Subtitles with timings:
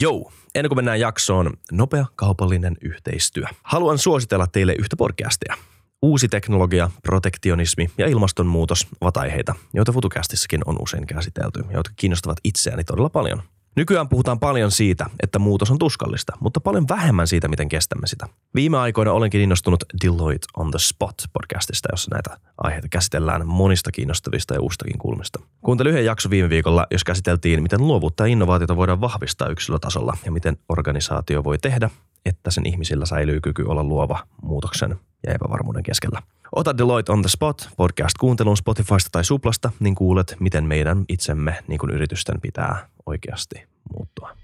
[0.00, 3.44] Jou, ennen kuin mennään jaksoon, nopea kaupallinen yhteistyö.
[3.62, 5.54] Haluan suositella teille yhtä podcastia.
[6.02, 12.38] Uusi teknologia, protektionismi ja ilmastonmuutos ovat aiheita, joita FutuCastissakin on usein käsitelty ja jotka kiinnostavat
[12.44, 13.42] itseäni todella paljon.
[13.76, 18.26] Nykyään puhutaan paljon siitä, että muutos on tuskallista, mutta paljon vähemmän siitä, miten kestämme sitä.
[18.54, 24.54] Viime aikoina olenkin innostunut Deloitte on the Spot podcastista, jossa näitä aiheita käsitellään monista kiinnostavista
[24.54, 25.40] ja uustakin kulmista.
[25.64, 30.32] Kuuntelin yhden jakso viime viikolla, jos käsiteltiin, miten luovuutta ja innovaatiota voidaan vahvistaa yksilötasolla ja
[30.32, 31.90] miten organisaatio voi tehdä,
[32.26, 36.22] että sen ihmisillä säilyy kyky olla luova muutoksen ja epävarmuuden keskellä.
[36.52, 41.58] Ota Deloitte on the Spot podcast kuuntelun Spotifysta tai Suplasta, niin kuulet, miten meidän itsemme,
[41.68, 44.36] niin kuin yritysten, pitää oikeasti muuttua.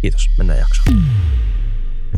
[0.00, 1.02] Kiitos, mennään jaksoon.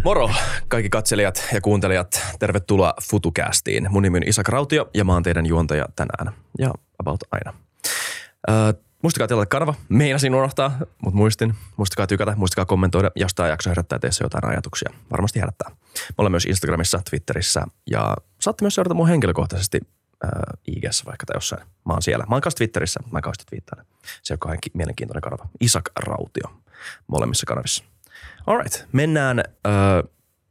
[0.04, 0.30] Moro
[0.68, 3.86] kaikki katselijat ja kuuntelijat, tervetuloa FutuCastiin.
[3.90, 7.58] Mun nimi on Isak Rautio ja mä oon teidän juontaja tänään ja about aina.
[8.50, 9.74] Öö, muistakaa tilata kanava.
[9.88, 11.54] Meinasin unohtaa, mutta muistin.
[11.76, 14.90] Muistakaa tykätä, muistakaa kommentoida, jos tämä jakso herättää teissä jotain ajatuksia.
[15.10, 15.70] Varmasti herättää.
[15.70, 19.80] Me ollaan myös Instagramissa, Twitterissä ja saatte myös seurata mun henkilökohtaisesti
[20.24, 20.30] äh,
[20.66, 21.62] IGssä vaikka tai jossain.
[21.62, 22.24] Mä oon siellä.
[22.28, 23.00] Mä oon kanssa Twitterissä.
[23.10, 23.86] Mä kauheasti twiittaan.
[24.22, 25.48] Se on mielenkiintoinen kanava.
[25.60, 26.60] Isak Rautio
[27.06, 27.84] molemmissa kanavissa.
[28.46, 29.74] Alright, mennään äh,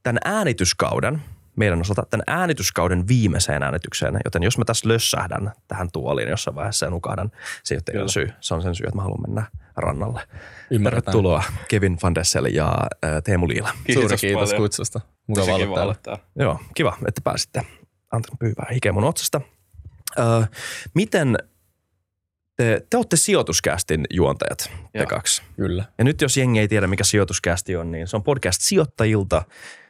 [0.04, 1.22] tämän äänityskauden,
[1.56, 4.20] meidän osalta tämän äänityskauden viimeiseen äänitykseen.
[4.26, 7.32] Joten jos mä tässä lössähdän tähän tuoliin jossain vaiheessa ja nukahdan,
[7.64, 8.32] se ei ole teidän syy.
[8.42, 9.46] Se on sen syy, että mä haluan mennä
[9.76, 10.22] rannalle.
[10.72, 11.04] Ymmärretään.
[11.04, 13.70] Tervetuloa Kevin Van Dessel ja äh, Teemu Liila.
[13.94, 14.62] Suuri kiitos paljon.
[14.62, 15.02] kutsusta.
[15.28, 16.24] Mukava olla täällä.
[16.36, 17.62] Joo, kiva, että pääsitte.
[18.12, 19.42] Anteeksi, pyyvää hikeä mun otsasta.
[20.20, 20.42] Öö,
[20.94, 21.38] miten
[22.56, 24.58] te, te olette sijoituskästin juontajat,
[24.92, 25.06] te Joo.
[25.08, 25.42] kaksi.
[25.56, 25.86] Kyllä.
[25.98, 29.46] Ja nyt jos jengi ei tiedä, mikä sijoituskästi on, niin se on podcast sijoittajilta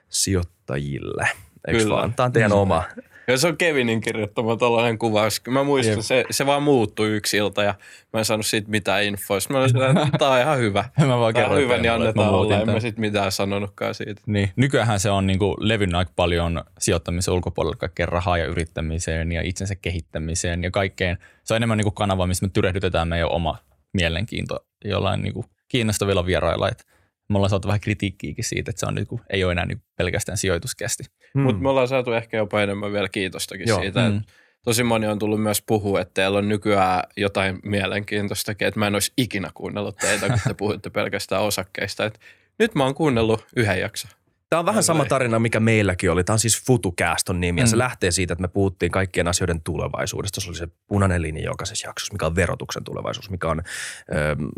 [0.09, 1.29] sijoittajille.
[1.67, 1.95] Eikö Kyllä.
[1.95, 2.13] vaan?
[2.13, 2.83] Tämä on teidän oma.
[3.29, 5.41] Ja se on Kevinin kirjoittama tällainen kuvaus.
[5.47, 6.01] Mä muistan, Jep.
[6.01, 7.75] se, se vaan muuttui yksi ilta ja
[8.13, 9.39] mä en saanut siitä mitään infoa.
[9.39, 10.85] Sitten mä olin sillä, että tää on ihan hyvä.
[10.99, 12.59] Mä vaan Tää on hyvä, niin että annetaan olla.
[12.59, 14.21] En mä sit mitään sanonutkaan siitä.
[14.25, 19.41] Niin, nykyään se on niinku levinnyt aika paljon sijoittamisen ulkopuolella kaikkeen rahaa ja yrittämiseen ja
[19.41, 21.17] itsensä kehittämiseen ja kaikkeen.
[21.43, 23.57] Se on enemmän niinku kanava, missä me tyrehdytetään meidän oma
[23.93, 26.69] mielenkiinto jollain niinku kiinnostavilla vierailla.
[26.69, 26.85] Et
[27.29, 30.37] me ollaan saatu vähän kritiikkiäkin siitä, että se on niinku, ei ole enää niinku pelkästään
[30.37, 31.03] sijoituskästi.
[31.33, 31.43] Hmm.
[31.43, 33.79] Mutta me ollaan saatu ehkä jopa enemmän vielä kiitostakin Joo.
[33.81, 34.09] Siitä.
[34.09, 34.15] Mm.
[34.15, 34.21] Mm.
[34.63, 38.93] Tosi moni on tullut myös puhua, että teillä on nykyään jotain mielenkiintoistakin, että mä en
[38.93, 42.05] olisi ikinä kuunnellut teitä, kun te puhutte pelkästään osakkeista.
[42.05, 42.19] Et
[42.59, 44.11] nyt mä oon kuunnellut yhden jakson.
[44.49, 46.23] Tämä on vähän sama tarina, mikä meilläkin oli.
[46.23, 47.79] Tämä on siis FutuCast on nimi ja se Mm.
[47.79, 50.41] lähtee siitä, että me puhuttiin kaikkien asioiden tulevaisuudesta.
[50.41, 53.63] Se oli se punainen linja jokaisessa jaksossa, mikä on verotuksen tulevaisuus, mikä on ö,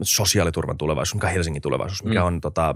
[0.01, 2.25] sosiaaliturvan tulevaisuus, mikä on Helsingin tulevaisuus, mikä Mm.
[2.25, 2.75] on tota,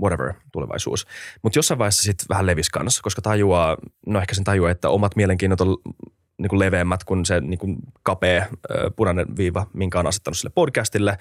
[0.00, 1.06] whatever tulevaisuus.
[1.42, 3.76] Mutta jossain vaiheessa sitten vähän levis kanssa, koska tajuaa,
[4.06, 5.76] no ehkä sen tajuaa, että omat mielenkiinnot on
[6.38, 10.52] niin kuin leveämmät kuin se niin kuin kapea ö, punainen viiva, minkä on asettanut sille
[10.54, 11.18] podcastille.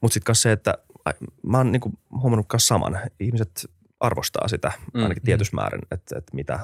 [0.00, 0.74] Mutta sitten myös se, että
[1.04, 1.12] ai,
[1.46, 3.00] mä oon niin kuin huomannut myös saman.
[3.20, 5.02] Ihmiset arvostaa sitä Mm.
[5.02, 6.60] ainakin tietyssä määrin, että, että mitä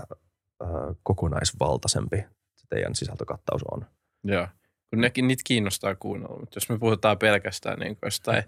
[0.63, 0.65] ö,
[1.03, 2.17] kokonaisvaltaisempi
[2.57, 3.87] se teidän sisältökattaus on.
[4.25, 4.49] Joo.
[4.91, 8.43] Kun nekin niitä kiinnostaa kuunnella, mutta jos me puhutaan pelkästään niin kuin jostain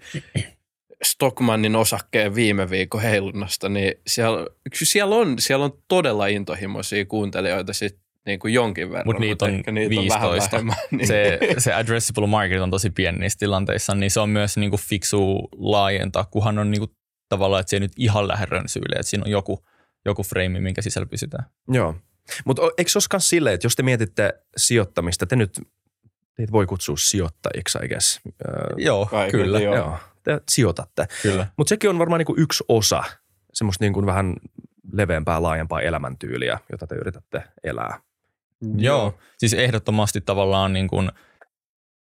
[1.03, 4.47] Stockmannin osakkeen viime viikon heilunnasta, niin siellä,
[4.83, 9.07] siellä, on, siellä on todella intohimoisia kuuntelijoita sit niin kuin jonkin verran.
[9.07, 10.57] Mut niitä on ehkä niitä 15.
[10.57, 10.85] on vähän.
[10.91, 11.07] Niin.
[11.07, 15.49] Se, se addressable market on tosi pieni niissä tilanteissa, niin se on myös niinku fiksu
[15.57, 16.87] laajentaa, kunhan on niinku
[17.29, 19.65] tavallaan, että se ei nyt ihan lähde rönsyille, että siinä on joku,
[20.05, 21.45] joku frame, minkä sisällä pysytään.
[21.69, 21.95] Joo.
[22.45, 25.61] Mutta eikö se myös silleen, että jos te mietitte sijoittamista, te nyt
[26.35, 28.21] teitä voi kutsua sijoittajiksi, I guess.
[28.77, 29.61] Joo, Kaikille, kyllä.
[29.61, 29.75] joo.
[29.75, 29.99] Joo.
[30.23, 31.07] Te sijoitatte.
[31.23, 31.47] kyllä.
[31.57, 33.05] Mutta sekin on varmaan niinku yksi osa
[33.53, 34.35] semmoista niinku vähän
[34.93, 38.01] leveämpää, laajempaa elämäntyyliä, jota te yritätte elää.
[38.77, 41.11] Joo, siis ehdottomasti tavallaan niin kuin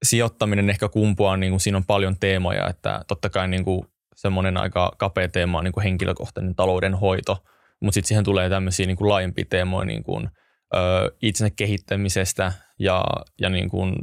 [0.04, 4.58] sijoittaminen ehkä kumpuaa, niin kuin siinä on paljon teemoja, että totta kai niin kuin semmoinen
[4.58, 7.44] aika kapea teema on niin kuin henkilökohtainen taloudenhoito,
[7.82, 10.30] mutta sitten siihen tulee tämmöisiä niin laajempia teemoja niin kuin,
[10.76, 13.04] ö, itsensä kehittämisestä ja,
[13.42, 13.96] ja niin kuin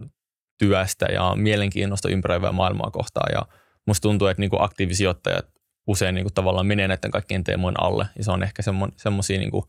[0.58, 3.32] työstä ja mielenkiinnosta ympäröivää maailmaa kohtaan.
[3.34, 3.46] Ja
[3.86, 5.46] musta tuntuu, että niin kuin aktiivisijoittajat
[5.86, 8.62] usein niin kuin tavallaan menee näiden kaikkien teemojen alle ja se on ehkä
[8.96, 9.64] semmoisia niin kuin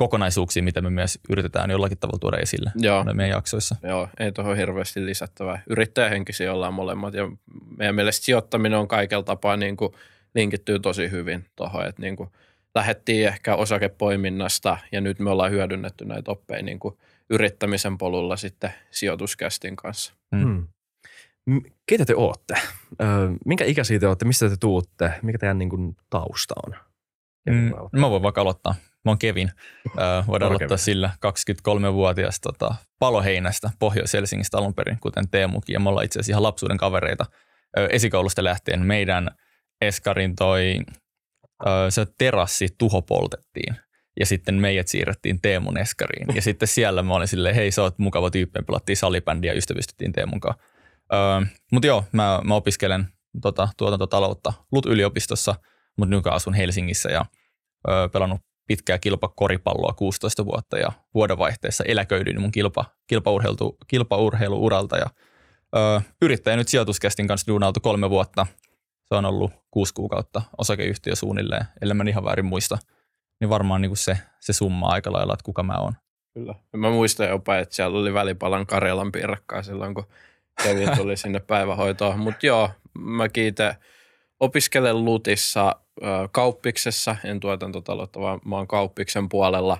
[0.00, 3.04] kokonaisuuksia, mitä me myös yritetään jollakin tavalla tuoda esille Joo.
[3.04, 3.76] meidän jaksoissa.
[3.82, 5.62] Joo, ei tuohon hirveästi lisättävää.
[5.70, 7.30] Yrittäjähenkisiä ollaan molemmat ja
[7.78, 9.92] meidän mielestä sijoittaminen on kaikella tapaa niin kuin
[10.34, 12.28] linkittyy tosi hyvin tuohon, että niin kuin
[12.74, 16.98] lähdettiin ehkä osakepoiminnasta ja nyt me ollaan hyödynnetty näitä oppeja niin kuin
[17.30, 20.12] yrittämisen polulla sitten sijoituskästin kanssa.
[20.32, 20.42] Mm.
[20.42, 20.66] Hmm.
[21.46, 22.54] M- Keitä te ootte?
[23.46, 24.24] Minkä ikäisiä te ootte?
[24.24, 25.12] Mistä te tuutte?
[25.22, 26.74] Mikä teidän niin kuin, tausta on?
[27.46, 28.74] Mm, mä voin vaikka aloittaa.
[29.04, 29.50] Mä oon Kevin.
[29.86, 35.72] Ö, voidaan aloittaa sillä 23-vuotias tota, Paloheinästä Pohjois-Helsingistä alun perin, kuten Teemukin.
[35.72, 37.26] Ja me ollaan itse asiassa ihan lapsuuden kavereita
[37.78, 38.86] ö, esikoulusta lähtien.
[38.86, 39.30] Meidän
[39.80, 40.76] Eskarin toi
[41.66, 43.76] öö, se terassi tuho poltettiin
[44.20, 46.26] ja sitten meidät siirrettiin Teemun eskariin.
[46.34, 49.58] Ja sitten siellä mä olin silleen, hei sä oot mukava tyyppi, me pelattiin salibändiä ja
[49.58, 50.62] ystävystyttiin Teemun kanssa.
[51.72, 53.06] Mutta joo, mä, mä opiskelen
[53.42, 55.54] tota, tuotantotaloutta LUT-yliopistossa,
[55.98, 57.24] mutta nykyään asun Helsingissä ja
[57.88, 65.06] öö, pelannut pitkää kilpakoripalloa 16 vuotta ja vuodenvaihteessa eläköidyin mun kilpa, kilpaurheilu, kilpaurheiluuralta ja
[65.76, 68.46] öö, yrittäjä nyt sijoituskästin kanssa duunailtu kolme vuotta.
[69.04, 72.78] Se on ollut kuusi kuukautta osakeyhtiö suunnilleen, ellei mä ihan väärin muista.
[73.40, 75.92] Niin varmaan niin kuin se, se summa aika lailla, että kuka mä oon.
[76.34, 76.54] Kyllä.
[76.76, 80.06] Mä muistan jopa, että siellä oli välipalan Karjalan piirakkaa silloin, kun
[80.62, 82.18] Kevin tuli sinne päivähoitoon.
[82.18, 83.74] Mutta joo, mä kiitän.
[84.40, 85.76] Opiskelen Lutissa
[86.32, 89.78] kauppiksessa, en tuotantotaloutta, vaan mä oon kauppiksen puolella.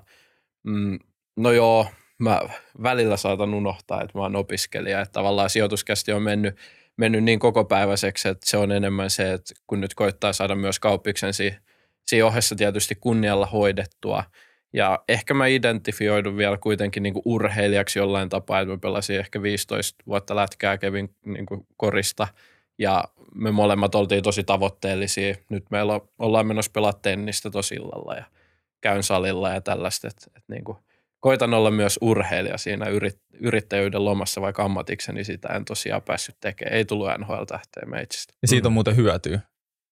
[0.62, 0.98] Mm,
[1.36, 1.86] no joo,
[2.18, 2.40] mä
[2.82, 5.00] välillä saatan unohtaa, että mä oon opiskelija.
[5.00, 6.56] Että tavallaan sijoituskästi on mennyt,
[6.96, 11.34] mennyt niin kokopäiväiseksi, että se on enemmän se, että kun nyt koittaa saada myös kauppiksen
[11.34, 14.24] siinä, ohessa tietysti kunnialla hoidettua.
[14.72, 19.42] Ja ehkä mä identifioidun vielä kuitenkin niin kuin urheilijaksi jollain tapaa, että mä pelasin ehkä
[19.42, 21.46] 15 vuotta lätkää, kävin niin
[21.76, 22.28] korista–
[22.80, 23.04] ja
[23.34, 25.34] me molemmat oltiin tosi tavoitteellisia.
[25.48, 28.24] Nyt meillä ollaan menossa pelaa tennistä tosi illalla ja
[28.80, 30.08] käyn salilla ja tällaista.
[30.08, 30.78] Et, et niin kuin,
[31.20, 36.76] koitan olla myös urheilija siinä yrit, yrittäjyyden lomassa, vaikka ammatikseni sitä en tosiaan päässyt tekemään.
[36.76, 38.34] Ei tullut NHL-tähteä meitsistä.
[38.42, 39.40] Ja siitä on muuten hyötyä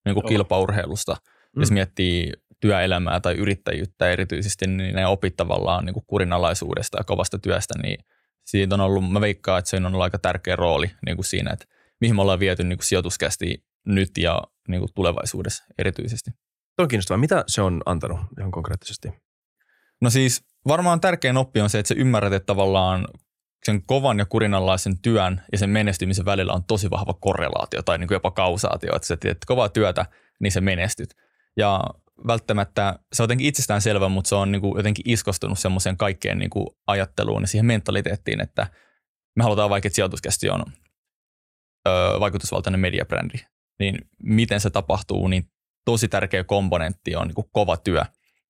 [0.05, 1.15] niin kuin kilpaurheilusta.
[1.55, 1.61] Mm.
[1.61, 7.39] Jos miettii työelämää tai yrittäjyyttä erityisesti, niin ne opit tavallaan niin kuin kurinalaisuudesta ja kovasta
[7.39, 8.05] työstä, niin
[8.45, 11.53] siitä on ollut, mä veikkaan, että se on ollut aika tärkeä rooli niin kuin siinä,
[11.53, 11.65] että
[12.01, 16.31] mihin me ollaan viety niin kuin sijoituskästi nyt ja niin kuin tulevaisuudessa erityisesti.
[16.75, 17.17] Tuo on kiinnostavaa.
[17.17, 19.09] Mitä se on antanut ihan konkreettisesti?
[20.01, 23.07] No siis varmaan tärkein oppi on se, että se ymmärrät, että tavallaan
[23.65, 28.07] sen kovan ja kurinalaisen työn ja sen menestymisen välillä on tosi vahva korrelaatio tai niin
[28.07, 30.05] kuin jopa kausaatio, että sä teet kovaa työtä,
[30.39, 31.15] niin sä menestyt.
[31.57, 31.83] Ja
[32.27, 36.39] välttämättä se on jotenkin itsestään selvä, mutta se on niin kuin jotenkin iskostunut semmoiseen kaikkeen
[36.39, 38.67] niin kuin ajatteluun ja siihen mentaliteettiin, että
[39.35, 40.63] me halutaan vaikka, että sijoituskästi on
[41.89, 43.37] ö, vaikutusvaltainen mediabrändi,
[43.79, 45.51] niin miten se tapahtuu, niin
[45.85, 48.01] tosi tärkeä komponentti on niin kuin kova työ.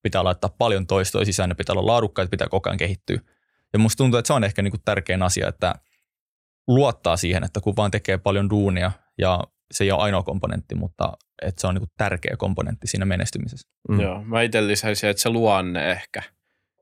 [0.02, 3.20] Pitää laittaa paljon toistoja sisään, ne pitää olla laadukkaita, pitää koko ajan kehittyä.
[3.72, 5.74] Ja musta tuntuu, että se on ehkä niin kuin tärkein asia, että
[6.68, 11.12] luottaa siihen, että kun vaan tekee paljon duunia ja se ei ole ainoa komponentti, mutta
[11.42, 13.68] että se on niin kuin tärkeä komponentti siinä menestymisessä.
[13.88, 14.00] Mm.
[14.00, 16.22] Joo, mä itse lisäisin, että se luonne ehkä,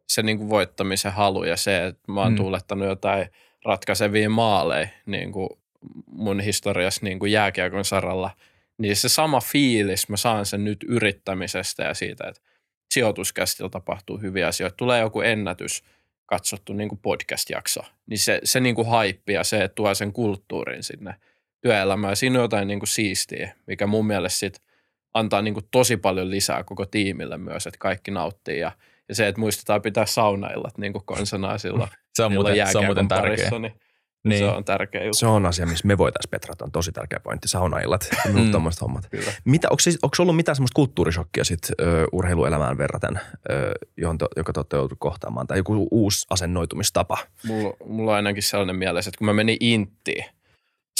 [0.09, 2.37] se niin kuin voittamisen halu ja se, että mä oon mm.
[2.37, 3.29] tuulettanut jotain
[3.65, 5.49] ratkaisevia maaleja niin kuin
[6.07, 8.31] mun historiassa niin kuin jääkiekon saralla,
[8.79, 12.41] niin se sama fiilis, mä saan sen nyt yrittämisestä ja siitä, että
[12.95, 14.77] sijoituskästillä tapahtuu hyviä asioita.
[14.77, 15.85] Tulee joku ennätys
[16.27, 20.83] katsottu niin kuin podcast-jakso, niin se, se niin kuin haippi ja se tuo sen kulttuurin
[20.83, 21.15] sinne
[21.61, 22.17] työelämään.
[22.17, 24.63] Siinä on jotain niin kuin siistiä, mikä mun mielestä sit
[25.15, 28.73] antaa niin kuin tosi paljon lisää koko tiimille myös, että kaikki nauttii ja,
[29.09, 31.91] ja se, että muistetaan pitää saunaillat niin kuin konsanaa silloin.
[32.15, 33.31] Se on muuten, se on muuten tärkeä.
[33.31, 33.81] Parissa, niin
[34.25, 34.39] niin.
[34.39, 35.19] Se on tärkeä juttu.
[35.19, 36.65] Se on asia, missä me voitaisiin petrata.
[36.65, 37.49] On tosi tärkeä pointti.
[37.49, 38.51] Saunaillat, mm.
[38.51, 39.09] tuommoiset hommat.
[39.11, 39.33] Kyllä.
[39.45, 43.21] Mitä, onko, siis, onko ollut mitään semmoista kulttuurishokkia sit, ö, urheiluelämään verraten,
[43.51, 45.47] ö, johon te, joka te olette joutuneet kohtaamaan?
[45.47, 47.19] Tai joku uusi asennoitumistapa?
[47.47, 50.25] Mulla, mulla on ainakin sellainen mielessä, että kun mä menin Inttiin,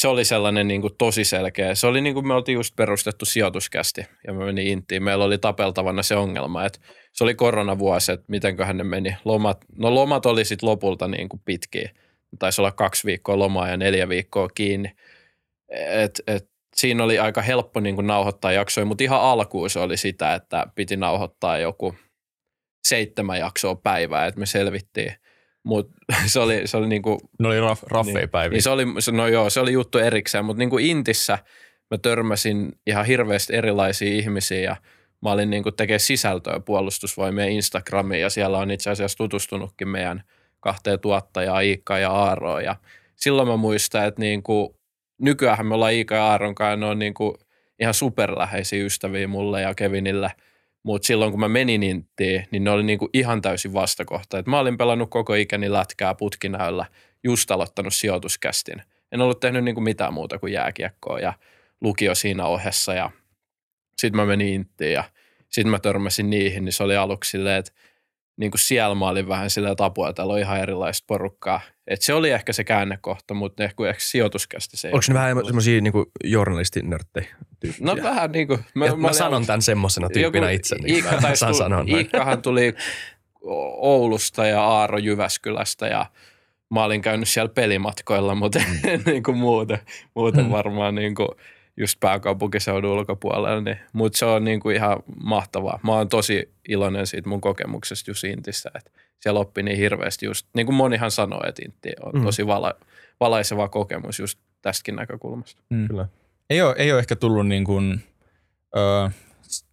[0.01, 1.75] se oli sellainen niin kuin tosi selkeä.
[1.75, 5.03] Se oli niin kuin me oltiin just perustettu sijoituskästi ja me menin Inttiin.
[5.03, 6.79] Meillä oli tapeltavana se ongelma, että
[7.13, 9.17] se oli koronavuosi, että mitenköhän ne meni.
[9.25, 11.91] Lomat, no lomat oli sitten lopulta niin kuin pitkiä
[12.39, 14.93] taisi olla kaksi viikkoa lomaa ja neljä viikkoa kiinni.
[15.89, 19.97] Et, et, siinä oli aika helppo niin kuin nauhoittaa jaksoja, mutta ihan alkuun se oli
[19.97, 21.95] sitä, että piti nauhoittaa joku
[22.85, 25.13] seitsemän jaksoa päivää, että me selvittiin.
[25.65, 25.93] Mutta
[26.33, 28.55] se oli, se oli niinku, ne oli raff, raffei niin, päiviä.
[28.55, 31.39] Niin se oli, no joo, se oli juttu erikseen, mutta niinku Intissä
[31.91, 34.77] mä törmäsin ihan hirveästi erilaisia ihmisiä ja
[35.23, 40.23] mä olin niinku tekemään sisältöä puolustusvoimien Instagramiin ja siellä on itse asiassa tutustunutkin meidän–
[40.61, 42.63] kahteen tuottajaa, Iikka ja Aaroa.
[42.63, 42.77] Ja
[43.17, 44.69] silloin mä muistan, että niin kuin,
[45.19, 47.35] nykyään me ollaan Iikka ja Aaron kanssa, ne on niin kuin
[47.81, 50.33] ihan superläheisiä ystäviä mulle ja Kevinille.
[50.83, 54.39] Mutta silloin kun mä menin Inttiin, niin ne oli niin kuin ihan täysin vastakohta.
[54.39, 56.87] Et mä olin pelannut koko ikäni lätkää putkinäöllä,
[57.25, 58.83] just aloittanut sijoituskästin.
[59.13, 61.33] En ollut tehnyt niin kuin mitään muuta kuin jääkiekkoa ja
[61.81, 63.11] lukio siinä ohessa ja
[63.97, 65.05] sitten mä menin Inttiin ja
[65.49, 67.73] sitten mä törmäsin niihin, niin se oli aluksi silleen, että
[68.39, 71.61] niin kuin siellä mä olin vähän sillä tapua, että on ihan erilaista porukkaa.
[71.87, 75.81] Et se oli ehkä se käännekohta, mutta ehkä, ehkä sijoituskästi se Onko ne vähän semmoisia
[75.81, 75.93] niin
[76.25, 77.37] journalistinörttejä
[77.81, 78.65] No vähän niin kuin.
[78.75, 80.77] Mä, mä, mä sanon tämän semmoisena tyyppinä itse.
[80.77, 82.75] Niin Iikka taisi, sanoa Iikkahan tuli
[83.77, 86.07] Oulusta ja Aaro Jyväskylästä ja
[86.71, 89.03] mä olin käynyt siellä pelimatkoilla, mutta mm.
[89.07, 89.79] niin kuin muuten,
[90.15, 90.51] muuten mm.
[90.51, 91.29] varmaan niin kuin
[91.81, 95.81] just pääkaupunkiseudun ulkopuolella, niin, mutta se on niin kuin ihan mahtavaa.
[95.83, 100.47] Mä oon tosi iloinen siitä mun kokemuksesta just Intissä, että siellä oppi niin hirveästi just,
[100.55, 102.23] niin kuin monihan sanoo, että Intti on Mm.
[102.25, 102.75] tosi vala,
[103.21, 105.63] valaiseva kokemus just tästäkin näkökulmasta.
[105.71, 105.89] Mm.
[105.89, 106.09] Kyllä.
[106.51, 108.01] Ei ole, ei ole ehkä tullut niin kuin,
[108.77, 109.11] ö,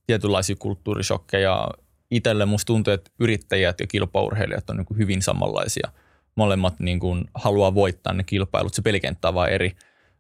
[0.07, 1.67] tietynlaisia kulttuurishokkeja.
[2.11, 5.89] Itselle musta tuntuu, että yrittäjät ja kilpaurheilijat on niin kuin hyvin samanlaisia.
[6.35, 9.71] Molemmat niin kuin haluaa voittaa ne kilpailut, se pelikenttä on vaan eri.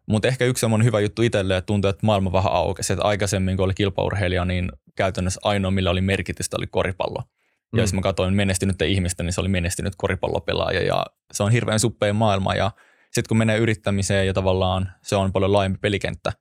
[0.07, 2.93] Mutta ehkä yksi semmoinen hyvä juttu itselle, että tuntuu, että maailma vähän aukesi.
[2.93, 7.19] Että aikaisemmin, kun oli kilpaurheilija, niin käytännössä ainoa, millä oli merkitystä, oli koripallo.
[7.19, 7.79] Ja Mm.
[7.79, 12.13] jos mä katsoin menestynyttä ihmistä, niin se oli menestynyt koripallopelaaja ja se on hirveän suppea
[12.13, 12.71] maailma ja
[13.05, 16.31] sitten kun menee yrittämiseen ja tavallaan se on paljon laajempi pelikenttä,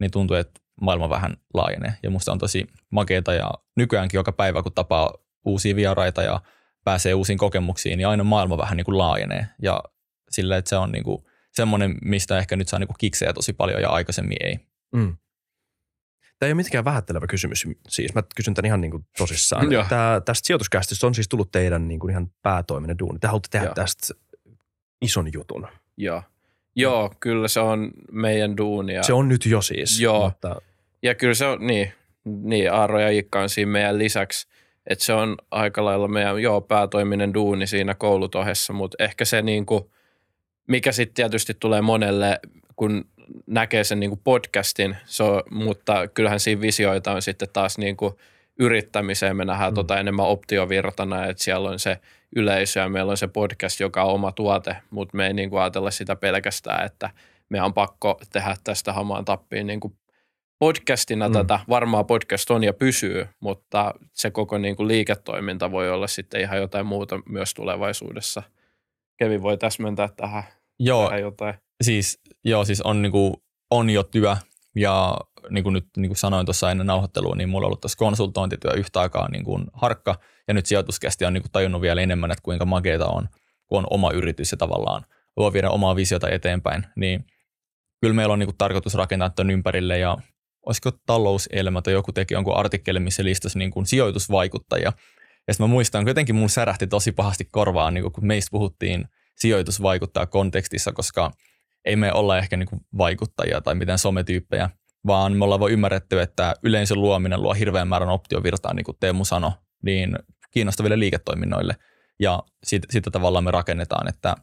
[0.00, 4.62] niin tuntuu, että maailma vähän laajenee ja musta on tosi makeeta ja nykyäänkin joka päivä
[4.62, 5.14] kun tapaa
[5.44, 6.40] uusia vieraita ja
[6.84, 9.80] pääsee uusiin kokemuksiin, niin aina maailma vähän niin kuin laajenee ja
[10.30, 13.52] sillä, että se on niin kuin semmoinen, mistä ehkä nyt saa niin kuin kiksejä tosi
[13.52, 14.58] paljon ja aikaisemmin ei.
[14.94, 15.16] Mm.
[16.38, 17.66] Tämä ei ole mitenkään vähättelevä kysymys.
[17.88, 19.66] Siis mä kysyn tämän ihan niin kuin tosissaan.
[19.88, 23.18] Tää, tästä sijoituskäsitys on siis tullut teidän niin kuin ihan päätoiminen duuni.
[23.18, 23.74] Te haluatte tehdä Joo.
[23.74, 24.14] tästä
[25.02, 25.66] ison jutun.
[25.96, 26.22] Joo.
[26.76, 29.02] Joo, kyllä se on meidän duunia.
[29.02, 30.00] Se on nyt jo siis.
[30.00, 30.24] Joo.
[30.24, 30.60] Mutta,
[31.02, 31.92] Ja kyllä se on, niin,
[32.24, 34.48] niin Aaro ja Ikka on siinä meidän lisäksi,
[34.86, 39.66] että se on aika lailla meidän, joo, päätoiminen duuni siinä koulutohessa, mutta ehkä se niin
[39.66, 39.84] kuin,
[40.66, 42.40] mikä sitten tietysti tulee monelle,
[42.76, 43.04] kun
[43.46, 47.96] näkee sen niin kuin podcastin, se on, mutta kyllähän siinä visioita on sitten taas niin
[47.96, 48.14] kuin
[48.58, 49.74] yrittämiseen, me nähdään Mm.
[49.74, 51.98] tota enemmän optiovirtana, että siellä on se
[52.36, 55.60] yleisö ja meillä on se podcast, joka on oma tuote, mutta me ei niin kuin
[55.60, 57.10] ajatella sitä pelkästään, että
[57.48, 59.96] meidän on pakko tehdä tästä hamaan tappiin niin kuin
[60.58, 61.32] podcastina mm.
[61.32, 61.60] tätä.
[61.68, 66.58] Varmaan podcast on ja pysyy, mutta se koko niin kuin liiketoiminta voi olla sitten ihan
[66.58, 68.42] jotain muuta myös tulevaisuudessa.
[69.18, 70.44] Kevin voi täsmentää tähän,
[70.78, 71.54] Joo, tähän jotain.
[71.82, 74.36] siis, joo, siis on, niinku, on jo työ
[74.76, 75.16] ja
[75.50, 78.72] niin kuin nyt niin kuin sanoin tuossa ennen nauhoittelua, niin mulla on ollut tuossa konsultointityö
[78.72, 80.18] yhtä aikaa niin kuin harkka
[80.48, 83.28] ja nyt sijoituskästi on niin kuin tajunnut vielä enemmän, että kuinka makeeta on,
[83.66, 85.04] kun on oma yritys ja tavallaan
[85.36, 87.24] voi viedä omaa visiota eteenpäin, niin
[88.00, 90.16] kyllä meillä on niin kuin tarkoitus rakentaa tuon ympärille ja
[90.66, 94.92] olisiko talouselämä tai joku teki jonkun artikkelin, missä listasi niin kuin sijoitusvaikuttajia.
[95.46, 99.04] Ja sitten mä muistan, jotenkin mun särähti tosi pahasti korvaan, niin kun meistä puhuttiin
[99.36, 101.30] sijoitusvaikuttaa kontekstissa, koska
[101.84, 104.70] ei me olla ehkä niin vaikuttajia tai mitään sometyyppejä,
[105.06, 109.24] vaan me ollaan vaan ymmärretty, että yleisön luominen luo hirveän määrän optiovirtaa, niin kuin Teemu
[109.24, 109.50] sanoi,
[109.82, 110.18] niin
[110.50, 111.76] kiinnostaville liiketoiminnoille.
[112.20, 114.34] Ja siitä, siitä tavallaan me rakennetaan, että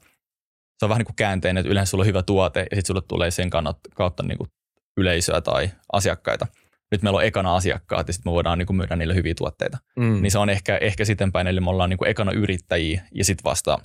[0.78, 3.02] se on vähän niin kuin käänteinen, että yleensä sulla on hyvä tuote ja sitten sulle
[3.08, 3.50] tulee sen
[3.96, 4.50] kautta niin kuin
[4.98, 6.48] yleisöä tai asiakkaita.
[6.92, 9.78] Nyt meillä on ekana asiakkaat ja sitten me voidaan niin kuin myydä niille hyviä tuotteita.
[9.96, 10.22] mm.
[10.22, 13.26] Niin se on ehkä, ehkä siten päin, eli me ollaan niin kuin ekana yrittäjiä ja
[13.26, 13.78] sitten vasta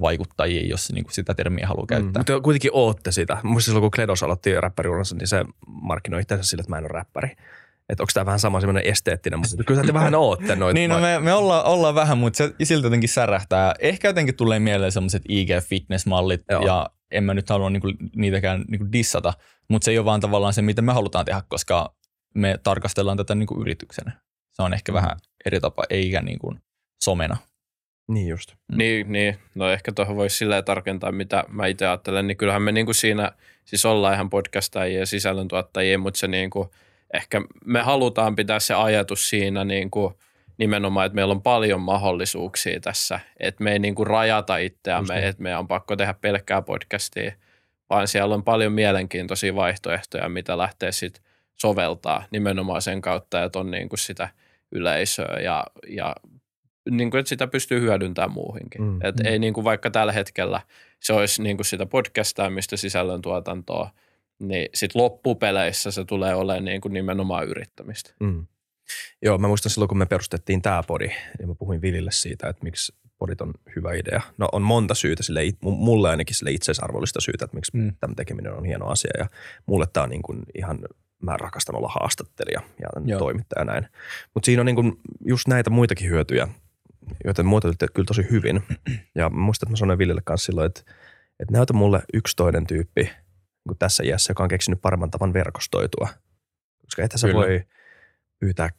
[0.00, 2.10] vaikuttajia, jos niin kuin sitä termiä haluaa käyttää.
[2.10, 3.36] Mm, mutta kuitenkin ootte sitä.
[3.42, 6.92] Muista silloin, kun Kledos aloitti räppäriuransa, niin se markkinoi itseänsä sille, että mä en ole
[6.92, 7.28] räppäri.
[7.88, 10.74] Että onko tämä vähän sama semmoinen esteettinen, mutta kyllä te vähän ootte noita.
[10.74, 13.74] Niin, no me, me ollaan, ollaan vähän, mutta se silti jotenkin särähtää.
[13.78, 16.66] Ehkä jotenkin tulee mieleen sellaiset IG-fitness-mallit, Joo.
[16.66, 19.32] ja en mä nyt halua niinku niitäkään niinku dissata,
[19.68, 21.94] mutta se ei ole vaan tavallaan se, mitä me halutaan tehdä, koska
[22.34, 24.12] me tarkastellaan tätä niinku yrityksenä.
[24.52, 24.94] Se on ehkä Mm.
[24.96, 26.54] vähän eri tapa, eikä niinku
[27.02, 27.36] somena.
[28.08, 28.54] Niin just.
[28.72, 28.78] Mm.
[28.78, 32.72] Niin, niin, no ehkä tuohon voisi silleen tarkentaa, mitä mä itse ajattelen, niin kyllähän me
[32.72, 33.32] niinku siinä,
[33.64, 36.70] siis ollaan ihan podcastajia ja sisällöntuottajia, mutta se niinku,
[37.14, 40.18] ehkä me halutaan pitää se ajatus siinä niinku,
[40.58, 45.24] nimenomaan, että meillä on paljon mahdollisuuksia tässä, että me ei niinku rajata Just itseämme, niin.
[45.24, 47.32] että meidän on pakko tehdä pelkkää podcastia,
[47.90, 51.22] vaan siellä on paljon mielenkiintoisia vaihtoehtoja, mitä lähtee sitten
[51.60, 54.28] soveltaa nimenomaan sen kautta, että on niinku sitä
[54.72, 56.16] yleisöä ja, ja
[56.90, 58.82] niin kuin, että sitä pystyy hyödyntämään muuhinkin.
[58.82, 58.98] Mm.
[59.02, 59.26] Et Mm.
[59.26, 60.60] ei niin kuin vaikka tällä hetkellä
[61.00, 63.90] se olisi niin kuin sitä podcastaamista, sisällöntuotantoa,
[64.38, 68.14] niin sitten loppupeleissä se tulee olemaan niin kuin nimenomaan yrittämistä.
[68.20, 68.46] Mm.
[69.22, 72.64] Joo, mä muistan silloin, kun me perustettiin tämä podi, ja mä puhuin Vilille siitä, että
[72.64, 74.20] miksi podit on hyvä idea.
[74.38, 77.94] No on monta syytä, sille, mulle ainakin sille itseisarvollista syytä, että miksi mm.
[78.00, 79.10] tämän tekeminen on hieno asia.
[79.18, 79.26] Ja
[79.66, 80.78] mulle tämä on niin kuin ihan,
[81.22, 83.18] mä rakastan olla haastattelija ja Joo.
[83.18, 83.88] toimittaja näin.
[84.34, 86.48] Mutta siinä on niin kuin just näitä muitakin hyötyjä,
[87.24, 88.62] joita muotoilitte kyllä tosi hyvin.
[89.14, 90.80] Ja mä muistan, että mä sanoin Villille kanssa silloin, että,
[91.40, 93.10] että näytä mulle yksi toinen tyyppi
[93.68, 96.08] niin tässä iässä, joka on keksinyt paremman tavan verkostoitua.
[96.84, 97.38] Koska ethän sä Kyllä.
[97.38, 97.64] voi
[98.38, 98.70] pyytää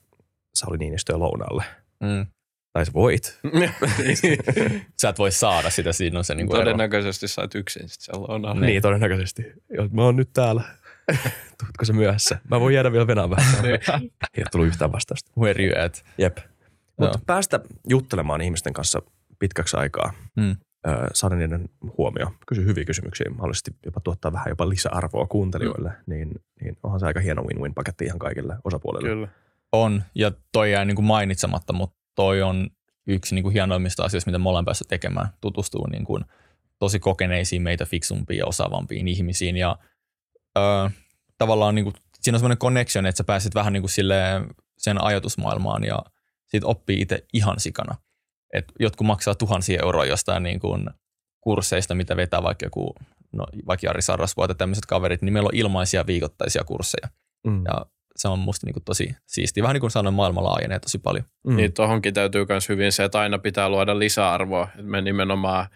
[0.54, 1.64] Sauli Niinistöä lounaalle.
[2.00, 2.26] Mm.
[2.74, 3.40] Tai sä voit.
[5.02, 6.64] Sä et voi saada sitä, siinä on se niinku ero.
[6.64, 8.62] Todennäköisesti sä oot yksin sitten siellä lounalla.
[8.62, 9.46] Niin, niin todennäköisesti.
[9.92, 10.64] Mä oon nyt täällä.
[11.60, 12.40] Tuutko se myöhässä?
[12.52, 13.66] Mä voin jäädä vielä venään vähän.
[13.66, 13.72] Ei
[14.38, 15.32] ole tullut yhtään vastausta.
[15.40, 16.04] Where you at?
[16.18, 16.38] Jep.
[16.98, 19.02] Mutta päästä juttelemaan ihmisten kanssa
[19.40, 20.14] pitkäksi aikaa.
[20.36, 20.56] Mm.
[21.14, 22.34] saada niiden huomio.
[22.48, 25.96] Kysy hyviä kysymyksiä, mahdollisesti jopa tuottaa vähän jopa lisäarvoa kuuntelijoille, mm.
[26.06, 26.32] niin,
[26.62, 29.10] niin onhan se aika hieno win-win-paketti ihan kaikille osapuolille.
[29.10, 29.28] Kyllä.
[29.72, 32.70] On, ja toi jää niin kuin mainitsematta, mutta toi on
[33.08, 35.28] yksi niin kuin hienoimmista asioista, mitä me ollaan päässyt tekemään.
[35.42, 36.26] Tutustuu niin kuin
[36.80, 39.58] tosi kokeneisiin, meitä fiksumpiin ja osaavampiin ihmisiin.
[39.58, 39.78] Ja
[40.58, 40.90] ö,
[41.38, 45.04] tavallaan niin kuin, siinä on semmoinen connection, että sä pääset vähän niin kuin silleen sen
[45.04, 46.00] ajatusmaailmaan ja
[46.48, 47.96] siitä oppii itse ihan sikana.
[48.54, 50.90] Et jotkut maksaa tuhansia euroa jostain niin kuin
[51.42, 52.96] kursseista, mitä vetää vaikka joku,
[53.32, 57.08] no vaikka Jari Sarasvuo tai tämmöiset kaverit, niin meillä on ilmaisia viikoittaisia kursseja.
[57.48, 57.64] Mm.
[57.66, 59.64] Ja se on musta niin kuin tosi siistiä.
[59.64, 61.26] Vähän niin kuin sanoin, maailma laajenee tosi paljon.
[61.48, 61.56] Mm.
[61.56, 64.68] Niin tuohonkin täytyy myös hyvin se, että aina pitää luoda lisäarvoa.
[64.82, 65.68] Me nimenomaan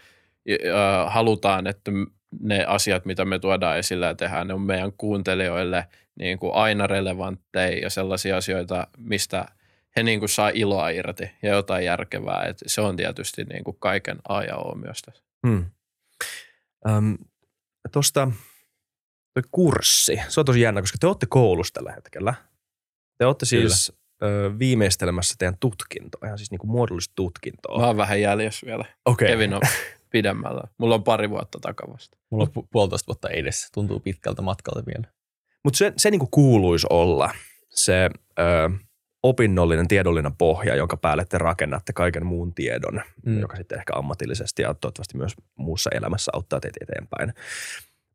[0.50, 1.92] äh, halutaan, että
[2.40, 5.88] ne asiat, mitä me tuodaan esille ja tehdään, ne on meidän kuuntelijoille
[6.20, 9.46] niin kuin aina relevantteja ja sellaisia asioita, mistä
[9.96, 12.44] he niin kuin saa iloa irti ja jotain järkevää.
[12.44, 15.24] Et se on tietysti niin kuin kaiken A ja O myös tässä.
[15.46, 15.66] Mm.
[16.90, 17.18] Öm,
[17.92, 18.32] Tuosta
[19.34, 22.34] toi kurssi, se on tosi jännä, koska te olette koulussa tällä hetkellä.
[23.18, 27.80] Te olette siis ö, viimeistelemässä teidän tutkintoa, ihan siis niinku muodollista tutkintoa.
[27.80, 28.86] Mä oon vähän jäljessä vielä.
[29.06, 29.28] Okei.
[29.28, 29.62] Kevin on
[30.16, 30.62] pidemmällä.
[30.78, 32.18] Mulla on pari vuotta takavasta.
[32.32, 33.68] Mulla on pu- puolitoista vuotta edessä.
[33.74, 35.14] Tuntuu pitkältä matkalta vielä.
[35.64, 37.30] Mutta se, se niinku kuuluisi olla
[37.70, 38.70] se ö,
[39.24, 43.40] opinnollinen, tiedollinen pohja, jonka päälle te rakennatte kaiken muun tiedon, mm.
[43.40, 47.34] Joka sitten ehkä ammatillisesti ja toivottavasti myös muussa elämässä auttaa teitä eteenpäin.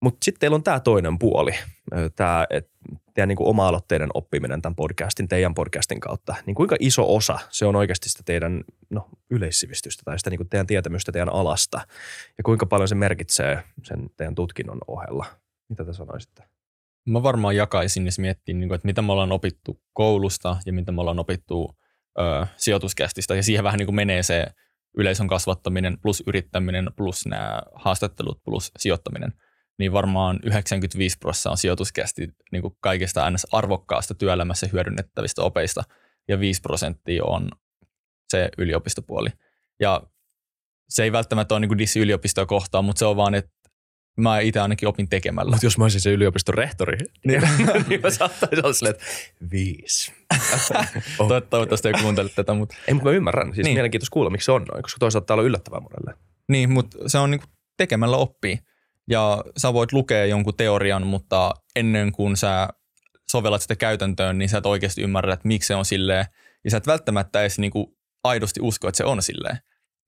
[0.02, 1.52] Mutta sitten teillä on tämä toinen puoli,
[2.16, 2.46] tämä
[3.20, 6.34] teidän niinku oma-aloitteiden oppiminen tämän podcastin, teidän podcastin kautta.
[6.46, 10.66] Niin kuinka iso osa se on oikeasti sitä teidän no, yleissivistystä tai sitä niinku teidän
[10.66, 11.80] tietämystä teidän alasta
[12.38, 15.26] ja kuinka paljon se merkitsee sen teidän tutkinnon ohella?
[15.68, 16.42] Mitä te sanoisitte?
[17.08, 20.92] Mä varmaan jakaisin, jos miettii, niin kuin, että mitä me ollaan opittu koulusta ja mitä
[20.92, 21.78] me ollaan opittu
[22.18, 23.34] ö, sijoituskästistä.
[23.34, 24.46] Ja siihen vähän niin kuin menee se
[24.96, 29.32] yleisön kasvattaminen plus yrittäminen plus nämä haastattelut plus sijoittaminen.
[29.80, 35.82] Niin varmaan 95 prosenttia on sijoituskästi niin kuin kaikista aina arvokkaasta työelämässä hyödynnettävistä opeista
[36.28, 37.48] ja 5 prosenttia on
[38.28, 39.28] se yliopistopuoli.
[39.80, 40.02] Ja
[40.88, 43.50] se ei välttämättä ole niin kuin dissi yliopistoa kohtaan, mutta se on vaan, että
[44.16, 45.50] mä itse ainakin opin tekemällä.
[45.50, 47.42] Mutta jos mä olisin se yliopiston rehtori, niin,
[47.88, 49.06] niin mä saattaisin olla silleen, että
[49.52, 50.12] viisi.
[51.16, 53.46] To- Toivottavasti ei kuuntele tätä, mutta Ei, mutta mä ymmärrän.
[53.46, 53.64] Siis niin.
[53.64, 53.74] Niin.
[53.74, 56.14] mielenkiintoista kuulla, miksi se on noin, koska toisaalta tää on yllättävää monelle.
[56.48, 58.58] niin, mutta se on niinku tekemällä oppii.
[59.10, 62.68] Ja sä voit lukea jonkun teorian, mutta ennen kuin sä
[63.30, 66.26] sovellat sitä käytäntöön, niin sä et oikeasti ymmärrä, että miksi se on silleen.
[66.64, 69.58] Ja sä et välttämättä edes niinku aidosti usko, että se on silleen.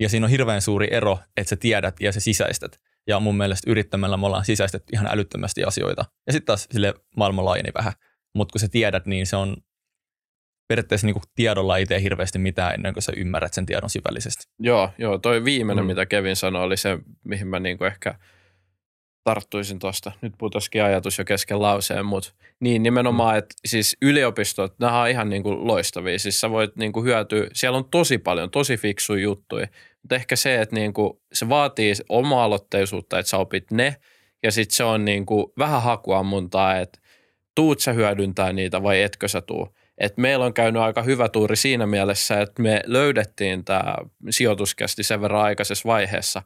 [0.00, 2.76] Ja siinä on hirveän suuri ero, että sä tiedät ja sä sisäistät.
[3.06, 6.04] Ja mun mielestä yrittämällä me ollaan sisäistetty ihan älyttömästi asioita.
[6.26, 7.92] Ja sitten taas sille maailma laajeni vähän.
[8.34, 9.56] Mutta kun sä tiedät, niin se on
[10.68, 14.44] periaatteessa niinku tiedolla ei tee hirveästi mitään ennen kuin sä ymmärrät sen tiedon syvällisesti.
[14.58, 15.86] Joo, joo, toi viimeinen, Mm.
[15.86, 18.14] mitä Kevin sanoi, oli se, mihin mä niinku ehkä
[19.24, 20.12] tarttuisin tuosta.
[20.20, 25.28] Nyt putosikin ajatus jo kesken lauseen, mutta niin nimenomaan, että siis yliopistot, nämä on ihan
[25.28, 26.18] niinku loistavia.
[26.18, 29.66] Siis sä voit niinku hyötyä, siellä on tosi paljon, tosi fiksuja juttuja,
[30.02, 33.96] mutta ehkä se, että niinku, se vaatii oma-aloitteisuutta, että sä opit ne,
[34.42, 36.98] ja sitten se on niinku vähän hakuammuntaa, että
[37.54, 39.68] tuut sä hyödyntää niitä vai etkö sä tuu.
[39.98, 43.94] Et meillä on käynyt aika hyvä tuuri siinä mielessä, että me löydettiin tämä
[44.30, 46.42] sijoituskästi sen verran aikaisessa vaiheessa,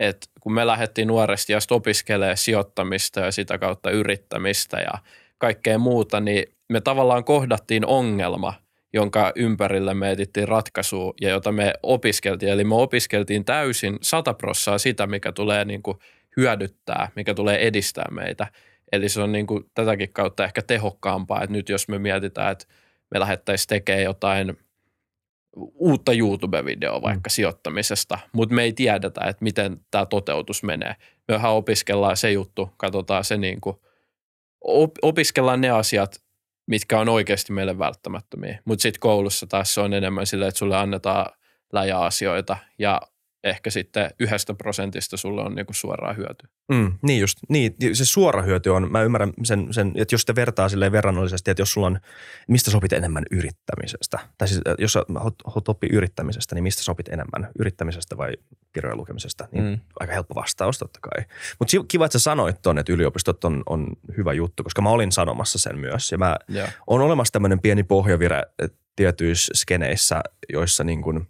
[0.00, 4.92] että kun me lähdettiin nuoresti ja opiskelemaan sijoittamista ja sitä kautta yrittämistä ja
[5.38, 8.54] kaikkea muuta, niin me tavallaan kohdattiin ongelma,
[8.92, 12.52] jonka ympärillä me etittiin ratkaisua ja jota me opiskeltiin.
[12.52, 15.98] Eli me opiskeltiin täysin sataprossaa sitä, mikä tulee niin kuin
[16.36, 18.46] hyödyttää, mikä tulee edistää meitä.
[18.92, 22.64] Eli se on niin kuin tätäkin kautta ehkä tehokkaampaa, että nyt jos me mietitään, että
[23.10, 24.58] me lähdettäisiin tekemään jotain
[25.56, 27.32] uutta YouTube-videoa vaikka mm.
[27.32, 30.94] sijoittamisesta, mutta me ei tiedetä, että miten tämä toteutus menee.
[31.28, 33.76] Mehän opiskellaan se juttu, katsotaan se niin kuin,
[34.60, 36.22] op- opiskellaan ne asiat,
[36.66, 38.58] mitkä on oikeasti meille välttämättömiä.
[38.64, 41.26] Mutta sitten koulussa taas se on enemmän sillä, että sulle annetaan
[41.72, 43.00] läjäasioita ja
[43.44, 46.48] ehkä sitten yhdestä prosentista sulle on niinku suoraa hyötyä.
[46.72, 50.34] Mm, niin just, niin, se suora hyöty on, mä ymmärrän sen, sen että jos sitä
[50.34, 52.00] vertaa silleen verrannollisesti, että jos sulla on,
[52.48, 55.02] mistä sopit enemmän yrittämisestä, tai siis äh, jos sä
[55.44, 58.32] haluat oppia yrittämisestä, niin mistä sopit enemmän, yrittämisestä vai
[58.72, 59.78] kirjojen lukemisesta, niin mm.
[60.00, 61.24] Aika helppo vastaus totta kai.
[61.58, 65.12] Mutta kiva, että sä sanoit ton, että yliopistot on, on hyvä juttu, koska mä olin
[65.12, 66.68] sanomassa sen myös, ja mä Joo.
[66.86, 70.20] on olemassa tämmöinen pieni pohjavire eh, tietyissä skeneissä,
[70.52, 71.28] joissa niin kuin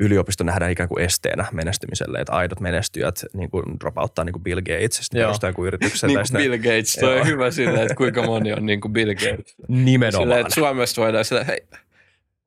[0.00, 4.60] yliopisto nähdään ikään kuin esteenä menestymiselle, että aidot menestyjät niin kuin dropouttaa niin kuin Bill
[4.60, 5.28] Gates, sitten Joo.
[5.28, 6.08] perustaa jonkun yrityksen.
[6.08, 7.20] Niin kuin Bill Gates, toi Joo.
[7.20, 9.54] on hyvä silleen, että kuinka moni on niin kuin Bill Gates.
[9.68, 10.22] Nimenomaan.
[10.22, 11.60] Silleen, että Suomesta voidaan silleen, hei,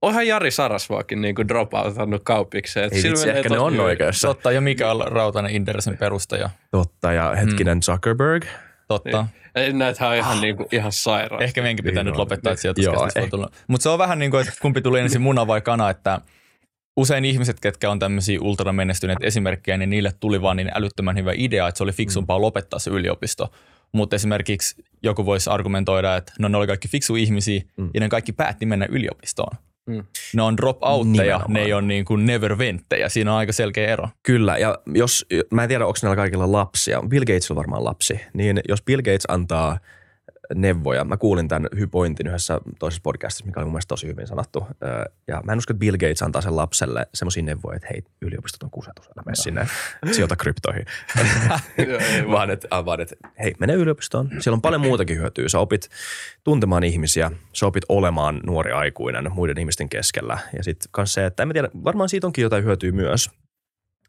[0.01, 2.89] Onhan Jari Sarasvuokin niin kuin dropoutannut kaupikseen.
[2.93, 4.27] Ei vitsi, ehkä ne on oikeassa.
[4.27, 6.49] Totta, ja Mikael Rautanen Indersin perustaja.
[6.71, 7.81] Totta, ja hetkinen mm.
[7.81, 8.45] Zuckerberg.
[8.87, 9.27] Totta.
[9.55, 11.43] Ei, näitä on ihan, niin kuin, ihan sairaan.
[11.43, 13.49] Ehkä meidänkin pitää niin nyt lopettaa, että sijoituskeskus tulla.
[13.67, 16.21] Mutta se on vähän niin kuin, että kumpi tuli ensin muna vai kana, että
[16.97, 21.67] usein ihmiset, ketkä on tämmöisiä ultramenestyneitä esimerkkejä, niin niille tuli vaan niin älyttömän hyvä idea,
[21.67, 22.41] että se oli fiksumpaa mm.
[22.41, 23.51] lopettaa se yliopisto.
[23.91, 27.89] Mutta esimerkiksi joku voisi argumentoida, että no ne oli kaikki fiksu ihmisiä mm.
[27.93, 29.57] ja ne kaikki päätti mennä yliopistoon.
[29.87, 30.03] Mm.
[30.35, 33.09] Ne on drop-outteja, ne ei ole niin kuin never venttejä.
[33.09, 34.09] Siinä on aika selkeä ero.
[34.23, 37.01] Kyllä, ja jos, mä en tiedä, onko näillä kaikilla lapsia.
[37.07, 38.21] Bill Gates on varmaan lapsi.
[38.33, 39.77] Niin jos Bill Gates antaa–
[40.55, 41.03] neuvoja.
[41.03, 44.67] Mä kuulin tämän hypointin yhdessä toisessa podcastissa, mikä oli mun mielestä tosi hyvin sanottu.
[45.27, 48.63] Ja mä en usko, että Bill Gates antaa sen lapselle semmoisia neuvoja, että hei, yliopistot
[48.63, 49.67] on kusetus, älä mene sinne,
[50.15, 50.85] sijoita kryptoihin.
[52.31, 54.29] vaan, että, vaan, että hei, mene yliopistoon.
[54.39, 55.49] Siellä on paljon muutakin hyötyä.
[55.49, 55.89] Sä opit
[56.43, 60.37] tuntemaan ihmisiä, sä opit olemaan nuori aikuinen muiden ihmisten keskellä.
[60.57, 63.29] Ja sitten kanssa se, että en mä tiedä, varmaan siitä onkin jotain hyötyä myös,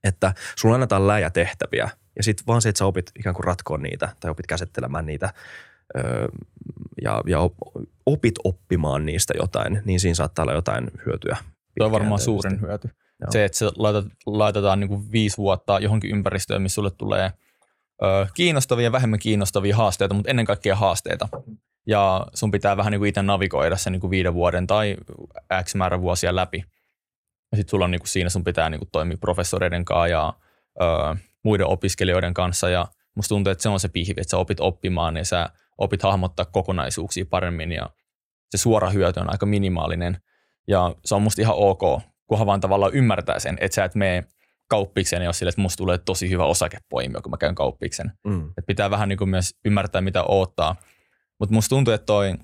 [0.05, 3.79] että sulla annetaan läjä tehtäviä ja sitten vaan se, että sä opit ikään kuin ratkoa
[3.79, 5.33] niitä tai opit käsittelemään niitä
[7.03, 7.39] ja, ja
[8.07, 11.37] opit oppimaan niistä jotain, niin siinä saattaa olla jotain hyötyä.
[11.79, 12.89] Se on varmaan suurin hyöty.
[13.21, 13.31] Joo.
[13.31, 17.33] Se, että se laitat, laitetaan niin kuin viisi vuotta johonkin ympäristöön, missä sulle tulee
[18.03, 21.29] ö, kiinnostavia ja vähemmän kiinnostavia haasteita, mutta ennen kaikkea haasteita.
[21.87, 24.97] Ja sun pitää vähän niin kuin itse navigoida sen niin kuin viiden vuoden tai
[25.63, 26.65] X määrä vuosia läpi.
[27.53, 30.33] Ja sitten sulla on niin kuin siinä sun pitää niin kuin toimia professoreiden kanssa ja
[30.81, 32.69] ö, muiden opiskelijoiden kanssa.
[32.69, 35.51] Ja musta tuntuu, että se on se pihvi, että sä opit oppimaan ja sä
[35.83, 37.91] opit hahmottaa kokonaisuuksia paremmin ja
[38.51, 40.19] se suora hyöty on aika minimaalinen.
[40.69, 44.25] Ja se on musta ihan ok, kunhan vaan tavallaan ymmärtää sen, että sä et mene
[44.69, 48.13] kauppikseen, jos sille, että musta tulee tosi hyvä osakepoimio, kun mä käyn kauppiksen.
[48.25, 48.49] Mm.
[48.59, 50.77] Et pitää vähän niin kuin myös ymmärtää, mitä odottaa.
[51.41, 52.35] Mutta musta tuntuu, että toi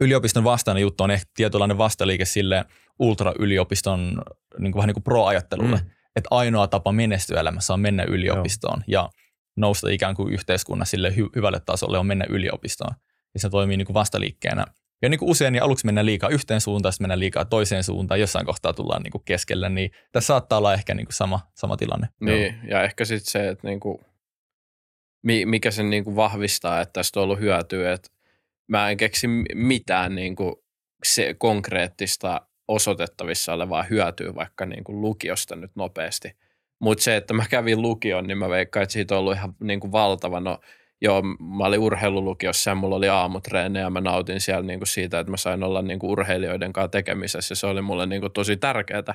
[0.00, 2.64] yliopiston vastainen juttu on ehkä tietynlainen vastaliike sille
[2.98, 4.22] ultra-yliopiston
[4.58, 5.76] niin kuin vähän niin kuin pro-ajattelulle.
[5.76, 5.90] Mm.
[6.16, 8.84] Että ainoa tapa menestyä elämässä on mennä yliopistoon.
[8.86, 9.02] Joo.
[9.02, 9.10] Ja
[9.56, 12.94] nousta ikään kuin yhteiskunnassa sille hy- hyvälle tasolle on mennä yliopistoon.
[13.34, 14.64] Ja se toimii niin kuin vastaliikkeenä.
[15.02, 18.20] Ja niin kuin usein, niin aluksi mennään liikaa yhteen suuntaan, sitten mennään liikaa toiseen suuntaan,
[18.20, 21.76] jossain kohtaa tullaan niin kuin keskelle, niin tässä saattaa olla ehkä niin kuin sama, sama
[21.76, 22.08] tilanne.
[22.20, 22.70] Niin, Joo.
[22.70, 23.98] ja ehkä sitten se, että niin kuin,
[25.44, 28.10] mikä sen niin kuin vahvistaa, että tästä on ollut hyötyä, että
[28.68, 30.54] mä en keksi mitään niin kuin
[31.04, 36.32] se konkreettista osoitettavissa olevaa hyötyä vaikka niin kuin lukiosta nyt nopeasti–
[36.84, 39.80] mutta se, että mä kävin lukion, niin mä veikkaan, että siitä on ollut ihan niin
[39.80, 40.40] kuin valtava.
[40.40, 40.60] No,
[41.00, 45.18] joo, mä olin urheilulukiossa ja mulla oli aamutreeni ja mä nautin siellä niin kuin siitä,
[45.18, 47.52] että mä sain olla niin kuin urheilijoiden kanssa tekemisessä.
[47.52, 49.14] Ja se oli mulle niin kuin tosi tärkeää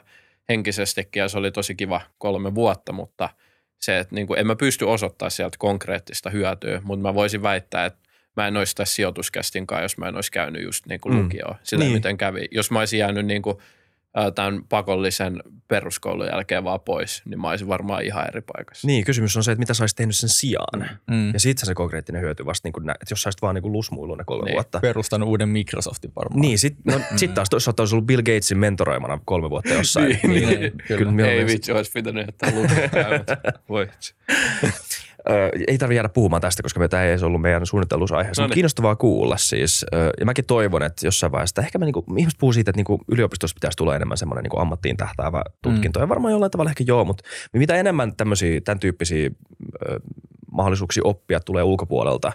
[0.50, 3.30] henkisestikin ja se oli tosi kiva kolme vuotta, mutta
[3.80, 7.86] se, että niin kuin, en mä pysty osoittamaan sieltä konkreettista hyötyä, mutta mä voisin väittää,
[7.86, 8.00] että
[8.38, 11.24] mä en olisi tässä sijoituskästinkaan, jos mä en olisi käynyt just niin kuin mm.
[11.24, 11.94] lukioon, sillä niin.
[11.94, 12.48] miten kävi.
[12.52, 13.58] Jos mä olisin jäänyt niin kuin–
[14.36, 18.88] tämän pakollisen peruskoulun jälkeen vaan pois, niin mä olisin varmaan ihan eri paikassa.
[18.88, 20.90] Niin, kysymys on se, että mitä sä olisit tehnyt sen sijaan.
[21.08, 21.34] Mm.
[21.34, 24.18] Ja siitä se konkreettinen hyöty vasta, niin kun, että jos sä olisit vaan niin lusmuillut
[24.18, 24.80] ne kolme niin, vuotta.
[24.80, 26.42] Perustanut uuden Microsoftin varmaan.
[26.42, 27.18] Niin, sit, no, mm.
[27.18, 30.20] sit taas toisaalta olisi ollut Bill Gatesin mentoroimana kolme vuotta jossain.
[30.24, 31.12] niin, niin, niin, kyllä.
[31.12, 32.52] kyllä Ei vitsi, olisi pitänyt jättää
[33.70, 33.88] Voi.
[35.30, 38.42] Ö, ei tarvitse jäädä puhumaan tästä, koska tämä ei edes ollut meidän suunnittelussa aiheessa.
[38.42, 38.54] No niin.
[38.54, 39.86] Kiinnostavaa kuulla siis.
[39.94, 43.02] Ö, ja mäkin toivon, että jossain vaiheessa, ehkä mä niinku, ihmiset puhuu siitä, että niinku
[43.12, 46.00] yliopistossa pitäisi tulla enemmän semmoinen niinku ammattiin tähtäävä tutkinto.
[46.00, 46.04] Mm.
[46.04, 49.30] Ja varmaan jollain tavalla ehkä joo, mutta mitä enemmän tämmöisiä, tämän tyyppisiä
[49.90, 50.00] ö,
[50.52, 52.32] mahdollisuuksia oppia tulee ulkopuolelta,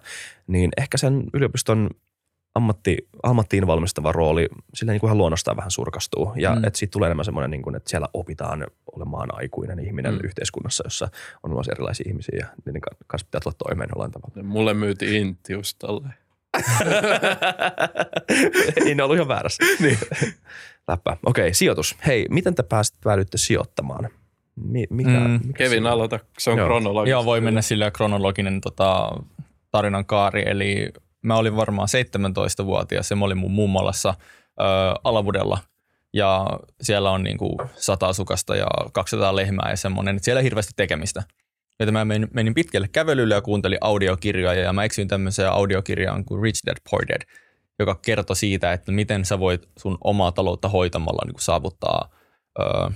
[0.47, 1.91] niin ehkä sen yliopiston
[2.55, 6.33] ammatti, ammattiin valmistava rooli sillä niin kuin ihan luonnostaan vähän surkastuu.
[6.37, 6.65] Ja mm.
[6.65, 10.21] että siitä tulee enemmän semmoinen, niin kuin, että siellä opitaan olemaan aikuinen ihminen mm.
[10.25, 11.09] yhteiskunnassa, jossa
[11.43, 14.43] on myös erilaisia ihmisiä ja niiden kanssa pitää tulla toimeen jollain tavalla.
[14.43, 16.09] Mulle myyti Intius tolle.
[18.87, 19.65] Ei ne ollut ihan väärässä.
[19.83, 19.99] niin.
[20.89, 21.17] Läppä.
[21.27, 21.97] Okei, okay, sijoitus.
[22.07, 24.09] Hei, miten te pääsitte päädyitte sijoittamaan?
[24.57, 25.41] Mi- mikä, mm.
[25.45, 26.19] mikä Kevin, aloita.
[26.39, 27.11] Se on kronologinen.
[27.11, 29.11] Joo, voi mennä sillä kronologinen tota,
[29.71, 30.43] tarinan kaari.
[30.47, 30.93] Eli
[31.25, 34.15] mä olin varmaan 17-vuotias ja mä olin mun mummolassa
[34.61, 34.65] ö,
[35.05, 35.59] Alavudella
[36.13, 36.47] ja
[36.83, 41.23] siellä on niin kuin 100 asukasta ja 200 lehmää ja semmoinen, siellä ei hirveästi tekemistä.
[41.81, 46.43] Joten mä menin, menin pitkälle kävelylle ja kuuntelin audiokirjoja ja mä eksyin tämmöiseen audiokirjaan kuin
[46.43, 47.23] Rich Dad Poor Dad,
[47.79, 52.11] joka kertoi siitä, että miten sä voit sun omaa taloutta hoitamalla niin kuin saavuttaa
[52.61, 52.91] ö,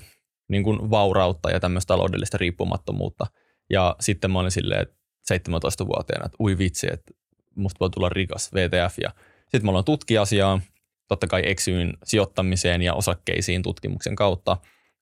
[0.48, 3.26] niin kuin vaurautta ja tämmöistä taloudellista riippumattomuutta.
[3.70, 4.94] Ja sitten mä olin silleen, että
[5.34, 7.12] 17-vuotiaana, että ui vitsi, että
[7.58, 8.98] musta voi tulla rikas, VTF.
[9.02, 9.10] Ja
[9.42, 10.60] sitten mä aloin tutkia asiaa,
[11.08, 14.56] totta kai eksyin sijoittamiseen ja osakkeisiin tutkimuksen kautta.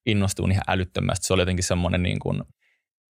[0.07, 1.27] Innostuin ihan älyttömästi.
[1.27, 2.43] Se oli jotenkin semmoinen niin kuin,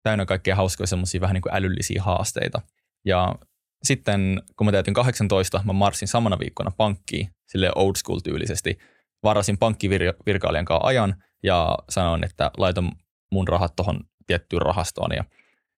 [0.02, 2.60] täynnä kaikkea hauskoja semmoisia vähän niin kuin älyllisiä haasteita.
[3.04, 3.34] Ja
[3.82, 8.78] sitten kun mä täytin 18, mä marssin samana viikkona pankkiin, sille old school tyylisesti.
[9.22, 12.92] varasin pankkivirkailijan kanssa ajan ja sanoin, että laitan
[13.32, 15.10] mun rahat tuohon tiettyyn rahastoon.
[15.16, 15.24] Ja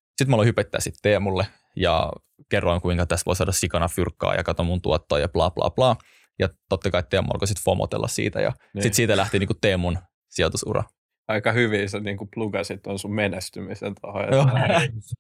[0.07, 2.13] sitten mä aloin hypettää sitten Teemulle ja
[2.49, 5.97] kerroin, kuinka tästä voi saada sikana fyrkkaa ja kato mun tuottoa ja bla bla bla.
[6.39, 8.83] Ja totta kai Teemu alkoi sitten fomotella siitä ja niin.
[8.83, 10.85] sitten siitä lähti niinku Teemun sijoitusura.
[11.29, 14.25] Aika hyvin sä niinku plugasit on sun menestymisen tuohon.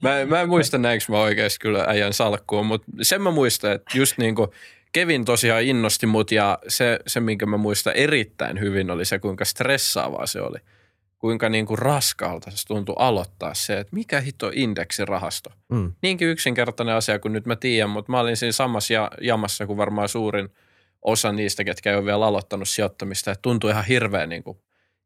[0.03, 3.99] mä, mä en muista näinkö mä oikeasti kyllä äijän salkkuun, mutta sen mä muistan, että
[3.99, 4.53] just niinku
[4.93, 9.45] Kevin tosiaan innosti mut ja se, se, minkä mä muistan erittäin hyvin oli se, kuinka
[9.45, 10.59] stressaavaa se oli.
[11.27, 15.51] Kuinka niin kuin raskalta se tuntui aloittaa se, että mikä hito indeksirahasto.
[15.69, 15.93] Mm.
[16.03, 20.09] Niinkin yksinkertainen asia kuin nyt mä tiedän, mutta mä olin siinä samassa jamassa kuin varmaan
[20.09, 20.49] suurin
[21.03, 23.31] osa niistä, ketkä ei ole vielä aloittanut sijoittamista.
[23.31, 24.59] Että tuntui ihan hirveän niin kuin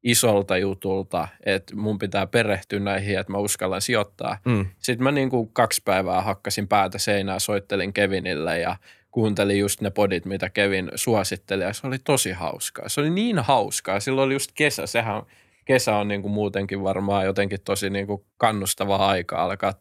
[0.02, 4.38] isolta jutulta, että mun pitää perehtyä näihin, että mä uskallan sijoittaa.
[4.44, 4.66] Mm.
[4.78, 8.76] Sitten mä niin kuin kaksi päivää hakkasin päätä seinää, soittelin Kevinille ja–
[9.11, 12.88] kuuntelin just ne podit, mitä Kevin suositteli ja se oli tosi hauskaa.
[12.88, 14.00] Se oli niin hauskaa.
[14.00, 14.87] Silloin oli just kesä.
[14.87, 15.22] Sehän
[15.70, 19.74] kesä on niin kuin muutenkin varmaan jotenkin tosi niin kuin kannustava aika alkaa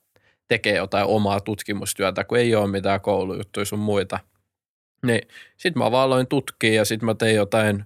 [0.47, 4.19] tekee jotain omaa tutkimustyötä, kun ei ole mitään koulujuttuja sun muita.
[5.05, 5.21] Niin
[5.57, 7.83] sitten mä vaan aloin tutkia ja sitten mä tein jotain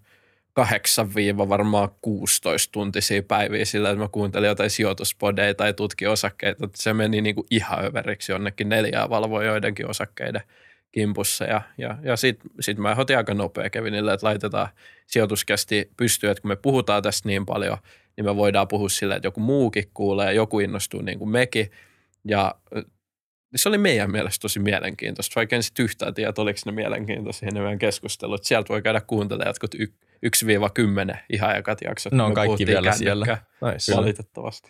[0.59, 6.69] 8- varmaan 16 tuntisia päiviä sillä, että mä kuuntelin jotain sijoituspodeja tai tutki osakkeita.
[6.75, 10.41] Se meni niin kuin ihan överiksi jonnekin neljää valvoa joidenkin osakkeiden–
[10.93, 11.45] kimpussa.
[11.45, 14.67] Ja, ja, ja sitten sit mä otin aika nopea Kevinille, että laitetaan
[15.07, 17.77] sijoituskästi pystyyn, että kun me puhutaan tästä niin paljon,
[18.17, 21.71] niin me voidaan puhua sillä, että joku muukin kuulee ja joku innostuu niin kuin mekin.
[22.25, 22.55] Ja
[23.55, 27.49] se oli meidän mielestä tosi mielenkiintoista, vaikka en sitten yhtään tiedä, että oliko ne mielenkiintoisia
[27.53, 28.43] ne meidän keskustelut.
[28.43, 32.13] Sieltä voi käydä kuuntelemaan jotkut 1-10 ihan ekat jaksot.
[32.13, 33.37] Ne on kaikki vielä siellä.
[33.71, 33.95] Nice.
[33.95, 34.69] Valitettavasti.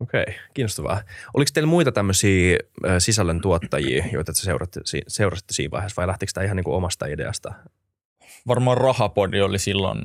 [0.00, 1.02] Okei, kiinnostavaa.
[1.34, 2.58] Oliko teillä muita tämmöisiä
[2.98, 7.06] sisällön tuottajia, joita te seuratte, seurasitte siinä vaiheessa, vai lähtikö tämä ihan niin kuin omasta
[7.06, 7.54] ideasta?
[8.46, 10.02] Varmaan Rahapodi oli silloin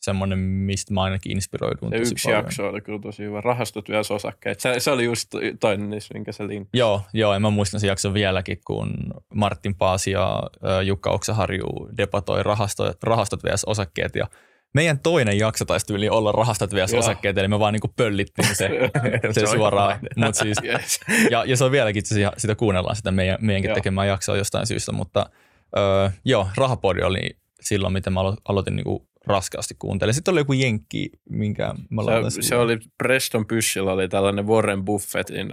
[0.00, 2.44] semmoinen, mistä mä ainakin inspiroidun tosi yksi paljon.
[2.44, 3.40] jakso oli kyllä tosi hyvä.
[3.40, 4.60] Rahastotyösosakkeet.
[4.60, 5.28] Se, se oli just
[5.60, 6.78] toinen niissä, minkä se linkki.
[6.78, 8.94] Joo, joo, ja mä muistan sen jakson vieläkin, kun
[9.34, 10.42] Martin Paasi ja
[10.84, 13.64] Jukka Oksaharju debatoi rahasto, rahastot vs.
[13.64, 14.26] osakkeet, ja
[14.74, 18.70] meidän toinen jakso taisi tyyli olla rahastat vielä osakkeita, eli me vaan niinku pöllittiin se,
[19.32, 19.98] se, suoraan.
[20.16, 20.58] Mut siis,
[21.30, 24.92] ja, ja, se on vieläkin itse sitä kuunnellaan sitä meidän, meidänkin tekemään jaksoa jostain syystä,
[24.92, 25.30] mutta
[25.76, 27.30] öö, joo, rahapodi oli
[27.60, 30.14] silloin, miten mä aloitin niinku raskaasti kuuntelemaan.
[30.14, 35.52] Sitten oli joku jenkki, minkä mä se, se oli Preston Pyssillä oli tällainen Warren Buffettin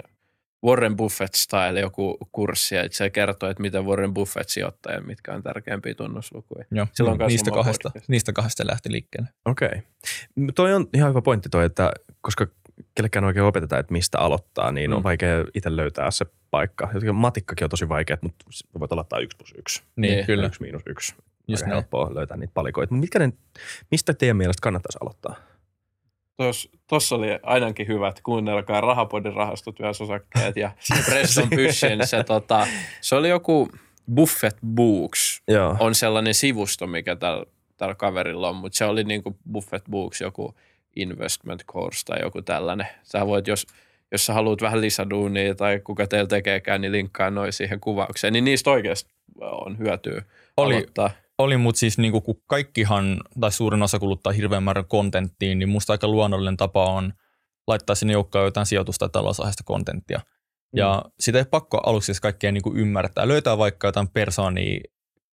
[0.66, 5.44] Warren Buffett-style joku kurssi, että se kertoo, että miten Warren Buffett sijoittaa ja mitkä on
[5.44, 6.66] tärkeimpiä tunnuslukuja.
[6.72, 9.30] Joo, Silloin niistä, kahdesta, niistä kahdesta lähti liikkeelle.
[9.46, 9.68] Okei.
[9.68, 9.82] Okay.
[10.56, 11.92] Toi on ihan hyvä pointti toi, että
[12.22, 12.48] koska
[12.96, 14.98] kellekään oikein opetetaan, että mistä aloittaa, niin mm.
[14.98, 16.86] on vaikea itse löytää se paikka.
[16.94, 18.46] Jotenkin matikkakin on tosi vaikea, mutta
[18.80, 19.84] voit aloittaa yksi plus yksi.
[19.96, 20.48] Niin, kyllä.
[20.48, 21.16] Yksi miinus yksi.
[21.48, 22.94] Just helppoa löytää niitä palikoita.
[22.94, 23.34] Mitkä ne,
[23.92, 25.36] mistä teidän mielestä kannattaisi aloittaa?
[26.90, 30.72] Tuossa oli ainakin hyvät, kuunnelkaa Rahapodin rahastotyösosakkeet ja
[31.10, 32.08] Preston Pyshin.
[32.08, 32.68] Se, tota,
[33.02, 33.70] se oli joku
[34.14, 35.78] Buffett Books, Joo.
[35.80, 37.46] on sellainen sivusto, mikä tällä
[37.78, 40.56] tällä kaverilla on, mutta se oli niin kuin Buffett Books joku
[40.96, 42.88] investment course tai joku tällainen.
[43.04, 43.68] Sä voit, jos,
[44.12, 48.46] jos sä haluat vähän lisäduunia tai kuka teillä tekeekään, niin linkkaa noin siihen kuvaukseen, niin
[48.46, 50.22] niistä oikeasti on hyötyä
[50.58, 51.10] oli, aloittaa.
[51.38, 55.94] Oli, mutta siis niin kun kaikkihan, tai suurin osa kuluttaa hirveän määrän kontenttiin, niin musta
[55.94, 57.14] aika luonnollinen tapa on
[57.68, 60.18] laittaa sinne joukkoon jotain sijoitusta tai talousaiheista kontenttia.
[60.18, 60.78] Mm.
[60.78, 63.28] Ja sitä ei pakko aluksi siis kaikkea niin kuin ymmärtää.
[63.28, 64.80] Löytää vaikka jotain persoonia,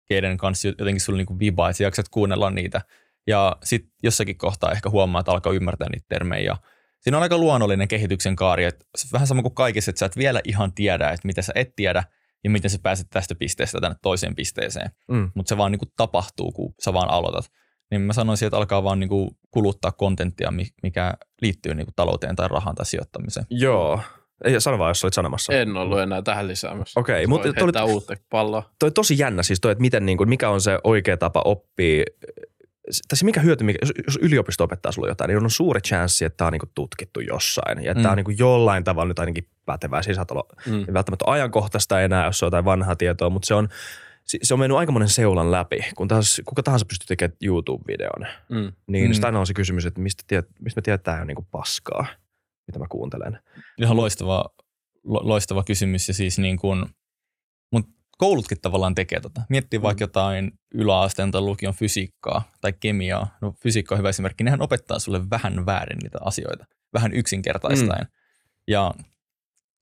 [0.06, 2.82] keiden kanssa jotenkin sulla niin vibaa, että jaksat kuunnella niitä.
[3.28, 6.46] Ja sitten jossakin kohtaa ehkä huomaa, että alkaa ymmärtää niitä termejä.
[6.46, 6.58] Ja
[7.00, 8.66] siinä on aika luonnollinen kehityksen kaari.
[8.66, 11.76] Että vähän sama kuin kaikissa, että sä et vielä ihan tiedä, että mitä sä et
[11.76, 12.04] tiedä–
[12.44, 14.92] ja miten sä pääset tästä pisteestä tänne toiseen pisteeseen.
[15.12, 15.32] Mm.
[15.36, 17.46] Mutta se vaan niinku tapahtuu, kun sä vaan aloitat.
[17.92, 22.76] Niin mä sanoisin, että alkaa vaan niinku kuluttaa kontenttia, mikä liittyy niinku talouteen tai rahaan
[22.76, 23.46] tai sijoittamiseen.
[23.50, 24.02] Joo.
[24.44, 25.54] Ei, sano vaan, jos olit sanomassa.
[25.54, 27.00] En ollut enää tähän lisäämässä.
[27.00, 28.64] Okei, okay, mutta toi, uutta palloa.
[28.80, 32.04] Toi tosi jännä siis toi, että miten, niin kuin, mikä on se oikea tapa oppia
[33.08, 36.48] tässä mikä hyöty, mikä, jos yliopisto opettaa sulle jotain, niin on suuri chanssi, että tämä
[36.48, 37.84] on niin tutkittu jossain.
[37.84, 38.02] Ja mm.
[38.02, 40.48] tämä on niin jollain tavalla nyt ainakin pätevää sisätalo.
[40.66, 40.80] Mm.
[40.80, 43.70] Ei välttämättä ajankohtaista enää, jos on jotain vanhaa tietoa, mutta se on,
[44.44, 45.80] se on mennyt aikamoinen seulan läpi.
[45.96, 48.72] Kun taas kuka tahansa pystyy tekemään YouTube-videon, mm.
[48.88, 49.24] niin mm.
[49.24, 52.06] aina on se kysymys, että mistä, tiedät, mistä me tiedät, että tämä on niin paskaa,
[52.68, 53.40] mitä mä kuuntelen.
[53.78, 54.46] Ihan loistava,
[55.04, 56.86] lo, loistava kysymys ja siis niin kuin,
[58.22, 59.42] koulutkin tavallaan tekee tota.
[59.50, 59.84] Miettii mm.
[59.84, 63.38] vaikka jotain yläasteen tai lukion fysiikkaa tai kemiaa.
[63.42, 64.44] No fysiikka on hyvä esimerkki.
[64.44, 68.06] Nehän opettaa sulle vähän väärin niitä asioita, vähän yksinkertaistaen.
[68.06, 68.12] Mm.
[68.68, 68.94] Ja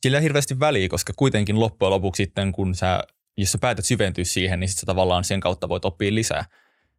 [0.01, 3.03] sillä ei hirveästi väliä, koska kuitenkin loppujen lopuksi sitten, kun sä,
[3.37, 6.45] jos sä päätät syventyä siihen, niin sitten sä tavallaan sen kautta voit oppia lisää.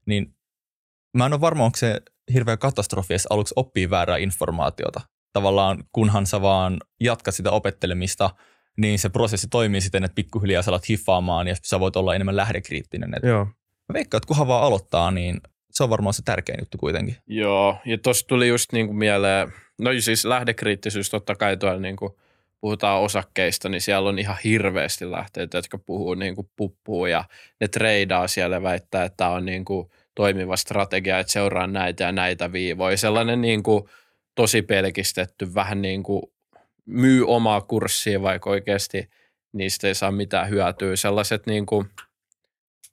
[0.06, 0.36] Niin
[1.16, 2.00] mä en ole varma, onko se
[2.32, 5.00] hirveä katastrofi, jos aluksi oppii väärää informaatiota.
[5.32, 8.30] Tavallaan kunhan sä vaan jatkat sitä opettelemista,
[8.76, 12.36] niin se prosessi toimii siten, että pikkuhiljaa sä alat hiffaamaan ja sä voit olla enemmän
[12.36, 13.14] lähdekriittinen.
[13.16, 13.44] Et Joo.
[13.44, 17.16] mä veikkaan, että kunhan vaan aloittaa, niin se on varmaan se tärkein juttu kuitenkin.
[17.26, 21.96] Joo, ja tuossa tuli just niin kuin mieleen, no siis lähdekriittisyys totta kai tuolla niin
[21.96, 22.12] kuin
[22.60, 27.24] puhutaan osakkeista, niin siellä on ihan hirveästi lähteitä, jotka puhuu niin kuin puppuu ja
[27.60, 32.04] ne treidaa siellä ja väittää, että tämä on niin kuin toimiva strategia, että seuraa näitä
[32.04, 32.96] ja näitä viivoja.
[32.96, 33.84] Sellainen niin kuin
[34.34, 36.22] tosi pelkistetty, vähän niin kuin
[36.90, 39.10] myy omaa kurssia, vaikka oikeasti
[39.52, 40.96] niistä ei saa mitään hyötyä.
[40.96, 41.86] Sellaiset niin kuin,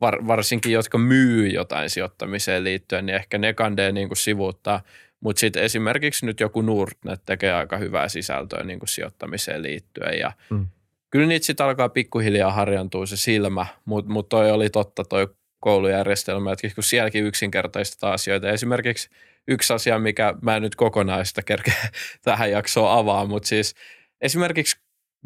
[0.02, 4.82] var, varsinkin, jotka myy jotain sijoittamiseen liittyen, niin ehkä ne kandee niin kuin sivuuttaa.
[5.20, 10.32] Mutta sitten esimerkiksi nyt joku Nordnet tekee aika hyvää sisältöä niin kuin sijoittamiseen liittyen ja
[10.50, 10.68] Mm.
[11.10, 15.28] kyllä niitä sitten alkaa pikkuhiljaa harjantua se silmä, mutta mut toi oli totta toi
[15.60, 18.50] koulujärjestelmä, että kun sielläkin yksinkertaistetaan asioita.
[18.50, 19.10] Esimerkiksi
[19.48, 21.74] yksi asia, mikä mä en nyt kokonaista kerkeä
[22.24, 23.76] tähän jaksoon avaa, mutta siis
[24.22, 24.78] esimerkiksi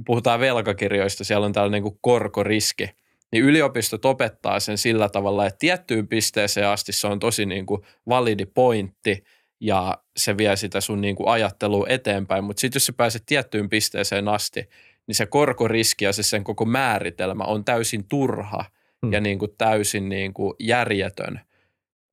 [0.05, 2.89] puhutaan velkakirjoista, siellä on tällainen kuin korkoriski,
[3.31, 7.81] niin yliopistot opettaa sen sillä tavalla, että tiettyyn pisteeseen asti se on tosi niin kuin
[8.09, 9.23] validi pointti
[9.59, 13.69] ja se vie sitä sun niin kuin ajattelua eteenpäin, mutta sitten jos sä pääset tiettyyn
[13.69, 14.69] pisteeseen asti,
[15.07, 18.65] niin se korkoriski ja se sen koko määritelmä on täysin turha
[19.01, 19.13] Hmm.
[19.13, 21.41] ja niin kuin täysin niin kuin järjetön.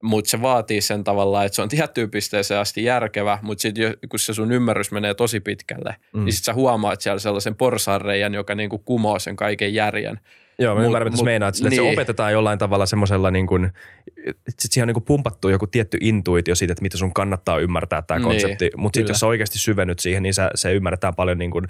[0.02, 4.18] Mutta se vaatii sen tavalla, että se on tiettyyn pisteeseen asti järkevä, mutta sitten kun
[4.18, 6.20] se sun ymmärrys menee tosi pitkälle, Mm.
[6.20, 6.24] mm.
[6.24, 10.20] niin sitten sä huomaat siellä sellaisen porsaanreiän, joka niin kuin kumoo sen kaiken järjen.
[10.58, 11.54] Joo, mä ymmärrän, mitä meinaat.
[11.54, 11.92] Sille, että se niin.
[11.92, 13.64] opetetaan jollain tavalla semmoisella, niin kuin,
[14.26, 17.58] että sit siihen on niin kuin pumpattu joku tietty intuitio siitä, että mitä sun kannattaa
[17.58, 18.70] ymmärtää tämä Niin, konsepti.
[18.76, 21.66] Mutta sitten jos sä oikeasti syvennyt siihen, niin sä, se ymmärretään paljon, niin kuin,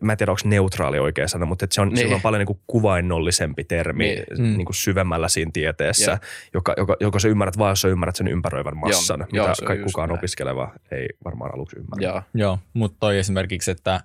[0.00, 1.94] mä en tiedä, onko neutraali oikea sana, mutta että se on, niin.
[1.94, 2.04] Niin.
[2.04, 4.24] sillä on paljon niin kuin kuvainnollisempi termi niin.
[4.38, 4.56] Niin.
[4.56, 6.22] Niin kuin syvemmällä siinä tieteessä, Jep.
[6.54, 9.84] joka, joka, joka sä ymmärrät vaan, jos sä ymmärrät sen ympäröivän massan, Joo, mitä joo,
[9.84, 10.18] kukaan näin.
[10.18, 12.02] opiskeleva ei varmaan aluksi ymmärrä.
[12.02, 14.00] Ja Joo, mutta toi esimerkiksi, että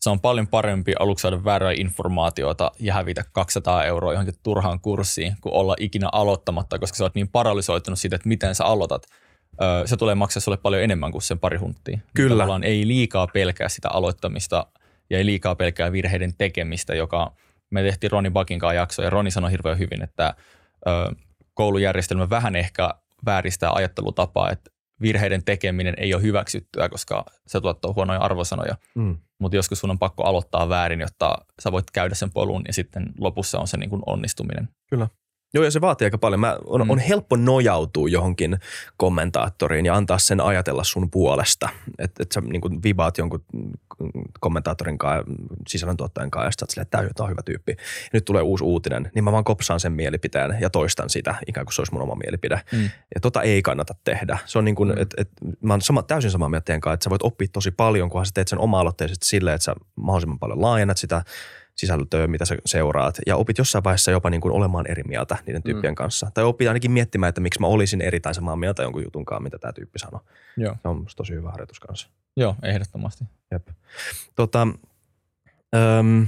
[0.00, 5.36] se on paljon parempi aluksi saada väärää informaatiota ja hävitä 200 euroa johonkin turhaan kurssiin,
[5.40, 9.06] kuin olla ikinä aloittamatta, koska sä oot niin paralysoitunut siitä, että miten sä aloitat.
[9.62, 11.98] Öö, se tulee maksaa sulle paljon enemmän kuin sen pari hunttia.
[12.14, 12.34] Kyllä.
[12.34, 14.66] Tavallaan ei liikaa pelkää sitä aloittamista
[15.10, 17.32] ja ei liikaa pelkää virheiden tekemistä, joka
[17.70, 20.34] me tehtiin Roni Bakin kanssa jakso ja Roni sanoi hirveän hyvin, että
[20.86, 21.14] ö,
[21.54, 22.90] koulujärjestelmä vähän ehkä
[23.26, 24.70] vääristää ajattelutapaa, että
[25.02, 28.76] virheiden tekeminen ei ole hyväksyttyä, koska se tuottaa huonoja arvosanoja.
[28.94, 29.18] Mm.
[29.40, 33.06] Mutta joskus sun on pakko aloittaa väärin, jotta sä voit käydä sen polun ja sitten
[33.18, 34.68] lopussa on se niin kuin onnistuminen.
[35.54, 36.40] Joo, ja se vaatii aika paljon.
[36.40, 36.90] Mä, on, Mm.
[36.90, 38.58] on helppo nojautua johonkin
[38.96, 41.68] kommentaattoriin ja antaa sen ajatella sun puolesta.
[41.98, 43.44] Että et sä niin kuin vibaat jonkun
[44.40, 45.32] kommentaattorin kanssa,
[45.68, 47.72] sisällöntuottajan kanssa, ja sä silleen, että tämä on hyvä tyyppi.
[47.72, 47.76] Ja
[48.12, 51.74] nyt tulee uusi uutinen, niin mä vaan kopsaan sen mielipiteen ja toistan sitä, ikään kuin
[51.74, 52.60] se olisi mun oma mielipide.
[52.72, 52.82] Mm.
[53.14, 54.38] Ja tota ei kannata tehdä.
[54.46, 54.98] Se on niin kuin, Mm.
[55.02, 55.28] että et,
[55.62, 58.32] mä oon sama, täysin samaa mieltä kanssa, että sä voit oppia tosi paljon, kunhan sä
[58.34, 61.22] teet sen oma-aloitteisesti silleen, että sä mahdollisimman paljon laajennat sitä
[61.78, 65.62] sisältöä, mitä sä seuraat, ja opit jossain vaiheessa jopa niin kuin olemaan eri mieltä niiden
[65.62, 65.96] tyyppien mm.
[65.96, 66.30] kanssa.
[66.34, 69.42] Tai opit ainakin miettimään, että miksi mä olisin eri tai samaa mieltä jonkun jutun kanssa,
[69.42, 70.20] mitä tämä tyyppi sanoi.
[70.56, 70.76] Joo.
[70.82, 72.08] Se on tosi hyvä harjoitus kanssa.
[72.36, 73.24] Joo, ehdottomasti.
[73.52, 73.68] Jep.
[74.34, 74.68] Tota,
[75.76, 76.26] öm,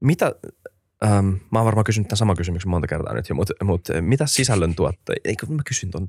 [0.00, 0.34] mitä,
[1.04, 4.26] öm, mä oon varmaan kysynyt tämän saman kysymyksen monta kertaa nyt jo, mutta, mutta mitä
[4.26, 6.08] sisällön tuottajia, eikö mä kysyn tuon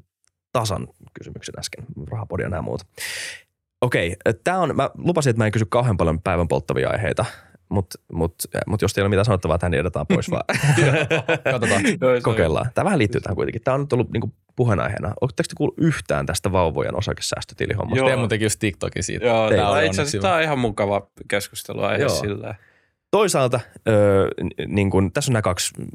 [0.51, 2.87] tasan kysymyksen äsken, rahapodia ja nämä muut.
[3.81, 7.25] Okei, tämä on, mä lupasin, että mä en kysy kauhean paljon päivän polttavia aiheita,
[7.73, 8.35] mutta mut,
[8.67, 10.43] mut jos teillä on mitään sanottavaa, tähän niin edetään pois vaan.
[11.51, 11.83] Katsotaan.
[12.23, 12.65] Kokeillaan.
[12.75, 13.61] Tämä vähän liittyy tähän kuitenkin.
[13.61, 15.13] Tämä on nyt ollut niinku puheenaiheena.
[15.21, 17.97] Oletteko te kuullut yhtään tästä vauvojen osakesäästötilihommasta?
[17.97, 18.07] Joo.
[18.07, 19.25] Teemu teki just TikTokin siitä.
[19.25, 22.55] Joo, Teillä tää on itse asiassa tämä on ihan mukava keskusteluaihe sillä.
[23.11, 24.27] Toisaalta öö,
[24.67, 25.85] niin kun, tässä on nämä kaksi mm,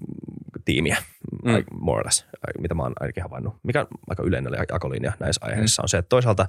[0.65, 0.97] tiimiä,
[1.45, 1.53] Mm.
[1.53, 1.65] mm.
[1.81, 2.27] more or less,
[2.61, 3.55] mitä mä oon ainakin havainnut.
[3.63, 6.47] Mikä on aika yleinen jakolinja näissä aiheissa on se, että toisaalta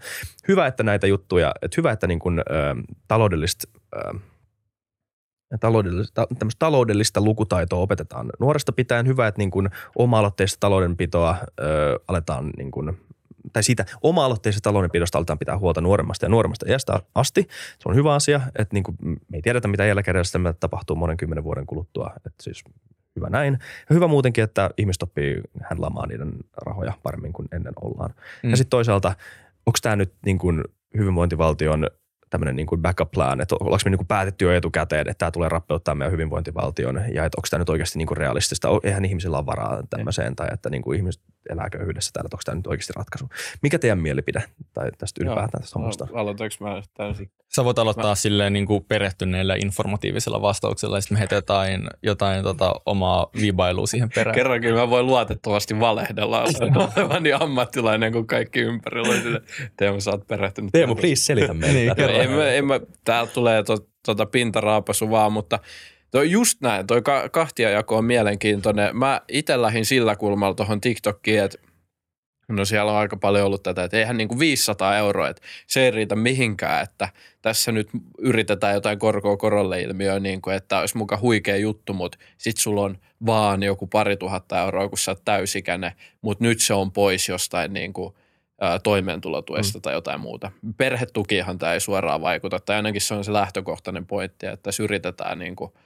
[0.48, 2.76] hyvä, että näitä juttuja, että hyvä, että niin kun, öö,
[3.08, 4.14] taloudellista, öö,
[5.60, 9.08] taloudellista, tämmöistä taloudellista lukutaitoa opetetaan nuoresta pitäen.
[9.08, 9.52] Hyvä, että niin
[9.96, 12.98] oma-aloitteista taloudenpitoa öö, aletaan niin kun,
[13.54, 17.48] tai siitä oma-aloitteisesta taloudenpidosta aletaan pitää huolta nuoremmasta ja nuoremmasta iästä asti.
[17.80, 21.44] Se on hyvä asia, että niin kuin me ei tiedetä, mitä eläkejärjestelmä tapahtuu monen kymmenen
[21.44, 22.14] vuoden kuluttua.
[22.16, 22.64] Että siis
[23.16, 23.54] hyvä näin.
[23.90, 26.34] Ja hyvä muutenkin, että ihmiset oppii handlaamaan niiden
[26.66, 28.14] rahoja paremmin kuin ennen ollaan.
[28.44, 28.50] Mm.
[28.50, 29.08] Ja sitten toisaalta,
[29.66, 30.64] onko tämä nyt niin kuin
[30.98, 31.88] hyvinvointivaltion
[32.30, 35.32] tämmöinen niin kuin backup plan, että ollaanko me niin kuin päätetty jo etukäteen, että tämä
[35.32, 38.68] tulee rappeuttaa meidän hyvinvointivaltion ja että onko tämä nyt oikeasti niin kuin realistista.
[38.84, 42.42] Eihän ihmisillä ole varaa tämmöiseen tai että niin kuin ihmiset, elää köyhyydessä täällä, että onko
[42.46, 43.30] tämä nyt oikeasti ratkaisu.
[43.62, 44.44] Mikä teidän mielipide
[44.74, 46.08] tai tästä ylipäätään tästä hommasta?
[46.12, 47.32] No, aloitanko mä täysin?
[47.56, 48.16] Sä voit aloittaa mä...
[48.16, 54.10] silleen niin kuin perehtyneellä informatiivisella vastauksella ja sitten me heitetään jotain tota, omaa vibailua siihen
[54.16, 54.36] perään.
[54.36, 56.44] Kerrankin mä voin luotettavasti valehdella
[56.98, 59.42] olevan niin ammattilainen kuin kaikki ympärillä.
[59.78, 60.72] Teemu, sä oot perehtynyt.
[60.72, 61.80] Teemu, please selitä meille.
[61.80, 65.60] niin, en, mä, en mä, täällä tulee to, tota pintaraapasu vaan, mutta
[66.12, 68.98] Toi just näin, toi ka- kahtiajako on mielenkiintoinen.
[68.98, 71.58] Mä itse lähdin sillä kulmalla tuohon TikTokiin, että
[72.48, 75.86] no siellä on aika paljon ollut tätä, että eihän niin kuin 500 euroa, että se
[75.86, 77.10] ei riitä mihinkään, että
[77.42, 82.18] tässä nyt yritetään jotain korkoa korolle ilmiöä, niin kuin, että olisi muka huikea juttu, mutta
[82.38, 85.92] sit sulla on vaan joku pari tuhatta euroa, kun sä oot täysikäinen,
[86.22, 88.14] mutta nyt se on pois jostain niin kuin,
[88.84, 89.82] toimeentulotuesta mm.
[89.82, 90.52] tai jotain muuta.
[90.78, 95.40] Perhetukihan tämä ei suoraan vaikuta, tai ainakin se on se lähtökohtainen pointti, että tässä yritetään
[95.40, 95.72] niin kuin–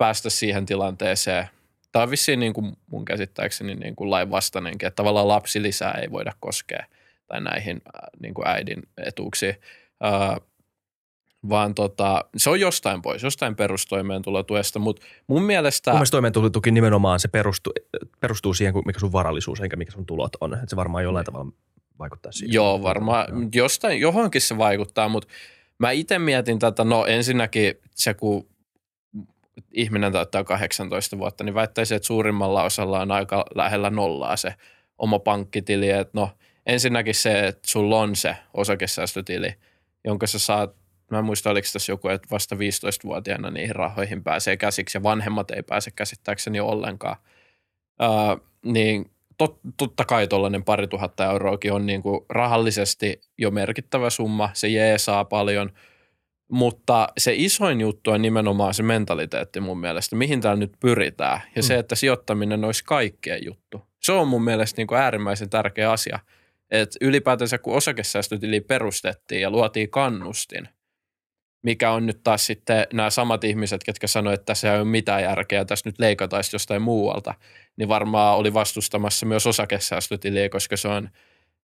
[0.00, 1.48] päästä siihen tilanteeseen.
[1.92, 5.92] Tämä on vissiin niin kuin mun käsittääkseni niin kuin lain vastainenkin, että tavallaan lapsi lisää
[6.02, 6.86] ei voida koskea
[7.26, 7.82] tai näihin
[8.22, 9.54] niin kuin äidin etuuksiin,
[10.04, 10.46] uh,
[11.48, 15.90] vaan tota, se on jostain pois, jostain perustoimeentulotuesta, mutta mun mielestä...
[15.90, 17.72] Mun mielestä toimeentulotuki nimenomaan se perustuu,
[18.20, 20.54] perustuu siihen, mikä sun varallisuus eikä mikä sun tulot on.
[20.54, 21.52] Että se varmaan jollain tavalla
[21.98, 22.54] vaikuttaa siihen.
[22.54, 25.28] Joo, varmaan jostain, johonkin se vaikuttaa, mutta
[25.78, 28.49] mä itse mietin tätä, no ensinnäkin se, kun
[29.72, 34.54] ihminen täyttää 18 vuotta, niin väittäisin, että suurimmalla osalla on aika lähellä nollaa se
[34.98, 35.90] oma pankkitili.
[35.90, 36.30] Että no,
[36.66, 39.54] ensinnäkin se, että sulla on se osakesäästötili,
[40.04, 40.76] jonka sä saat,
[41.10, 45.50] mä en muista oliko tässä joku, että vasta 15-vuotiaana niihin rahoihin pääsee käsiksi ja vanhemmat
[45.50, 47.16] ei pääse käsittääkseni ollenkaan.
[48.02, 54.10] Uh, niin tot, totta kai tuollainen pari tuhatta euroakin on niin kuin rahallisesti jo merkittävä
[54.10, 55.72] summa, se jeesaa paljon–
[56.50, 61.40] mutta se isoin juttu on nimenomaan se mentaliteetti mun mielestä, mihin täällä nyt pyritään.
[61.56, 61.66] Ja mm.
[61.66, 63.82] se, että sijoittaminen olisi kaikkeen juttu.
[64.02, 66.18] Se on mun mielestä niin kuin äärimmäisen tärkeä asia.
[66.70, 70.68] Että ylipäätänsä kun osakesäästötili perustettiin ja luotiin kannustin,
[71.62, 75.22] mikä on nyt taas sitten nämä samat ihmiset, ketkä sanoivat, että tässä ei ole mitään
[75.22, 77.34] järkeä, tässä nyt leikataan jostain muualta,
[77.76, 81.08] niin varmaan oli vastustamassa myös osakesäästötiliä, koska se on–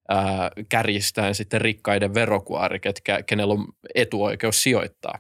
[0.09, 5.19] ää, kärjistään sitten rikkaiden verokuari, ketkä, kenellä on etuoikeus sijoittaa.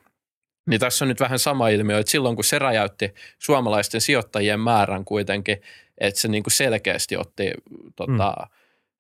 [0.70, 5.04] Niin tässä on nyt vähän sama ilmiö, että silloin kun se räjäytti suomalaisten sijoittajien määrän
[5.04, 5.56] kuitenkin,
[5.98, 7.50] että se niin kuin selkeästi otti
[7.96, 8.48] tota, mm.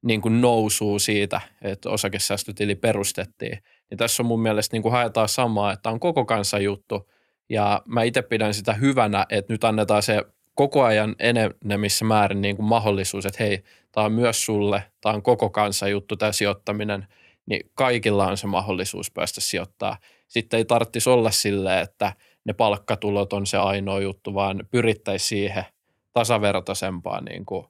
[0.02, 3.58] niin kuin nousuu siitä, että osakesäästötili perustettiin.
[3.90, 7.10] Niin tässä on mun mielestä niin kuin haetaan samaa, että on koko kansan juttu.
[7.48, 10.22] Ja mä itse pidän sitä hyvänä, että nyt annetaan se
[10.56, 15.22] koko ajan enemmissä määrin niin kuin mahdollisuus, että hei, tämä on myös sulle, tämä on
[15.22, 17.06] koko kansan juttu, tämä sijoittaminen,
[17.46, 19.96] niin kaikilla on se mahdollisuus päästä sijoittaa.
[20.28, 22.12] Sitten ei tarvitsisi olla sille, että
[22.44, 25.64] ne palkkatulot on se ainoa juttu, vaan pyrittäisiin siihen
[26.12, 27.66] tasavertaisempaan niin kuin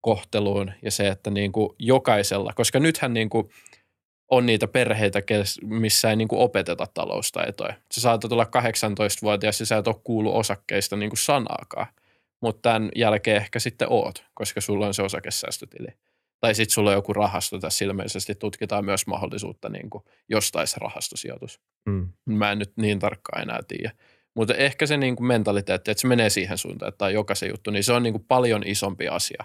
[0.00, 3.48] kohteluun ja se, että niin kuin jokaisella, koska nythän niin kuin
[4.30, 5.22] on niitä perheitä,
[5.62, 7.74] missä ei niin kuin opeteta taloustaitoja.
[7.94, 11.86] Sä saatat olla 18-vuotias ja sä et ole kuullut osakkeista niin kuin sanaakaan
[12.40, 15.88] mutta tämän jälkeen ehkä sitten oot, koska sulla on se osakesäästötili.
[16.40, 20.76] Tai sitten sulla on joku rahasto, tässä ilmeisesti tutkitaan myös mahdollisuutta niin kuin jostain se
[20.80, 21.60] rahastosijoitus.
[21.86, 22.08] Mm.
[22.24, 23.90] Mä en nyt niin tarkkaan enää tiedä.
[24.34, 27.70] Mutta ehkä se niin kuin mentaliteetti, että se menee siihen suuntaan, että on jokaisen juttu,
[27.70, 29.44] niin se on niin kuin paljon isompi asia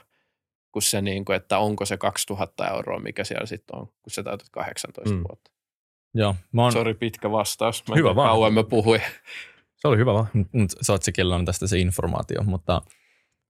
[0.72, 4.24] kuin se, niin kuin, että onko se 2000 euroa, mikä siellä sitten on, kun sä
[4.24, 5.24] täytät 18 mm.
[5.30, 5.52] vuotta.
[6.14, 6.72] Joo, mä oon...
[6.72, 7.84] Sori, pitkä vastaus.
[7.89, 8.30] Mä Hyvä vaan.
[8.30, 9.02] Kauan mä puhuin.
[9.84, 10.27] Se oli hyvä vaan.
[11.01, 12.81] Se, kello on tästä se informaatio, mutta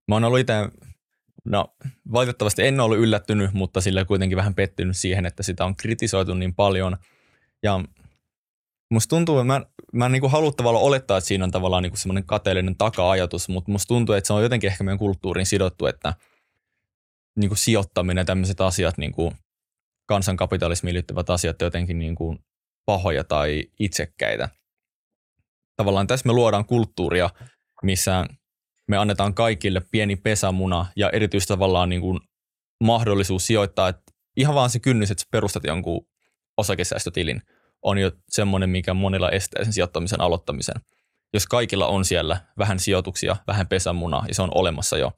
[0.08, 0.54] mä oon ollut itse,
[1.46, 1.76] no
[2.14, 6.56] valitettavasti en ollut yllättynyt, mutta sillä kuitenkin vähän pettynyt siihen, että sitä on kritisoitu niin
[6.56, 6.98] paljon.
[7.64, 7.84] Ja
[8.92, 9.62] musta tuntuu, että mä,
[9.94, 13.88] mä niin haluan tavallaan olettaa, että siinä on tavallaan niin semmoinen kateellinen taka-ajatus, mutta musta
[13.88, 16.14] tuntuu, että se on jotenkin ehkä meidän kulttuuriin sidottu, että
[17.36, 19.36] niin kuin sijoittaminen ja tämmöiset asiat, niin kuin
[20.06, 22.40] kansankapitalismiin liittyvät asiat jotenkin niin kuin
[22.86, 24.50] pahoja tai itsekkäitä–
[25.76, 27.30] tavallaan tässä me luodaan kulttuuria,
[27.84, 28.26] missä
[28.88, 32.20] me annetaan kaikille pieni pesämuna ja erityisesti tavallaan niin kuin
[32.84, 36.08] mahdollisuus sijoittaa, että ihan vaan se kynnys, että perustat jonkun
[36.58, 37.42] osakesäästötilin,
[37.82, 40.76] on jo semmoinen, mikä monilla estää sen sijoittamisen aloittamisen.
[41.34, 45.12] Jos kaikilla on siellä vähän sijoituksia, vähän pesämunaa ja se on olemassa jo,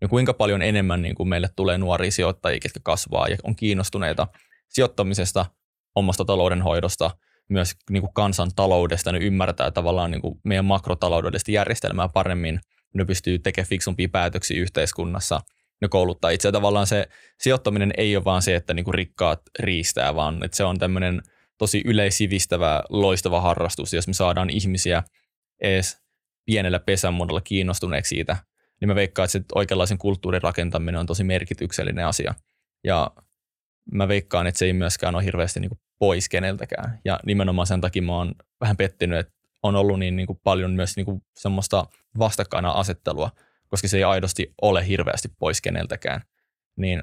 [0.00, 4.26] niin kuinka paljon enemmän niin kuin meille tulee nuoria sijoittajia, jotka kasvaa ja on kiinnostuneita
[4.68, 5.46] sijoittamisesta,
[5.94, 7.10] omasta taloudenhoidosta–
[7.50, 12.60] myös niin kuin kansantaloudesta, ne ymmärtää tavallaan niin kuin meidän makrotaloudellista järjestelmää paremmin,
[12.94, 15.40] ne pystyy tekemään fiksumpia päätöksiä yhteiskunnassa,
[15.80, 17.08] ne kouluttaa itse tavallaan se
[17.40, 21.22] sijoittaminen ei ole vaan se, että niin kuin rikkaat riistää, vaan että se on tämmöinen
[21.58, 25.02] tosi yleisivistävä, loistava harrastus, jos me saadaan ihmisiä
[25.60, 25.98] edes
[26.46, 28.36] pienellä pesämuodolla kiinnostuneeksi siitä,
[28.80, 32.34] niin mä veikkaan, että se oikeanlaisen kulttuurin rakentaminen on tosi merkityksellinen asia.
[32.84, 33.10] Ja
[33.92, 37.00] mä veikkaan, että se ei myöskään ole hirveästi niin kuin pois keneltäkään.
[37.04, 39.32] Ja nimenomaan sen takia mä oon vähän pettynyt, että
[39.62, 41.86] on ollut niin, niin kuin paljon myös niin kuin semmoista
[42.18, 43.30] vastakkaina asettelua,
[43.68, 46.22] koska se ei aidosti ole hirveästi pois keneltäkään.
[46.76, 47.02] Niin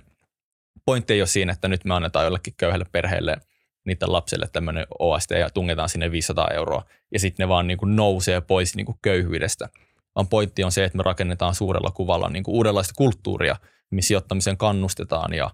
[0.86, 3.38] pointti ei ole siinä, että nyt me annetaan jollekin köyhälle perheelle
[3.86, 6.84] niiden lapsille tämmöinen OST ja tungetaan sinne 500 euroa
[7.14, 9.70] ja sitten ne vaan niin kuin nousee pois niin kuin köyhyydestä.
[10.16, 13.56] Vaan pointti on se, että me rakennetaan suurella kuvalla niin kuin uudenlaista kulttuuria,
[13.92, 15.52] missä sijoittamiseen kannustetaan ja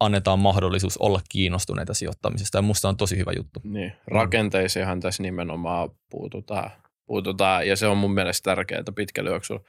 [0.00, 2.58] annetaan mahdollisuus olla kiinnostuneita sijoittamisesta.
[2.58, 3.60] Ja musta on tosi hyvä juttu.
[3.64, 6.70] Niin, rakenteisiinhan tässä nimenomaan puututaan,
[7.06, 9.60] puututaan ja se on mun mielestä tärkeää pitkällä juoksulla.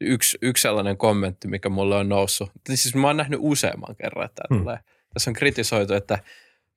[0.00, 2.50] Yksi, yksi sellainen kommentti, mikä mulle on noussut.
[2.74, 4.64] Siis mä oon nähnyt useamman kerran, että tämä hmm.
[4.64, 4.78] tulee.
[5.14, 6.18] Tässä on kritisoitu, että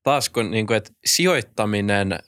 [0.03, 2.19] taas kun niin kuin, että sijoittaminen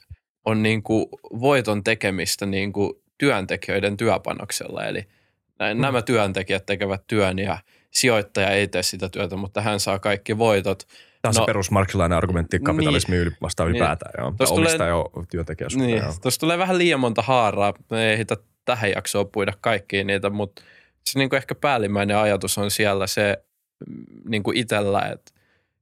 [0.44, 1.06] on niin kuin
[1.40, 4.84] voiton tekemistä niin kuin työntekijöiden työpanoksella.
[4.84, 5.80] Eli hmm.
[5.80, 7.58] nämä työntekijät tekevät työn ja
[7.94, 10.78] sijoittaja ei tee sitä työtä, mutta hän saa kaikki voitot.
[11.22, 14.12] Tämä on no, se perusmarksilainen argumentti kapitalismi niin, vastaan niin, ylipäätään.
[14.18, 14.34] Joo.
[14.50, 15.68] Omistaja tulee, työntekijä.
[15.76, 17.74] Niin, tuossa tulee vähän liian monta haaraa.
[17.90, 20.62] Me ei hitä tähän jaksoon puida kaikkiin niitä, mutta
[21.04, 23.44] se niin kuin ehkä päällimmäinen ajatus on siellä se
[23.88, 25.32] mm, niin kuin itsellä, että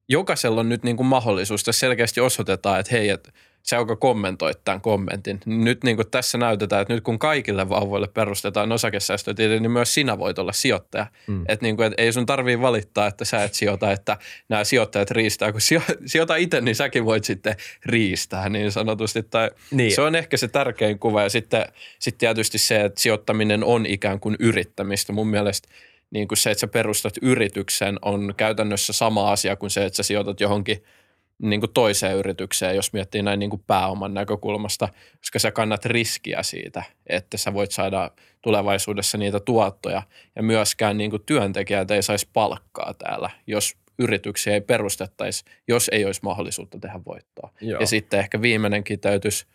[0.08, 1.64] jokaisella on nyt niin kuin mahdollisuus.
[1.64, 3.32] Tässä selkeästi osoitetaan, että hei, että
[3.62, 8.08] sä, joka kommentoit tämän kommentin, nyt niin kuin tässä näytetään, että nyt kun kaikille vauvoille
[8.08, 11.06] perustetaan osakesäästötili, niin myös sinä voit olla sijoittaja.
[11.26, 11.44] Mm.
[11.48, 14.16] Että niin kuin, että ei sun tarvii valittaa, että sä et sijoita, että
[14.48, 15.52] nämä sijoittajat riistää.
[15.52, 15.60] Kun
[16.06, 17.56] sijoita itse, niin säkin voit sitten
[17.86, 19.22] riistää niin sanotusti.
[19.22, 19.94] Tai niin.
[19.94, 21.22] Se on ehkä se tärkein kuva.
[21.22, 21.64] Ja sitten,
[21.98, 25.12] sitten tietysti se, että sijoittaminen on ikään kuin yrittämistä.
[25.12, 25.68] Mun mielestä
[26.10, 30.02] niin kuin se, että sä perustat yrityksen, on käytännössä sama asia kuin se, että sä
[30.02, 30.82] sijoitat johonkin–
[31.38, 36.42] niin kuin toiseen yritykseen, jos miettii näin niin kuin pääoman näkökulmasta, koska sä kannat riskiä
[36.42, 38.10] siitä, että sä voit saada
[38.42, 40.02] tulevaisuudessa niitä tuottoja.
[40.36, 46.04] Ja myöskään niin kuin työntekijät ei saisi palkkaa täällä, jos yrityksiä ei perustettaisi, jos ei
[46.04, 47.50] olisi mahdollisuutta tehdä voittoa.
[47.60, 47.80] Joo.
[47.80, 49.46] Ja sitten ehkä viimeinen kiteytys,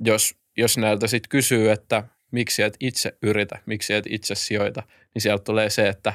[0.00, 4.82] jos, jos näiltä sitten kysyy, että miksi et itse yritä, miksi et itse sijoita,
[5.14, 6.12] niin sieltä tulee se, että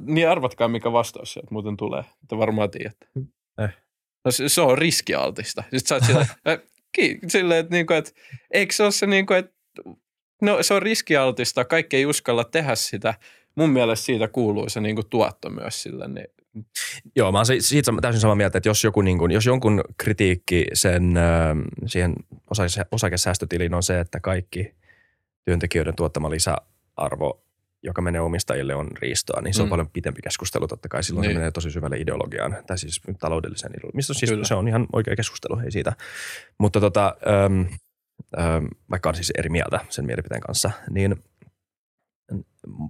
[0.00, 2.04] niin arvatkaa, mikä vastaus sieltä muuten tulee.
[2.22, 3.06] Että varmaan tiedätte.
[3.64, 3.76] Eh.
[4.24, 5.62] No se, se on riskialtista.
[5.62, 6.26] Sitten sä oot sillä,
[7.28, 8.10] silleen, että, niinku, että
[8.50, 9.52] eikö se ole se, niinku, että
[10.42, 13.14] no, se on riskialtista, kaikki ei uskalla tehdä sitä.
[13.54, 16.08] Mun mielestä siitä kuuluu se niinku, tuotto myös sille.
[16.08, 16.26] Niin.
[17.16, 20.66] Joo, mä oon siitä täysin samaa mieltä, että jos, joku, niin kuin, jos jonkun kritiikki
[20.72, 21.14] sen,
[21.86, 22.14] siihen
[22.90, 24.74] osakesäästötiliin on se, että kaikki
[25.44, 27.42] työntekijöiden tuottama lisäarvo
[27.82, 29.70] joka menee omistajille, on riistoa, niin se on mm.
[29.70, 31.02] paljon pitempi keskustelu totta kai.
[31.02, 31.32] Silloin niin.
[31.32, 33.96] se menee tosi syvälle ideologiaan, tai siis taloudelliseen ideologiaan.
[33.96, 35.92] Mistä siis se on ihan oikea keskustelu, ei siitä.
[36.58, 37.66] Mutta tota, äm,
[38.38, 41.16] äm, vaikka on siis eri mieltä sen mielipiteen kanssa, niin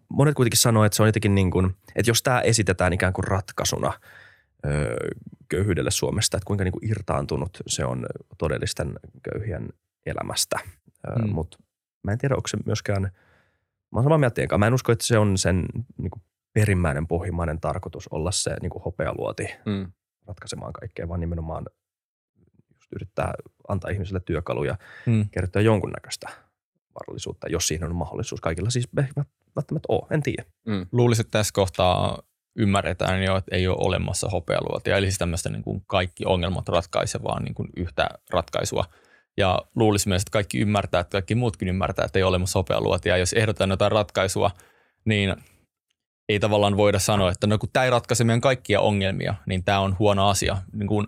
[0.09, 3.25] monet kuitenkin sanoo, että se on jotenkin niin kuin, että jos tämä esitetään ikään kuin
[3.25, 3.93] ratkaisuna
[4.67, 4.97] öö,
[5.49, 8.07] köyhyydelle Suomesta, että kuinka niin kuin irtaantunut se on
[8.39, 9.69] todellisten köyhien
[10.07, 10.59] elämästä.
[11.23, 11.29] mm.
[11.29, 11.59] Mutta
[12.05, 13.11] mä en tiedä, onko se myöskään–
[13.91, 15.67] Mä oon samaa mieltä Mä en usko, että se on sen
[15.99, 16.23] niin kuin
[16.53, 19.93] perimmäinen pohjimmainen tarkoitus olla se niin kuin hopealuoti mm.
[20.27, 21.67] ratkaisemaan kaikkea, vaan nimenomaan
[22.75, 23.33] just yrittää
[23.69, 24.77] antaa ihmiselle työkaluja
[25.07, 25.29] mm.
[25.31, 26.29] kertoa jonkunnäköistä
[27.01, 28.41] varallisuutta, jos siihen on mahdollisuus.
[28.41, 29.25] Kaikilla siis ei
[29.57, 30.45] välttämättä ole, en tiedä.
[30.67, 30.87] Mm.
[30.93, 32.23] Luulisin, että tässä kohtaa
[32.57, 37.41] ymmärretään jo, että ei ole olemassa hopealuotia, eli siis tämmöistä niin kuin kaikki ongelmat ratkaisevaa
[37.41, 38.85] niin kuin yhtä ratkaisua–
[39.39, 43.13] ja luulisi myös, että kaikki ymmärtää, että kaikki muutkin ymmärtää, että ei ole olemassa sopealuotia.
[43.13, 44.51] Ja jos ehdotetaan jotain ratkaisua,
[45.05, 45.37] niin
[46.29, 49.81] ei tavallaan voida sanoa, että no kun tämä ei ratkaise meidän kaikkia ongelmia, niin tämä
[49.81, 50.57] on huono asia.
[50.73, 51.07] Niin kuin,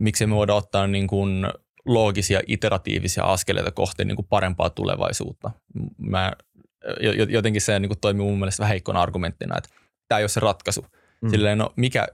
[0.00, 1.46] miksi me voidaan ottaa niin kuin
[1.84, 5.50] loogisia, iteratiivisia askeleita kohti niin kuin parempaa tulevaisuutta.
[5.98, 6.32] Mä,
[7.28, 9.70] jotenkin se niin kuin toimii mun mielestä vähän heikkona argumenttina, että
[10.08, 10.86] tämä ei ole se ratkaisu.
[11.22, 11.30] Mm.
[11.30, 12.06] Silleen, no mikä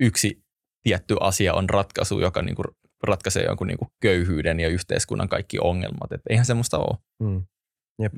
[0.00, 0.42] yksi
[0.82, 2.66] tietty asia on ratkaisu, joka niin kuin
[3.02, 6.12] ratkaisee jonkun niin kuin köyhyyden ja yhteiskunnan kaikki ongelmat.
[6.12, 6.98] Et eihän semmoista ole.
[7.22, 7.42] Mm.
[8.02, 8.12] Jep.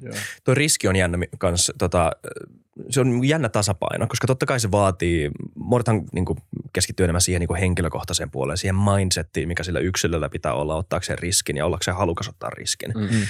[0.44, 2.12] Tuo riski on jännä kans, tota,
[2.90, 6.24] se on jännä tasapaino, koska totta kai se vaatii, monethan niin
[6.72, 11.56] keskittyy enemmän siihen niin henkilökohtaiseen puoleen, siihen mindsettiin, mikä sillä yksilöllä pitää olla ottaakseen riskin
[11.56, 12.92] ja ollakseen halukas ottaa riskin.
[12.96, 13.22] Mm-hmm.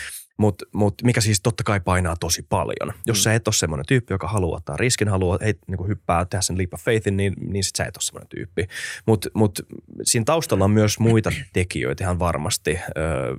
[0.42, 2.94] Mutta mut, mikä siis totta kai painaa tosi paljon.
[3.06, 3.22] Jos mm.
[3.22, 6.58] sä et ole semmoinen tyyppi, joka haluaa ottaa riskin, haluaa ei, niin hyppää, tehdä sen
[6.58, 8.66] leap of faithin, niin, niin sit sä et ole semmoinen tyyppi.
[9.06, 9.58] Mutta mut,
[10.02, 12.78] siinä taustalla on myös muita tekijöitä ihan varmasti.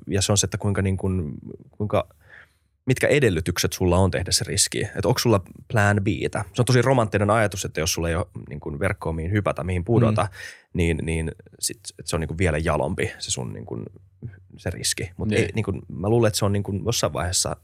[0.07, 1.33] ja se on se, että kuinka, niin kuin,
[1.71, 2.07] kuinka
[2.85, 4.81] mitkä edellytykset sulla on tehdä se riski.
[4.81, 6.07] Että onko sulla plan B?
[6.53, 9.63] Se on tosi romanttinen ajatus, että jos sulla ei ole niin kuin verkkoa, mihin hypätä,
[9.63, 10.29] mihin pudota, mm.
[10.73, 13.83] niin, niin sit, se on niin kuin vielä jalompi se sun niin kuin
[14.57, 15.11] se riski.
[15.17, 15.49] Mutta niin.
[15.55, 17.55] niin mä luulen, että se on niin kuin jossain vaiheessa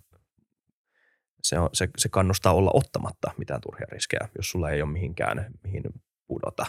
[1.43, 5.45] se, on, se, se kannustaa olla ottamatta mitään turhia riskejä, jos sulla ei ole mihinkään,
[5.63, 5.83] mihin
[6.27, 6.65] pudota.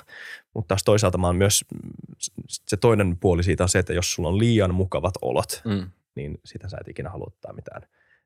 [0.54, 1.64] Mutta taas toisaalta mä oon myös,
[2.48, 5.90] se toinen puoli siitä on se, että jos sulla on liian mukavat olot, Mm.
[6.14, 7.82] niin sitä sä et ikinä halua mitään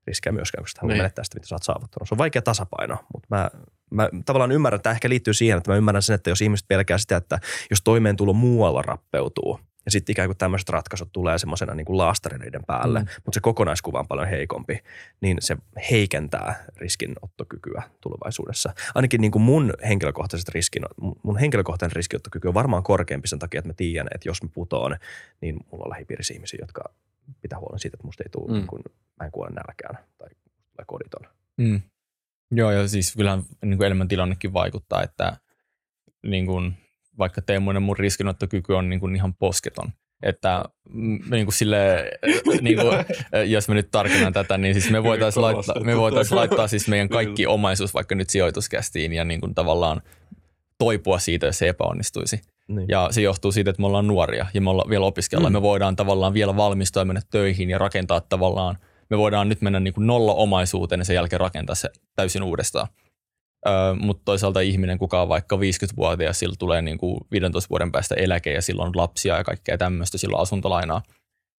[0.06, 1.02] riskejä myöskään, koska sä haluat Niin.
[1.02, 2.08] menettää sitä, mitä sä oot saavuttanut.
[2.08, 3.50] Se on vaikea tasapaino, mutta mä,
[3.90, 6.68] mä tavallaan ymmärrän, että tämä ehkä liittyy siihen, että mä ymmärrän sen, että jos ihmiset
[6.68, 7.38] pelkää sitä, että
[7.70, 12.64] jos toimeentulo muualla rappeutuu, ja sitten ikään kuin tämmöiset ratkaisut tulee semmoisena niin kuin laastarineiden
[12.66, 13.06] päälle, mm.
[13.24, 14.78] mutta se kokonaiskuva on paljon heikompi,
[15.20, 15.56] niin se
[15.90, 18.74] heikentää riskinottokykyä tulevaisuudessa.
[18.94, 20.82] Ainakin niin kuin mun henkilökohtaiset riskin,
[21.22, 24.96] mun henkilökohtainen riskinottokyky on varmaan korkeampi sen takia, että mä tiedän, että jos mä putoon,
[25.40, 26.82] niin mulla on lähipiirissä ihmisiä, jotka
[27.42, 28.60] pitää huolen siitä, että musta ei tule, Mm.
[28.60, 28.66] mm.
[28.66, 28.80] kun
[29.20, 31.26] mä en kuole nälkään tai tulee koditon.
[31.56, 31.80] Mm.
[32.50, 35.36] Joo, ja siis kyllähän niin kuin elämäntilannekin vaikuttaa, että
[36.26, 36.74] niin kuin,
[37.18, 39.92] vaikka Teemuinen mun riskinottokyky on niin kuin ihan posketon.
[40.22, 40.64] Että
[41.30, 42.10] niin kuin sille,
[42.60, 42.92] niin kuin,
[43.46, 47.08] jos me nyt tarkennan tätä, niin siis me voitaisiin laittaa, me voitais laittaa siis meidän
[47.08, 50.02] kaikki omaisuus vaikka nyt sijoituskästiin ja niin kuin tavallaan
[50.78, 52.40] toipua siitä, jos se epäonnistuisi.
[52.68, 52.88] Niin.
[52.88, 55.50] Ja se johtuu siitä, että me ollaan nuoria ja me ollaan vielä opiskella.
[55.50, 55.52] Mm.
[55.52, 58.78] Me voidaan tavallaan vielä valmistua ja mennä töihin ja rakentaa tavallaan,
[59.10, 62.88] me voidaan nyt mennä niin kuin nolla omaisuuteen ja sen jälkeen rakentaa se täysin uudestaan.
[63.66, 68.14] Öö, mutta toisaalta ihminen, kuka on vaikka 50-vuotias, sillä tulee niin kuin 15 vuoden päästä
[68.14, 71.02] eläke ja silloin on lapsia ja kaikkea tämmöistä, silloin asuntolainaa,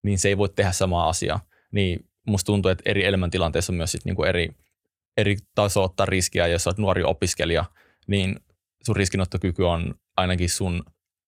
[0.04, 1.40] niin se ei voi tehdä samaa asiaa.
[1.72, 4.50] Niin musta tuntuu, että eri elämäntilanteissa on myös sit niin kuin eri,
[5.18, 6.48] eri taso ottaa riskiä.
[6.48, 7.66] Jos olet nuori opiskelija,
[8.08, 8.40] niin
[8.86, 10.84] sun riskinottokyky on ainakin sun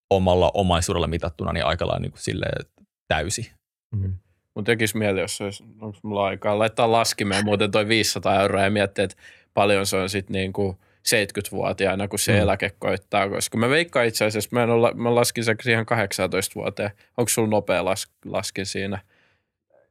[0.09, 2.65] omalla omaisuudella mitattuna niin aika lailla niin kuin silleen
[3.07, 3.51] täysi.
[3.95, 4.13] Mm.
[4.55, 8.69] Mun tekisi mieli, jos olisi, onko mulla aikaa laittaa laskimeen muuten toi 500 euroa ja
[8.69, 9.17] miettiä, että
[9.53, 10.77] paljon se on sitten niin kuin
[11.07, 12.39] 70-vuotiaana, kun se Mm.
[12.39, 13.29] eläke koittaa.
[13.29, 16.91] Koska mä veikkaan itse asiassa, mä, en olla, mä laskin sen siihen 18 vuoteen.
[17.17, 18.99] Onko sulla nopea las, laskin siinä?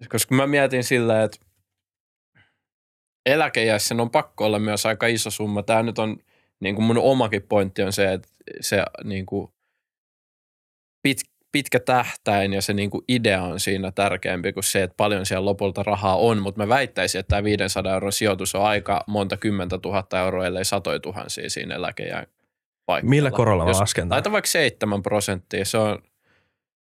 [0.08, 1.38] Koska mä mietin silleen, että
[3.26, 5.62] eläkeiässä on pakko olla myös aika iso summa.
[5.62, 6.16] Tämä nyt on,
[6.60, 8.28] niin kuin mun omakin pointti on se, että
[8.60, 9.52] se niin kuin
[11.06, 11.20] pit,
[11.52, 15.44] pitkä tähtäin ja se niin kuin idea on siinä tärkeämpi kuin se, että paljon siellä
[15.44, 19.78] lopulta rahaa on, mutta mä väittäisin, että tämä 500 euron sijoitus on aika monta kymmentä
[19.78, 22.26] tuhatta euroa, ellei satoja tuhansia siinä eläkejään
[22.86, 23.10] paikalla.
[23.10, 24.08] Millä korolla mä Jos lasken?
[24.10, 25.98] Laita vaikka 7 prosenttia, se on,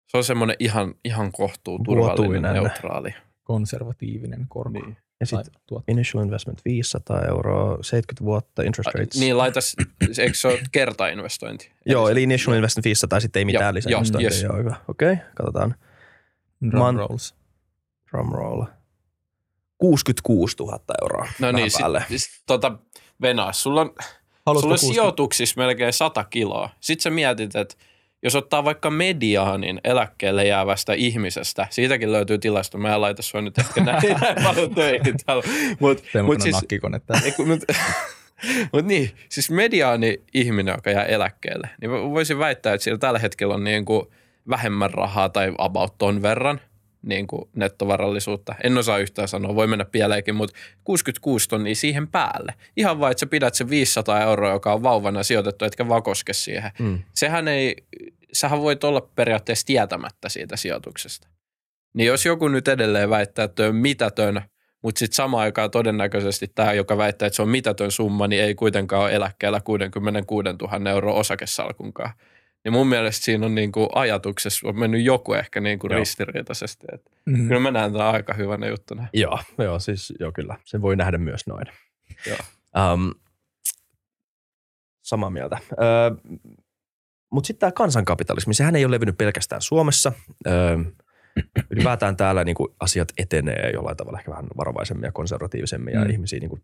[0.07, 2.53] se on semmoinen ihan, ihan kohtuu turvallinen, Vuotuinen.
[2.53, 3.16] neutraali.
[3.43, 4.80] Konservatiivinen korko.
[4.80, 4.97] Niin.
[5.22, 5.53] Ja sitten
[5.88, 9.19] initial investment 500 euroa, 70 vuotta, interest rates.
[9.19, 9.76] Niin laitas,
[10.19, 11.72] eikö se ole kertainvestointi?
[11.86, 14.43] Joo, eli initial investment 500 sitten ei mitään joo, yes.
[14.43, 14.76] Joo, hyvä.
[14.88, 15.76] Okei, okay, katsotaan.
[16.72, 17.36] Drum Man- rolls.
[18.11, 18.63] Drum roll.
[19.78, 21.28] 66 000 euroa.
[21.39, 22.05] No niin, sit, päälle.
[22.15, 22.78] sit, tota,
[23.22, 23.95] Venas, sulla on,
[24.45, 24.93] Haluatko sulla on 60?
[24.93, 26.69] sijoituksissa melkein 100 kiloa.
[26.80, 27.76] Sitten sä mietit, että
[28.24, 32.78] jos ottaa vaikka mediaanin eläkkeelle jäävästä ihmisestä, siitäkin löytyy tilasto.
[32.78, 35.43] Mä en laita sua nyt ehkä näin, näin paljon töihin täällä.
[35.80, 37.01] Mut, mut siis, nakkikone
[37.36, 37.47] kun,
[38.74, 43.53] mut, niin, siis mediaani ihminen, joka jää eläkkeelle, niin voisin väittää, että sillä tällä hetkellä
[43.53, 44.07] on niin kuin
[44.49, 46.61] vähemmän rahaa tai about ton verran
[47.02, 48.56] niin kuin nettovarallisuutta.
[48.64, 52.54] En osaa yhtään sanoa, voi mennä pieleenkin, mutta 66 tonnia siihen päälle.
[52.78, 56.34] Ihan vaan, että sä pidät se 500 euroa, joka on vauvana sijoitettu, etkä vaan koske
[56.34, 56.72] siihen.
[56.80, 56.99] Mm.
[57.16, 57.76] Sehän ei,
[58.34, 61.28] sähän voit olla periaatteessa tietämättä siitä sijoituksesta.
[61.93, 64.41] Niin jos joku nyt edelleen väittää, että on mitätön,
[64.84, 68.56] mutta sitten samaan aikaan todennäköisesti tämä, joka väittää, että se on mitätön summa, niin ei
[68.56, 70.49] kuitenkaan ole eläkkeellä 66
[70.80, 72.14] 000 euroa osakesalkunkaan.
[72.64, 75.99] Niin mun mielestä siinä on niinku ajatuksessa on mennyt joku ehkä niinku Joo.
[75.99, 76.88] ristiriitaisesti.
[76.93, 77.47] Et Mm.
[77.47, 79.07] Kyllä mä näen tämän aika hyvänä juttuna.
[79.14, 80.57] Joo, joo, siis joo kyllä.
[80.66, 81.66] Sen voi nähdä myös noin.
[82.28, 82.38] Joo.
[82.93, 83.12] Um,
[85.01, 85.57] samaa mieltä.
[85.72, 86.12] Öö,
[87.32, 90.12] Mutta sitten tämä kansankapitalismi, sehän ei ole levinnyt pelkästään Suomessa.
[90.47, 90.78] Öö,
[91.70, 96.09] ylipäätään täällä niinku asiat etenee jollain tavalla ehkä vähän varovaisemmin ja konservatiivisemmin ja Mm.
[96.09, 96.59] ihmisiä niinku,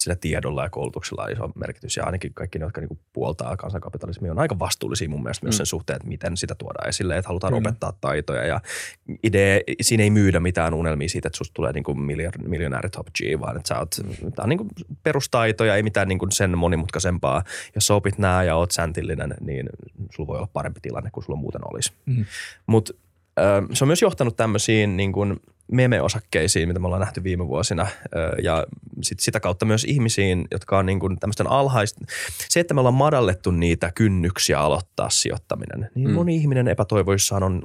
[0.00, 1.96] sillä tiedolla ja koulutuksella on iso merkitys.
[1.96, 5.56] Ja ainakin kaikki ne, jotka niinku puoltaa kansankapitalismia, on aika vastuullisia mun mielestä myös Mm.
[5.56, 7.68] sen suhteen, että miten sitä tuodaan esille, että halutaan Kyllä.
[7.68, 8.60] opettaa taitoja ja
[9.22, 13.40] idea, siinä ei myydä mitään unelmia siitä, että susta tulee niinku miljo- miljonääri top G,
[13.40, 13.90] vaan että sä oot,
[14.36, 14.66] tää on niinku
[15.02, 17.42] perustaitoja, ei mitään niinku sen monimutkaisempaa.
[17.74, 19.68] Jos sä opit nää ja oot säntillinen, niin
[20.14, 21.92] sulla voi olla parempi tilanne kuin sulla muuten olisi.
[22.06, 22.22] Mhm.
[22.66, 22.92] Mutta
[23.72, 25.40] se on myös johtanut tämmöisiin niin kuin
[25.72, 27.86] meme-osakkeisiin, mitä me ollaan nähty viime vuosina,
[28.42, 28.66] ja
[29.02, 32.04] sit sitä kautta myös ihmisiin, jotka on niin kuin tämmöisten alhaista.
[32.48, 36.14] Se, että me ollaan madallettu niitä kynnyksiä aloittaa sijoittaminen, niin Mm.
[36.14, 37.62] moni ihminen epätoivoissaan on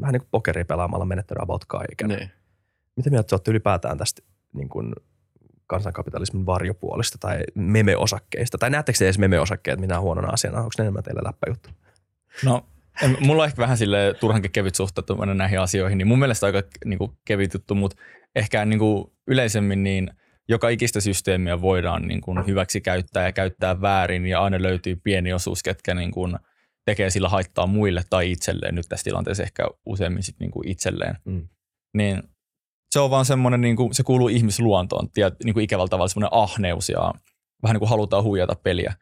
[0.00, 2.08] vähän niin kuin pokeria pelaamalla menettänyt about kaiken.
[2.08, 2.30] Niin.
[2.96, 4.22] Mitä mieltä te olette ylipäätään tästä
[4.52, 4.92] niin kuin
[5.66, 8.58] kansankapitalismin varjopuolista tai meme-osakkeista?
[8.58, 10.58] Tai näettekö te edes meme-osakkeet minä huonona asiana?
[10.58, 11.70] Onko ne enemmän teille läppäjuttu?
[12.44, 12.66] No,
[13.20, 16.98] mulla on ehkä vähän sille turhankin kevyt suhtautuminen näihin asioihin, niin mun mielestä aika niin
[16.98, 18.02] kuin, kevyt juttu, mutta
[18.34, 20.10] ehkä niin kuin, yleisemmin niin
[20.48, 25.32] joka ikistä systeemiä voidaan niin kuin hyväksi käyttää ja käyttää väärin ja aina löytyy pieni
[25.32, 26.36] osuus, ketkä niin kuin
[26.84, 31.16] tekee sillä haittaa muille tai itselleen, nyt tässä tilanteessa ehkä useimmin sit niin kuin itselleen.
[31.24, 31.48] Mm.
[31.96, 32.22] Niin
[32.90, 36.38] se on vaan semmoinen, niin kuin, se kuuluu ihmisluontoon, tiedät, niin kuin ikävällä tavalla semmoinen
[36.38, 37.12] ahneus ja
[37.62, 38.94] vähän niin kuin halutaan huijata peliä,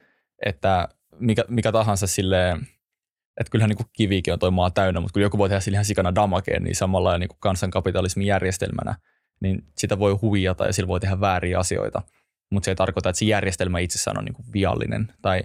[0.46, 0.88] että
[1.18, 2.66] mikä, mikä tahansa silleen,
[3.40, 5.76] että kyllähän niin kuin kivikin on toi maa täynnä, mutta kun joku voi tehdä sillä
[5.76, 8.94] ihan sikana damakeen, niin samalla niin kuin kansankapitalismin järjestelmänä,
[9.40, 12.02] niin sitä voi huijata ja sillä voi tehdä vääriä asioita,
[12.50, 15.12] mutta se ei tarkoita, että se järjestelmä itsessään on niin kuin viallinen.
[15.22, 15.42] Tai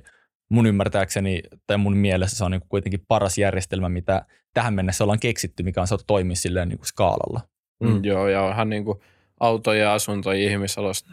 [0.50, 5.04] mun ymmärtääkseni tai mun mielestä se on niin kuin kuitenkin paras järjestelmä, mitä tähän mennessä
[5.04, 7.42] ollaan keksitty, mikä on saatu toimia silleen niin kuin skaalalla.
[7.84, 8.06] Mm.
[8.06, 9.00] Joo, ja onhan niin kuin
[9.40, 10.50] autoja ja asuntoja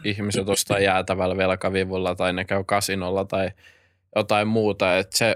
[0.03, 3.51] ihmiset, ostaa jäätävällä velkavivulla tai ne käy kasinolla tai
[4.15, 4.97] jotain muuta.
[4.97, 5.35] Et se,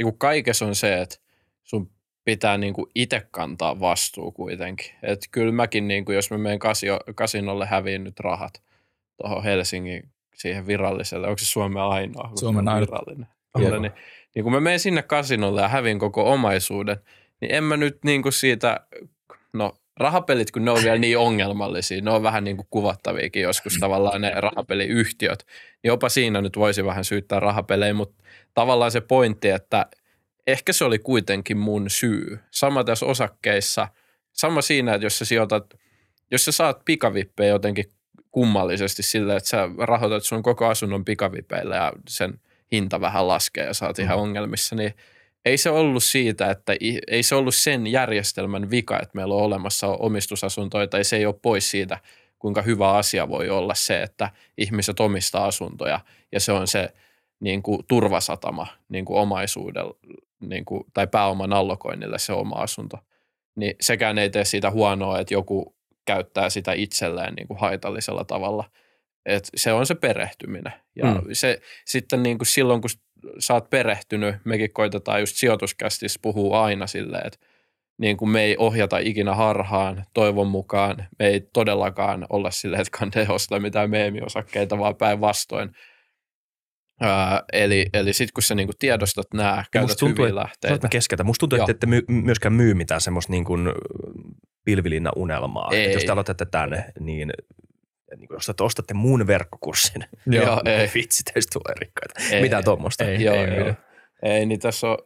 [0.00, 1.16] niin kuin kaikessa on se, että
[1.62, 1.90] sun
[2.24, 4.90] pitää niin kuin itse kantaa vastuu kuitenkin.
[5.02, 8.62] Et kyllä mäkin, niin kuin, jos mä menen kasio, kasinolle häviin nyt rahat
[9.16, 12.32] tuohon Helsingin siihen viralliselle, onko se Suomen ainoa?
[12.34, 12.86] Suomen ainoa.
[12.86, 13.26] Virallinen.
[13.56, 13.92] Kyllä, niin,
[14.34, 16.96] niin kun mä menen sinne kasinolle ja hävin koko omaisuuden,
[17.40, 18.86] niin en mä nyt niin kuin siitä,
[19.52, 23.76] no rahapelit, kun ne on vielä niin ongelmallisia, ne on vähän niin kuin kuvattaviakin joskus
[23.80, 25.46] tavallaan ne rahapeliyhtiöt,
[25.82, 28.24] niin jopa siinä nyt voisi vähän syyttää rahapelejä, mutta
[28.54, 29.86] tavallaan se pointti, että
[30.46, 32.38] ehkä se oli kuitenkin mun syy.
[32.50, 33.88] Sama tässä osakkeissa,
[34.32, 35.74] sama siinä, että jos sä sijoitat,
[36.30, 37.84] jos sä saat pikavippejä jotenkin
[38.30, 42.40] kummallisesti sillä, että sä rahoitat sun koko asunnon pikavipeillä ja sen
[42.72, 44.22] hinta vähän laskee ja saat ihan mm.
[44.22, 44.94] ongelmissa, niin
[45.44, 46.76] ei se ollut siitä, että
[47.08, 51.34] ei se ollut sen järjestelmän vika, että meillä on olemassa omistusasuntoja tai se ei ole
[51.42, 51.98] pois siitä,
[52.38, 56.00] kuinka hyvä asia voi olla se, että ihmiset omistaa asuntoja
[56.32, 56.94] ja se on se
[57.40, 59.96] niin kuin turvasatama niin kuin omaisuudella
[60.40, 62.98] niin kuin, tai pääoman allokoinnille se oma asunto.
[63.56, 68.70] Niin sekään ei tee siitä huonoa, että joku käyttää sitä itselleen niin kuin haitallisella tavalla.
[69.26, 70.72] Et se on se perehtyminen.
[70.96, 71.20] Ja mm.
[71.32, 72.90] se sitten niin kuin silloin, kun
[73.38, 77.38] sä oot perehtynyt, mekin koitetaan just sijoituskästissä puhua aina silleen, että
[77.98, 81.08] niin kuin me ei ohjata ikinä harhaan, toivon mukaan.
[81.18, 85.70] Me ei todellakaan olla silleen, että kande ostaa mitään meemiosakkeita, vaan päinvastoin.
[87.00, 90.88] Ää, eli eli sitten kun sä niinku tiedostat nämä, käytät tuntuu, hyviä lähteitä.
[90.94, 93.54] Musta Musta tuntuu, että ette my, myöskään myy mitään semmoista niinku
[94.64, 95.70] pilvilinna unelmaa.
[95.72, 95.92] Ei.
[95.92, 97.32] Jos te aloitatte tänne, niin
[98.16, 100.90] niin jos te ostatte mun verkkokurssin, joo, joo ei.
[100.94, 102.34] vitsi, teistä tulee rikkaita.
[102.34, 103.04] Ei, Mitä tuommoista?
[103.04, 103.74] Ei, joo, ei, joo.
[104.22, 104.98] ei, niin tässä on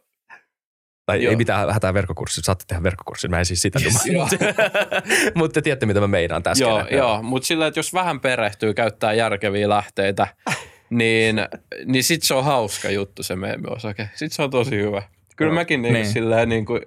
[1.05, 1.29] tai Joo.
[1.29, 4.03] ei mitään hätää verkkokurssi, saatte tehdä verkkokurssin, mä en siis sitä yes,
[5.35, 6.63] Mutta te tiedätte, mitä mä meinaan tässä.
[6.63, 7.23] Joo, joo.
[7.23, 10.27] mutta sillä, että jos vähän perehtyy, käyttää järkeviä lähteitä,
[10.89, 11.35] niin,
[11.85, 14.09] niin sit se on hauska juttu se meemiosake.
[14.15, 15.01] Sit se on tosi hyvä.
[15.35, 15.93] Kyllä no, mäkin niin.
[15.93, 16.81] Niin silleen niin kuin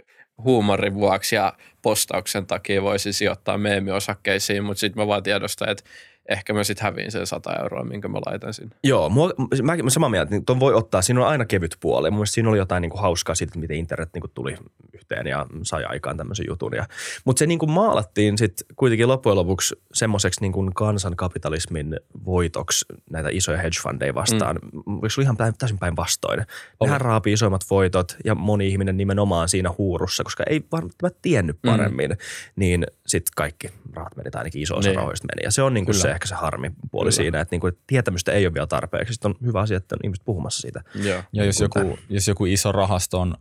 [0.45, 5.85] huumorin vuoksi ja postauksen takia voisin sijoittaa meemiosakkeisiin, mutta sitten mä vaan tiedostan, että
[6.29, 8.77] ehkä mä sitten häviin sen 100 euroa, minkä mä laitan sinne.
[8.85, 9.31] Joo, mua,
[9.63, 12.11] mä, mä samaa mieltä, että ton voi ottaa, siinä on aina kevyt puoli.
[12.11, 14.57] Mun siinä oli jotain niin kuin hauskaa siitä, miten internet niin kuin tuli
[14.93, 16.75] yhteen ja sai aikaan tämmöisen jutun.
[16.75, 16.87] Ja,
[17.25, 23.29] mutta se niin kuin maalattiin sitten kuitenkin loppujen lopuksi semmoiseksi niin kuin kansankapitalismin voitoksi näitä
[23.33, 24.57] isoja hedge fundeja vastaan.
[24.57, 25.09] Mm.
[25.09, 26.45] Se oli ihan täysin päinvastoin.
[26.81, 31.71] Nehän raapii isoimmat voitot ja moni ihminen nimenomaan siinä huurussa, koska ei varmaan tiennyt mm.
[31.71, 32.17] paremmin, mm.
[32.57, 34.97] niin sitten kaikki rahat meni tai ainakin iso osa niin.
[34.97, 35.45] rahoista meni.
[35.45, 37.17] Ja se on niin kuin se ehkä se harmi puoli Kyllä.
[37.17, 39.13] siinä, että, niin kuin, tietämystä ei ole vielä tarpeeksi.
[39.13, 40.83] Sitten on hyvä asia, että on ihmiset puhumassa siitä.
[40.95, 43.35] Ja, ja jos, joku, jos joku iso rahaston,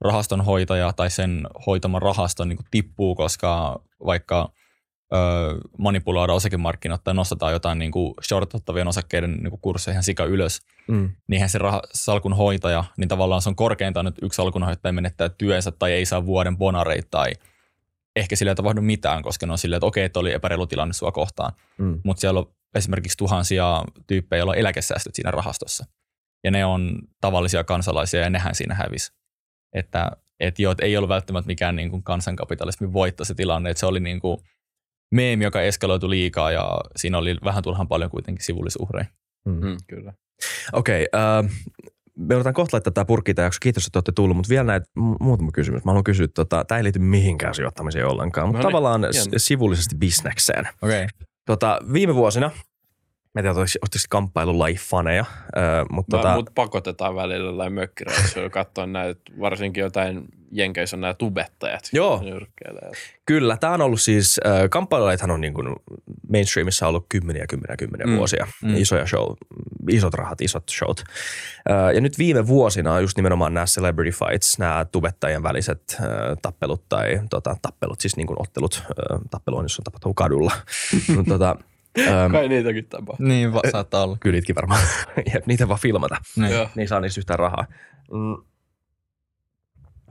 [0.00, 4.52] rahaston hoitaja tai sen hoitama rahasto niin kuin tippuu, koska vaikka
[5.12, 5.16] ö,
[5.78, 10.60] manipuloida osakemarkkinat tai nostetaan jotain niin kuin shortattavien osakkeiden niin kuin kursseja ihan sika ylös,
[10.88, 11.10] mm.
[11.28, 15.70] niin se rah- salkun hoitaja, niin tavallaan se on korkeintaan nyt yksi salkunhoitaja menettää työnsä
[15.70, 17.32] tai ei saa vuoden bonareita tai–
[18.16, 20.94] ehkä sillä ei tapahdu mitään, koska ne on silleen, että okei, että oli epäreilu tilanne
[20.94, 21.52] sua kohtaan.
[21.78, 22.00] Mm.
[22.04, 25.84] Mutta siellä on esimerkiksi tuhansia tyyppejä, joilla on eläkesäästöt siinä rahastossa.
[26.44, 29.12] Ja ne on tavallisia kansalaisia ja nehän siinä hävisi.
[29.72, 30.10] Että
[30.40, 33.86] et joo, et ei ollut välttämättä mikään niin kuin kansankapitalismin voitto se tilanne, että se
[33.86, 34.38] oli niin kuin
[35.14, 39.06] meemi, joka eskaloitui liikaa ja siinä oli vähän turhan paljon kuitenkin sivullisuhreja.
[39.44, 39.52] Mm.
[39.52, 40.12] Mm, kyllä.
[40.72, 41.50] Okei, okay, uh,
[42.18, 43.58] me odotan kohta laittaa tämä purkki tämä jakso.
[43.62, 44.86] Kiitos, että olette tullut, mutta vielä näitä
[45.20, 45.84] muutama kysymys.
[45.84, 49.30] Mä haluan kysyä, tota, tämä ei liity mihinkään sijoittamiseen ollenkaan, mutta no niin, tavallaan hieno.
[49.36, 50.68] sivullisesti bisnekseen.
[50.82, 51.06] Okay.
[51.46, 52.50] Tota, viime vuosina
[53.34, 55.24] Mä en tiedä, olisiko kamppailulajifaneja.
[55.56, 56.34] Äh, mutta tota...
[56.34, 61.88] Mut pakotetaan välillä tai mökkireissuilla katsoa näitä, varsinkin jotain Jenkeissä on nämä tubettajat.
[61.92, 62.22] Joo,
[63.26, 63.56] kyllä.
[63.56, 65.76] Tämä on ollut siis, äh, kamppailulajithan on niin kuin
[66.28, 68.16] mainstreamissa ollut kymmeniä, kymmeniä, kymmeniä mm.
[68.16, 68.46] vuosia.
[68.62, 68.76] Mm.
[68.76, 69.32] Isoja show,
[69.90, 71.04] isot rahat, isot showt.
[71.70, 76.06] Äh, ja nyt viime vuosina just nimenomaan nämä celebrity fights, nämä tubettajien väliset äh,
[76.42, 80.52] tappelut tai tota, tappelut, siis niin kuin ottelut, äh, tappelu on, jos on tapahtuu kadulla.
[81.28, 81.56] tota,
[81.98, 83.26] Öm, Kai niitäkin tapahtuu.
[83.26, 84.16] Niin, va- saattaa olla.
[84.20, 84.80] Kylitkin varmaan.
[85.34, 86.16] Jep, niitä vaan filmata.
[86.36, 86.52] Niin.
[86.52, 86.68] Joo.
[86.74, 87.66] Niin saa niistä yhtään rahaa.
[88.12, 88.44] Mm.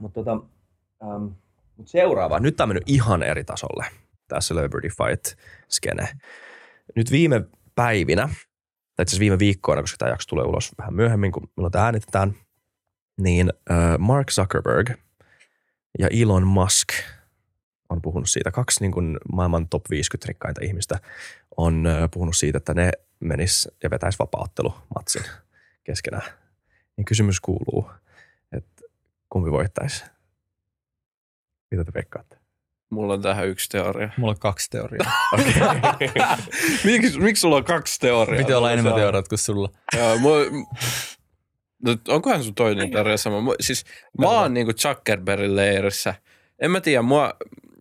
[0.00, 0.32] Mutta tota,
[1.02, 1.24] ähm,
[1.76, 2.40] mut seuraava.
[2.40, 3.86] Nyt tämä on mennyt ihan eri tasolle,
[4.28, 6.08] tämä Celebrity Fight-skene.
[6.96, 8.32] Nyt viime päivinä, tai
[9.02, 12.34] itse asiassa viime viikkoina, koska tämä jakso tulee ulos vähän myöhemmin, kun milloin tämä äänitetään,
[13.20, 14.90] niin äh, Mark Zuckerberg
[15.98, 16.88] ja Elon Musk
[17.94, 18.50] on puhunut siitä.
[18.50, 20.98] Kaksi niin kuin maailman top 50 rikkainta ihmistä
[21.56, 22.90] on puhunut siitä, että ne
[23.20, 25.22] menis ja vetäisi vapauttelumatsin
[25.84, 26.32] keskenään.
[26.96, 27.90] Niin kysymys kuuluu,
[28.52, 28.82] että
[29.28, 30.04] kumpi voittaisi?
[31.70, 32.36] Mitä te veikkaatte?
[32.90, 34.10] Mulla on tähän yksi teoria.
[34.16, 35.12] Mulla on kaksi teoriaa.
[36.84, 38.38] miksi, miksi sulla on kaksi teoriaa?
[38.38, 39.68] Piti olla enemmän teoriat kuin sulla.
[39.96, 40.30] Joo, mu,
[41.82, 43.54] no, onkohan sun toinen teoria sama?
[43.60, 43.84] Siis
[44.18, 46.14] mä oon niinku Zuckerbergin leirissä.
[46.58, 47.34] En mä tiedä, mua,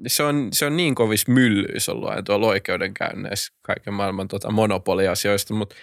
[0.08, 5.54] se on, se on niin kovis myllyissä ollut aina tuolla oikeudenkäynneissä kaiken maailman tota monopoliasioista,
[5.54, 5.76] mutta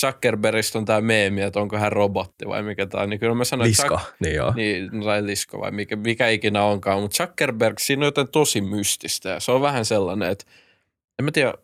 [0.00, 3.10] Zuckerbergistä on tämä meemi, että onko hän robotti vai mikä tämä on.
[3.10, 4.54] Niin kyllä mä sanoin, että Liska, niin joo.
[4.54, 7.00] niin, no tai lisko vai mikä, mikä ikinä onkaan.
[7.00, 10.44] Mutta Zuckerberg, siinä on jotain tosi mystistä ja se on vähän sellainen, että
[11.18, 11.54] en mä tiedä,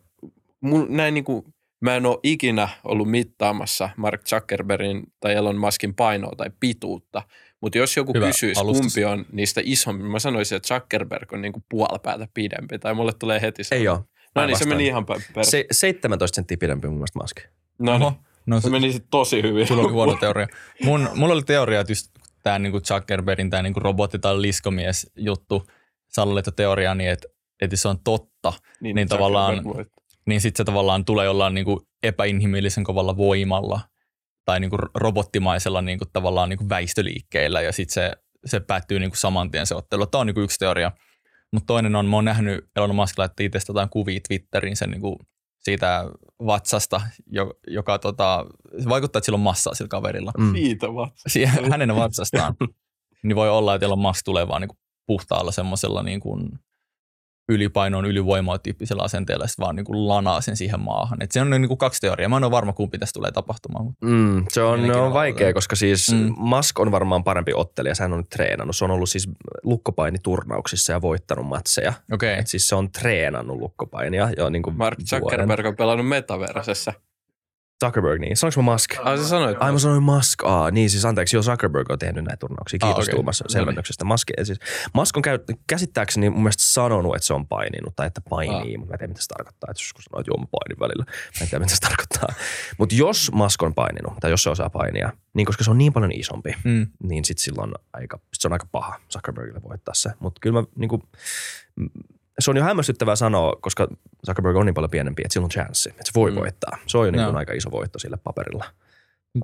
[0.61, 1.45] mun, näin niin kuin,
[1.81, 7.23] mä en ole ikinä ollut mittaamassa Mark Zuckerbergin tai Elon Muskin painoa tai pituutta,
[7.65, 8.81] mutta jos joku Hyvä kysyisi, alustus.
[8.93, 13.11] kumpi on niistä isompi, mä sanoisin, että Zuckerberg on niin kuin puolipäätä pidempi tai mulle
[13.19, 13.75] tulee heti se.
[13.75, 13.99] Ei ole.
[14.35, 15.17] No niin, se meni ihan per...
[15.41, 17.37] Se, 17 senttiä pidempi mun mielestä Musk.
[17.79, 18.13] no niin,
[18.45, 19.67] No, se meni sit tosi hyvin.
[19.67, 20.47] Sulla oli huono teoria.
[20.83, 22.11] Mun, mulla oli teoria, että just
[22.43, 25.63] tämä niinku Zuckerbergin tämä niinku robotti- tai liskomies juttu,
[26.07, 27.27] Salleto teoria, niin että,
[27.61, 30.01] että se on totta, niin tavallaan- Zuckerberg voitti.
[30.25, 33.79] niin sitten se tavallaan tulee jollain niinku epäinhimillisen kovalla voimalla
[34.45, 38.11] tai niinku robottimaisella niinku tavallaan niinku väistöliikkeillä ja sitten se,
[38.45, 40.05] se päättyy niinku saman tien se ottelu.
[40.05, 40.91] Tämä on niinku yksi teoria.
[41.53, 45.19] Mutta toinen on, mä oon nähnyt Elon Musk laittoi itse jotain kuvia Twitteriin sen niinku
[45.59, 46.05] siitä
[46.45, 48.45] vatsasta, jo- joka tota,
[48.83, 50.31] se vaikuttaa, että sillä on massaa sillä kaverilla.
[50.37, 50.53] Mm.
[50.53, 50.87] Siitä.
[51.27, 52.55] Siihen, hänen vatsastaan.
[53.23, 54.77] niin voi olla, että Elon Musk tulee vaan niinku
[55.07, 56.39] puhtaalla semmoisella niinku
[57.49, 61.21] ylipainoon, ylivoimaa tyyppisellä asenteella ja sitten vaan niinku lanaa sen siihen maahan.
[61.21, 62.29] Et se on niinku kaksi teoriaa.
[62.29, 63.85] Mä en ole varma, kumpi tästä tulee tapahtumaan.
[63.85, 66.33] Mutta Mm, se on, on vaikea, koska siis Mm.
[66.37, 67.95] Musk on varmaan parempi ottelija.
[67.95, 68.75] Sehän on nyt treenannut.
[68.75, 69.29] Se on ollut siis
[69.63, 71.93] lukkopainiturnauksissa ja voittanut matseja.
[72.11, 72.39] okei.
[72.39, 76.93] Et siis se on treenannut lukkopainia jo niin kuin Mark Zuckerberg on pelannut metaversessä.
[77.85, 78.37] Zuckerberg, niin.
[78.37, 78.91] Sanoinko mä Musk?
[79.03, 79.57] Ai sä sanoit.
[79.59, 80.43] Ai mä sanoin Musk.
[80.43, 82.79] Aa, niin siis anteeksi, joo Zuckerberg on tehnyt näitä turnauksia.
[82.81, 83.19] Ah, Kiitos okei.
[83.19, 83.31] okay.
[83.41, 83.51] Niin.
[83.51, 84.05] selvennyksestä.
[84.05, 84.59] Musk, siis,
[84.93, 88.91] Musk on käy, käsittääkseni mun mielestä sanonut, että se on paininut tai että painii, mutta
[88.91, 89.67] mä en tiedä mitä se tarkoittaa.
[89.71, 91.05] Että joskus sanoo, että joo mä painin välillä.
[91.07, 92.29] Mä en tiedä mitä se tarkoittaa.
[92.77, 95.93] Mutta jos Musk on paininut tai jos se osaa painia, niin koska se on niin
[95.93, 96.87] paljon isompi, Mm.
[97.03, 100.09] niin sit silloin aika, sit se on aika paha Zuckerbergille voittaa se.
[100.19, 101.03] Mutta kyllä mä niinku,
[101.75, 101.89] mm,
[102.39, 103.87] se on jo hämmästyttävää sanoa, koska
[104.25, 106.35] Zuckerberg on niin paljon pienempi, että sillä on chanssi, että se voi Mm.
[106.35, 106.77] voittaa.
[106.87, 107.35] Se on jo niin Joo.
[107.37, 108.65] aika iso voitto sille paperilla,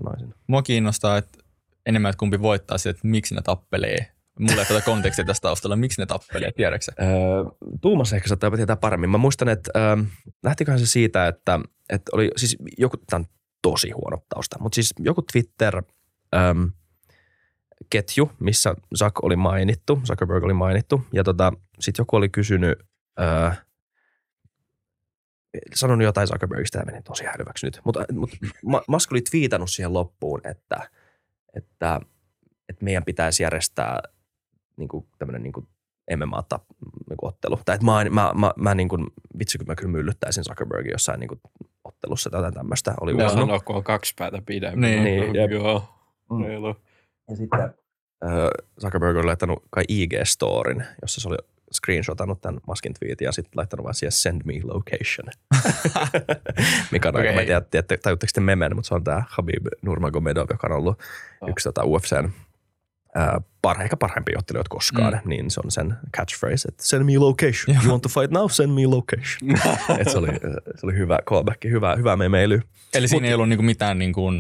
[0.04, 0.34] sanoisin.
[0.48, 1.40] Mua kiinnostaa että
[1.86, 4.12] enemmän, että kumpi voittaa se, että miksi ne tappelee.
[4.40, 5.76] Mulla ei tätä kontekstia tästä taustalla.
[5.76, 6.92] Miksi ne tappelee, tiedätkö sä?
[7.02, 7.08] Öö,
[7.82, 9.10] Tuumas ehkä saattaa tietää paremmin.
[9.10, 10.04] Mä muistan, että öö,
[10.44, 13.26] lähtiköhän se siitä, että, että oli siis joku, tämä on
[13.62, 15.76] tosi huono tausta, mutta siis joku Twitter
[16.36, 16.42] öö,
[17.90, 22.80] ketju, missä Zuck oli mainittu, Zuckerberg oli mainittu, ja tota, sitten joku oli kysynyt,
[23.20, 23.52] öö,
[25.76, 29.94] sanonut jotain Zuckerbergista ja meni tosi häilyväksi nyt, mutta, mutta Ma- Musk oli twiitannut siihen
[29.94, 30.90] loppuun, että,
[31.54, 32.00] että,
[32.70, 34.02] että meidän pitäisi järjestää
[34.78, 35.68] niin kuin tämmöinen niin kuin
[36.18, 36.44] MMA
[37.10, 37.60] niin ottelu.
[37.66, 39.08] Tai että mä, mä, mä, mä niin kuin,
[39.40, 41.42] vitsi kun mä kyllä myllyttäisin Zuckerbergin jossain niin kuin
[41.84, 42.94] ottelussa tai jotain tämmöistä.
[43.02, 43.30] Oli uskoa.
[43.30, 44.80] sanoa, kun on kaksi päätä pidempi.
[44.82, 45.04] Niin.
[45.04, 45.52] Niin, jep.
[45.52, 45.84] Joo.
[46.32, 46.46] Mm.
[46.46, 46.76] Reilu.
[47.32, 47.70] Ja sitten äh,
[48.82, 51.38] Zuckerberg oli laittanut kai IG-storin, jossa se oli
[51.74, 55.28] screenshotannut tämän Maskin tweetin ja sitten laittanut vaan siihen send me location.
[56.92, 57.28] Mikä on okay.
[57.28, 60.68] aika, mä en tiedä, tiedätte, tajutteko te memen, mutta se on tämä Habib Nurmagomedov, joka
[60.68, 61.00] on ollut
[61.42, 61.50] Oh.
[61.50, 62.30] yksi tota UFCn
[63.16, 65.30] ää, parha, ehkä parhaimpia ottelijoita koskaan, Mm.
[65.30, 67.76] niin se on sen catchphrase, että send me location.
[67.76, 67.84] Joo.
[67.84, 68.50] You want to fight now?
[68.50, 69.52] Send me location.
[70.00, 70.28] Et se, oli,
[70.76, 72.62] se oli hyvä callback, hyvä, hyvä memeily.
[72.94, 74.32] Eli siinä Mut- ei ollut niinku mitään niinku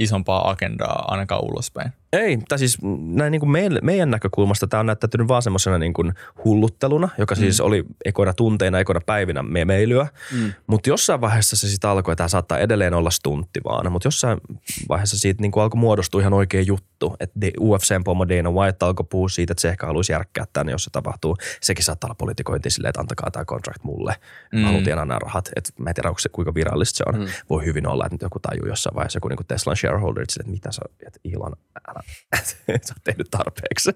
[0.00, 1.92] isompaa agendaa ainakaan ulospäin.
[2.12, 5.92] Ei, tai siis näin niin kuin meidän, meidän näkökulmasta tämä on näyttäytynyt vaan semmoisena niin
[5.92, 6.12] kuin
[6.44, 7.66] hullutteluna, joka siis Mm.
[7.66, 10.08] oli ekoina tunteina, ekoina päivinä memeilyä.
[10.32, 10.52] Mm.
[10.66, 14.40] Mutta jossain vaiheessa se sitten alkoi, tämä saattaa edelleen olla stuntti vaan, mutta jossain
[14.88, 19.06] vaiheessa siitä niin kuin alkoi muodostua ihan oikea juttu, että UFCn pomo Dana White alkoi
[19.10, 21.36] puhua siitä, että se ehkä haluaisi järkkää tänne, jos se tapahtuu.
[21.60, 24.14] Sekin saattaa olla politikointi silleen, että antakaa tämä contract mulle,
[24.52, 24.64] mm.
[24.64, 25.48] haluan tienaa nämä rahat.
[25.56, 27.18] Et mä en tiedä, onko se, kuinka virallista se on.
[27.20, 27.26] Mm.
[27.50, 30.50] Voi hyvin olla, että nyt joku tajuu jossain vaiheessa, joku niin kuin Teslan shareholder, että,
[30.50, 31.52] mitä sä, että Elon,
[31.88, 31.99] älä,
[32.42, 33.90] sä oot tehnyt tarpeeksi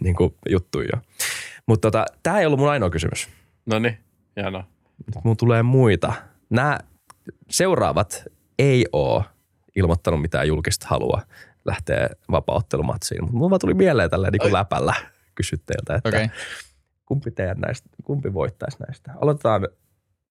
[0.00, 1.00] niin kuin juttuja.
[1.66, 3.28] Mutta tota, tämä ei ollut mun ainoa kysymys.
[3.66, 3.98] No niin,
[4.36, 4.64] hienoa.
[5.06, 6.12] Nyt mun tulee muita.
[6.50, 6.78] nämä
[7.50, 8.24] seuraavat
[8.58, 9.24] ei ole
[9.76, 11.22] ilmoittanut mitään julkista halua
[11.64, 13.22] lähteä vapauttelumatsiin.
[13.24, 14.94] Mutta mulla vaan tuli mieleen tällä niin kuin läpällä
[15.34, 16.24] kysytteiltä, että Okei.
[16.24, 16.36] okay.
[17.06, 19.12] kumpi, teidän näistä, kumpi voittaisi näistä.
[19.20, 19.68] Aloitetaan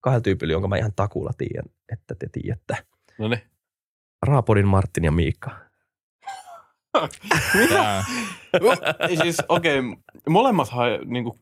[0.02, 2.78] kahdella tyypillä, jonka mä ihan takuulla tiedän, että te tiedätte.
[3.18, 3.42] No niin.
[4.26, 5.52] Raapodin Martin ja Miikka.
[9.10, 9.92] Ei siis, okei, okay,
[10.30, 11.40] molemmathan niinku,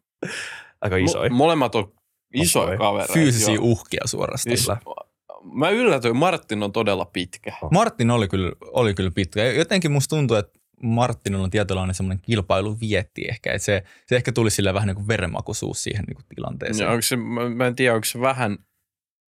[0.82, 1.30] Aika isoja.
[1.30, 1.94] mo- molemmat on
[2.34, 2.78] isoja Okei.
[2.78, 3.14] kavereita.
[3.14, 3.64] Fyysisiä joo.
[3.64, 4.58] uhkia suorastaan.
[4.58, 4.70] Siis,
[5.54, 7.54] mä yllätyin, Martin on todella pitkä.
[7.72, 9.44] Martin oli kyllä, oli kyllä pitkä.
[9.44, 13.54] Jotenkin musta tuntuu, että Martinilla on tietynlainen semmoinen kilpailuvietti ehkä.
[13.54, 16.86] Että se, se ehkä tuli sille vähän niin kuin verenmakuisuus siihen niin kuin tilanteeseen.
[16.86, 18.58] Ja onko se, mä, mä en tiedä, onko se vähän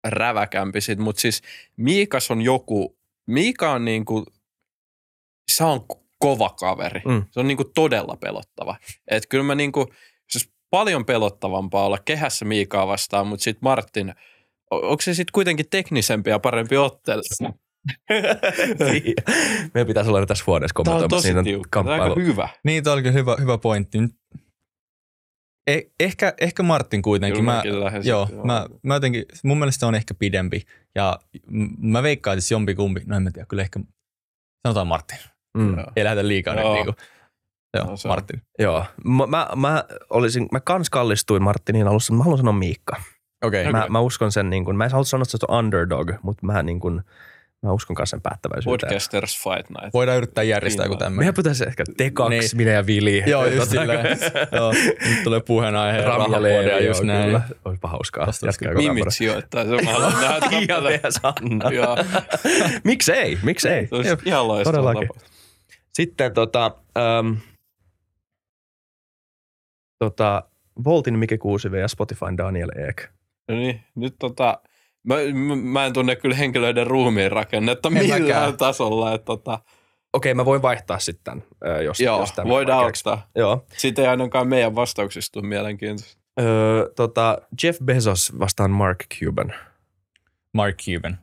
[0.08, 1.42] räväkämpi sit, mutta siis
[1.78, 2.98] Miikas on joku,
[3.28, 4.26] Miika on niinku,
[5.52, 5.86] se on
[6.22, 7.02] kova kaveri.
[7.06, 7.24] Mm.
[7.32, 8.76] Se on niinku todella pelottava.
[9.08, 9.86] Et kyllä mä niinku,
[10.30, 14.14] se olisi paljon pelottavampaa olla kehässä Miikaa vastaan, mutta sitten Martin,
[14.72, 17.22] onko se sitten kuitenkin teknisempi ja parempi ottelu?
[19.74, 21.08] Meidän pitäisi olla tässä huoneessa Tämä on kommentoimassa.
[21.16, 21.84] tosi Siinä on tiukka.
[21.84, 22.14] Tämä on kamppailu.
[22.14, 22.50] aika hyvä.
[22.64, 23.98] Niin, toi oli kyllä hyvä, hyvä pointti.
[25.68, 27.40] Eh, ehkä, ehkä Martin kuitenkin.
[27.46, 30.66] Kyllä Mä, lähden joo, mä, mä jotenkin, mun mielestä se on ehkä pidempi.
[30.96, 31.20] Ja
[31.78, 33.80] mä veikkaan, että jompikumpi, no en mä tiedä, kyllä ehkä,
[34.68, 35.18] sanotaan Martin.
[35.58, 35.78] Mm.
[35.78, 35.88] Joo.
[35.96, 36.74] Ei lähdetä liikaa nyt Joo.
[36.74, 36.94] niinku.
[37.78, 38.42] Joo, No, Martin.
[38.60, 38.86] Joo.
[39.04, 42.96] Mä, mä, mä, olisin, mä kans kallistuin Martinin alussa, mutta mä haluan sanoa Miikka.
[43.44, 43.62] Okei.
[43.62, 43.72] Okay.
[43.72, 46.46] Mä, mä, uskon sen, niin kun, mä en halua sanoa, että se on underdog, mutta
[46.46, 47.04] mä, niin kun,
[47.64, 48.90] mä uskon kanssa sen päättäväisyyteen.
[48.90, 49.94] Podcasters Fight Night.
[49.94, 51.18] Voidaan yrittää järjestää joku tämmöinen.
[51.18, 52.58] Meidän pitäisi ehkä te kaksi, Niin.
[52.58, 53.24] minä ja Vili.
[53.28, 54.18] Joo, just Tota, silleen.
[54.58, 54.74] Joo,
[55.10, 55.98] nyt tulee puheenaihe
[56.40, 57.26] Leevi, just joo, näin.
[57.26, 57.42] Kyllä.
[57.66, 58.28] Olisipa hauskaa.
[58.76, 61.10] Mimit sijoittaa, se mä haluan nähdä.
[61.10, 61.72] Sanna.
[61.72, 61.98] Joo.
[62.84, 63.40] Miksei?
[63.44, 63.88] Miksei?
[63.88, 64.94] Se olisi ihan loistava.
[65.94, 67.34] Sitten tota, ähm,
[70.00, 70.44] tota,
[70.84, 73.10] Voltin Mike Kuusive ja Spotifyn Daniel Ek.
[73.48, 74.62] No niin, nyt tota,
[75.04, 75.16] mä,
[75.64, 78.58] mä, en tunne kyllä henkilöiden ruumiin rakennetta En millään mäkään.
[78.58, 79.14] tasolla.
[79.14, 79.60] Että tota,
[80.14, 81.44] Okei, mä voin vaihtaa sitten,
[81.84, 83.28] jos, joo, jos tämä voidaan ottaa.
[83.36, 83.66] Joo.
[83.78, 86.22] Siitä ei ainakaan meidän vastauksista tule mielenkiintoista.
[86.40, 89.54] Öö, tota, Jeff Bezos vastaan Mark Cuban.
[90.54, 91.18] Mark Cuban.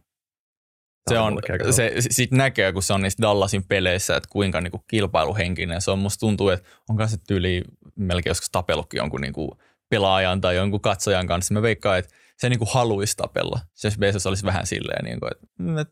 [1.09, 1.39] Se on,
[1.71, 5.99] se, sit näkee, kun se on niissä Dallasin peleissä, että kuinka niinku kilpailuhenkinen se on.
[5.99, 7.63] Musta tuntuu, että on se tyyli
[7.97, 11.55] melkein joskus tapellutkin jonkun niinku pelaajan tai jonkun katsojan kanssa.
[11.55, 13.61] Mä veikkaan, että se niinku haluaisi tapella.
[13.75, 15.89] Se Bezos olisi vähän silleen, niinku, että mm, et,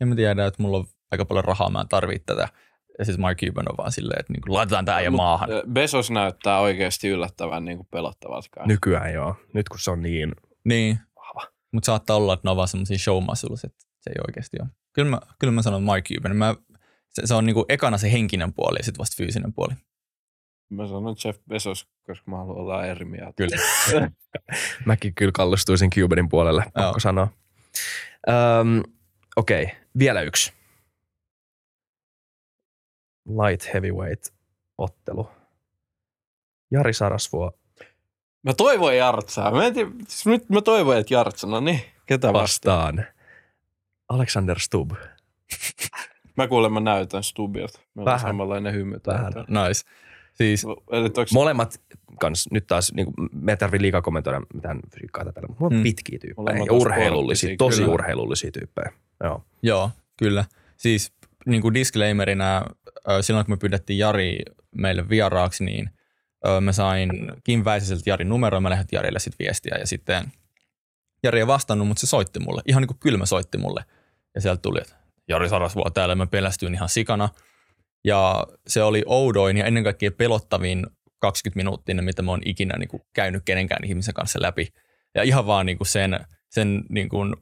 [0.00, 2.48] en mä tiedä, että mulla on aika paljon rahaa, mä en tarvitse tätä.
[2.98, 5.50] Ja siis Mark Cuban on vaan silleen, että niinku, laitetaan tää ja maahan.
[5.52, 8.66] ö, Bezos näyttää oikeasti yllättävän niin kuin pelottavalta.
[8.66, 9.34] Nykyään joo.
[9.54, 10.32] Nyt kun se on niin
[10.64, 11.48] Niin, vahva.
[11.72, 13.12] mutta saattaa olla, että ne on vaan semmoisia
[13.64, 14.68] että se ei oikeasti ole.
[14.92, 16.36] Kyllä mä, kyllä mä sanon Mark Cuban.
[16.36, 16.54] Mä,
[17.08, 19.74] se, se, on niinku ekana se henkinen puoli ja sitten vasta fyysinen puoli.
[20.70, 23.32] Mä sanon Jeff Bezos, koska mä haluan olla eri mieltä.
[23.36, 23.56] Kyllä.
[24.86, 26.98] Mäkin kyllä kallistuisin Cubanin puolelle, pakko Joo.
[26.98, 27.28] sanoa.
[28.28, 28.82] Öm,
[29.36, 30.52] Okei, okay, vielä yksi.
[33.28, 34.34] Light heavyweight
[34.78, 35.30] ottelu.
[36.70, 37.52] Jari Sarasvuo
[38.42, 39.50] Mä toivoin Jartsaa.
[39.50, 42.96] Mä, en tiedä, siis nyt mä toivoin, että Jartsa, no niin, ketä vastaan?
[42.96, 43.15] vastaan
[44.08, 44.92] Alexander Stubb.
[46.36, 47.78] Mä kuulen, mä näytän Stubilta.
[47.78, 48.20] Meillä on Vähän.
[48.20, 48.96] samanlainen hymy.
[49.06, 49.32] Vähän.
[49.48, 49.80] Nice.
[50.34, 51.80] Siis Eli onko Molemmat
[52.20, 55.74] kans, nyt taas, niin kuin, me ei tarvitse liikaa kommentoida mitään fysiikkaa tätä, mutta mulla
[55.74, 55.82] on Mm.
[55.82, 57.94] pitkiä tyyppejä Molemmat ja on urheilullisia, tosi kyllä.
[57.94, 58.92] urheilullisia tyyppejä.
[59.24, 59.44] Joo.
[59.62, 60.44] Joo, kyllä.
[60.76, 61.12] Siis
[61.46, 62.62] niin kuin disclaimerina,
[63.20, 64.38] silloin kun me pyydettiin Jari
[64.70, 65.90] meille vieraaksi, niin
[66.60, 67.10] mä sain
[67.44, 70.24] Kim Väisäseltä Jarin numeroa, mä lähetin Jarille sitten viestiä ja sitten
[71.22, 72.62] Jari ei vastannut, mutta se soitti mulle.
[72.66, 73.84] Ihan niin kuin kylmä soitti mulle.
[74.36, 74.94] Ja sieltä tuli, että
[75.28, 77.28] Jari Sarasvuo täällä, mä pelästyin ihan sikana.
[78.04, 80.86] Ja se oli oudoin ja ennen kaikkea pelottavin
[81.20, 84.68] 20 minuuttia, mitä mä oon ikinä niin kuin käynyt kenenkään ihmisen kanssa läpi.
[85.14, 86.20] Ja ihan vaan niin kuin sen,
[86.50, 87.34] sen niin kuin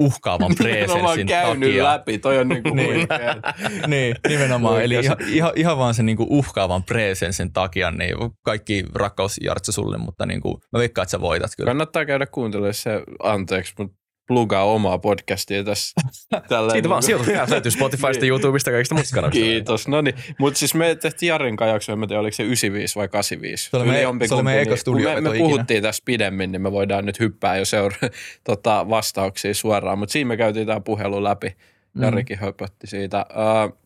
[0.00, 1.84] uhkaavan presenssin käynyt takia.
[1.84, 3.08] läpi, toi on niinku Niin.
[3.86, 4.82] niin, nimenomaan.
[4.82, 9.98] Eli ihan, ihan, ihan vaan sen niinku uhkaavan presenssin takia, niin kaikki rakkaus Jartsa sulle,
[9.98, 11.68] mutta niinku, mä veikkaan, että sä voitat kyllä.
[11.68, 13.99] Kannattaa käydä kuuntelemaan se, anteeksi, mutta
[14.30, 16.00] plugaa omaa podcastia tässä.
[16.48, 18.28] Tällä Siitä vaan niinku- sijoitus löytyy Spotifysta, Niin.
[18.28, 19.44] YouTubesta, kaikista muista kanavista.
[19.44, 19.88] Kiitos.
[19.88, 23.08] No niin, mutta siis me tehtiin Jarin kanssa jakso, en tiedä, oliko se 95 vai
[23.08, 23.70] 85.
[23.70, 23.84] Se oli
[24.28, 25.48] se oli meidän eka studioveto Me, me ikinä.
[25.48, 27.96] puhuttiin tässä pidemmin, niin me voidaan nyt hyppää jo seura-
[28.44, 29.98] tota, vastauksia suoraan.
[29.98, 31.56] Mutta siinä me käytiin tämä puhelu läpi.
[31.94, 32.02] Mm.
[32.02, 33.26] Jarikin höpötti siitä.
[33.30, 33.78] Uh,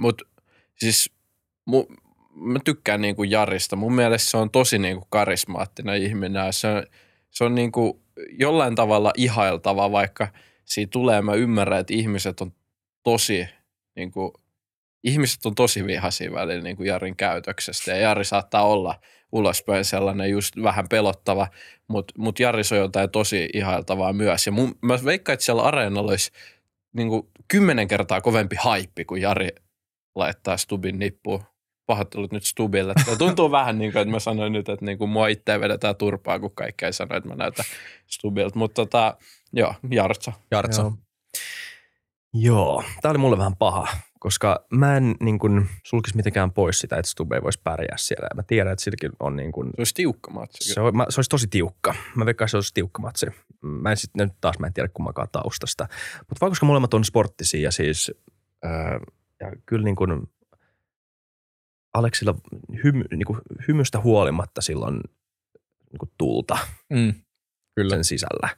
[0.00, 0.24] mutta
[0.78, 1.10] siis
[1.64, 1.86] mu,
[2.34, 3.76] mä tykkään niinku Jarista.
[3.76, 6.46] Mun mielestä se on tosi niinku karismaattinen ihminen.
[6.46, 6.82] ja Se on,
[7.30, 10.28] se on niinku jollain tavalla ihailtava, vaikka
[10.64, 12.52] siitä tulee, mä ymmärrän, että ihmiset on
[13.02, 13.48] tosi,
[13.96, 14.32] niinku,
[15.04, 17.90] ihmiset on tosi vihaisia välillä niinku Jarin käytöksestä.
[17.90, 19.00] Ja Jari saattaa olla
[19.32, 21.48] ulospäin sellainen just vähän pelottava,
[21.88, 24.46] mutta mut Jaris on jotain tosi ihailtavaa myös.
[24.46, 26.30] Ja mun, mä veikkaan, että siellä areenalla olisi
[26.92, 29.48] niin kuin kymmenen kertaa kovempi haippi, kun Jari
[30.14, 31.42] laittaa Stubin nippuun.
[31.88, 32.92] Pahoittelut nyt Stubille.
[33.04, 35.96] Tämä tuntuu vähän niin kuin, että mä sanoin nyt, että niin kuin mua itse vedetään
[35.96, 37.64] turpaa, kun kaikki ei sano, että mä näytän
[38.06, 38.58] Stubilta.
[38.58, 39.16] Mutta tota,
[39.52, 40.32] joo, Jartsa.
[40.50, 40.82] Jartsa.
[40.82, 40.92] Joo.
[42.34, 43.88] Joo, tämä oli mulle vähän paha,
[44.20, 48.28] koska mä en niin kuin, sulkisi mitenkään pois sitä, että Stube ei voisi pärjää siellä.
[48.34, 50.72] Mä tiedän, että silläkin on niin kuin, Se olisi tiukka matsi.
[50.74, 51.94] se, on, mä, se olisi tosi tiukka.
[52.14, 53.26] Mä veikkaan, että se olisi tiukka matsi.
[53.62, 55.88] Mä en sitten nyt taas mä en tiedä kummankaan taustasta.
[56.18, 58.12] Mutta vaan koska molemmat on sporttisia ja siis
[58.62, 59.00] ää,
[59.40, 60.22] ja kyllä niin kuin
[61.94, 62.34] Aleksilla
[62.84, 64.94] hymy, niin kuin hymystä huolimatta silloin
[65.90, 66.58] niin kuin tulta
[66.90, 67.14] Mm.
[67.76, 67.94] Kyllä.
[67.94, 68.48] sen sisällä.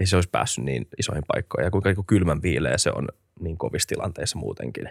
[0.00, 1.64] Ei se olisi päässyt niin isoihin paikkoihin.
[1.64, 3.08] Ja kuinka niin kylmän viileä se on
[3.40, 4.90] niin kovissa tilanteissa muutenkin.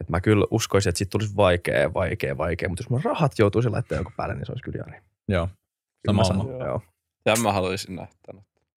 [0.00, 2.68] Et mä kyllä uskoisin, että siitä tulisi vaikea, vaikea, vaikea.
[2.68, 5.00] Mutta jos mun rahat joutuisi laittamaan joku päälle, niin se olisi kyllä Jari.
[5.28, 5.46] Joo.
[5.46, 5.56] Kyllä
[6.06, 6.64] Sama mä sanon, homma.
[6.64, 6.80] Joo.
[7.24, 8.14] Tämän mä haluaisin nähdä.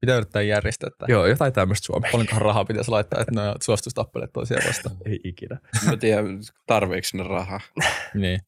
[0.02, 1.08] Pitää yrittää järjestää tämä.
[1.10, 2.12] joo, jotain tämmöistä Suomea.
[2.12, 4.96] Paljonkohan rahaa pitäisi laittaa, että ne suostuisi tappelemaan toisiaan vastaan.
[5.06, 5.58] Ei ikinä.
[5.86, 7.60] Mä tiedän, tarviiko ne rahaa.
[8.14, 8.40] niin.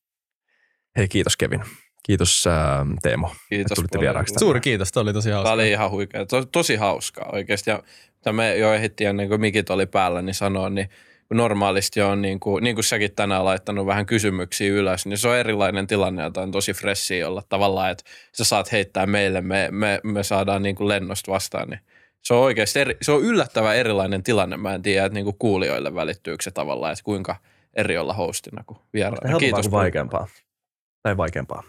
[0.98, 1.62] Hei, kiitos Kevin.
[2.04, 3.36] Kiitos ää, Teemo.
[3.50, 4.36] Kiitos tulitte vieraaksi.
[4.40, 5.54] Suuri kiitos, tämä oli tosi Tämä hauska.
[5.54, 6.26] oli ihan huikea.
[6.26, 7.70] To, tosi hauskaa oikeasti.
[7.70, 7.84] Ja
[8.16, 10.90] mitä me jo ehdittiin ennen kuin mikit oli päällä, niin sanoa, niin
[11.38, 15.38] normaalisti on niin kuin, niin kuin säkin tänään laittanut vähän kysymyksiä ylös, niin se on
[15.38, 18.04] erilainen tilanne, jota on tosi fressiä olla tavallaan, että
[18.34, 21.80] sä saat heittää meille, me, me, me saadaan niin kuin lennosta vastaan, niin
[22.22, 24.58] se on oikeasti eri, se on yllättävän erilainen tilanne.
[24.58, 27.36] Mä en tiedä, että niin kuin kuulijoille välittyykö se tavallaan, että kuinka
[27.74, 29.38] eri olla hostina kuin vieraana.
[29.40, 29.62] Kiitos.
[29.62, 30.28] kuin vaikeampaa.
[31.04, 31.64] Tai vaikeampaa.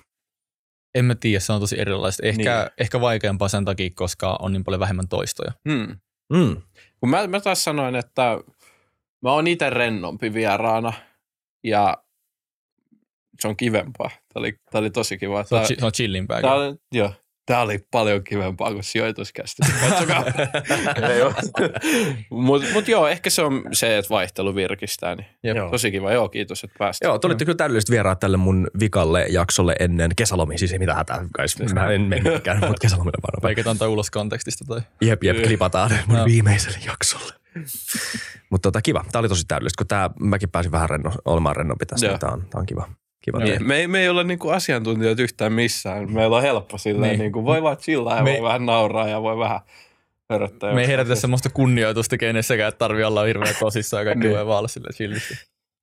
[0.95, 2.27] En mä tiedä, se on tosi erilaista.
[2.27, 2.71] Ehkä, Niin.
[2.79, 5.53] ehkä vaikeampaa sen takia, koska on niin paljon vähemmän toistoja.
[5.69, 5.97] Hmm.
[6.33, 6.57] Mm.
[7.01, 8.39] Kun mä, mä taas sanoin, että
[9.23, 10.93] mä oon itse rennompi vieraana
[11.65, 11.97] ja
[13.41, 14.09] se on kivempaa.
[14.09, 15.45] Tämä oli, tää oli tosi kiva.
[15.45, 16.41] Se on, Tää, se on chillimpää.
[16.41, 17.13] tää oli, joo,
[17.47, 19.63] tää oli paljon kivempaa kuin sijoituskästi.
[22.31, 25.15] Mutta mut joo, ehkä se on se, että vaihtelu virkistää.
[25.15, 25.57] Niin Jep.
[25.57, 25.71] Joo.
[25.71, 26.13] tosi kiva.
[26.13, 27.01] Joo, kiitos, että pääsit.
[27.05, 30.59] Joo, tulitte kyllä täydelliset vieraat tälle mun vikalle jaksolle ennen kesälomia.
[30.59, 31.59] Siis ei mitään hätää, guys.
[31.75, 33.43] Mä en mene mihinkään, mutta kesälomille vaan.
[33.43, 34.81] Vaikea antaa ulos kontekstista toi.
[35.01, 37.42] Jep, jep, klipataan mun viimeiselle jaksolle.
[38.51, 39.05] Mutta tota, kiva.
[39.13, 42.07] Tämä oli tosi täydellistä, kun tää, mäkin pääsin vähän renno, olemaan rennompi tässä.
[42.09, 42.89] Niin Tämä on, tää on kiva.
[43.25, 43.65] kiva Niin, tehdä.
[43.65, 46.13] me, ei, me ei olla niinku asiantuntijoita yhtään missään.
[46.13, 47.11] Meillä on helppo silleen, Niin.
[47.11, 47.19] niin.
[47.19, 49.61] niinku, voi vaan chillaa ja Me- voi vähän nauraa ja voi vähän
[50.31, 50.75] höröttää.
[50.75, 54.37] Me ei herätä semmoista kunnioitusta kenessäkään, että tarvii olla hirveän tosissaan ja kaikki Niin.
[54.37, 55.35] voi vaan olla silleen chillisti.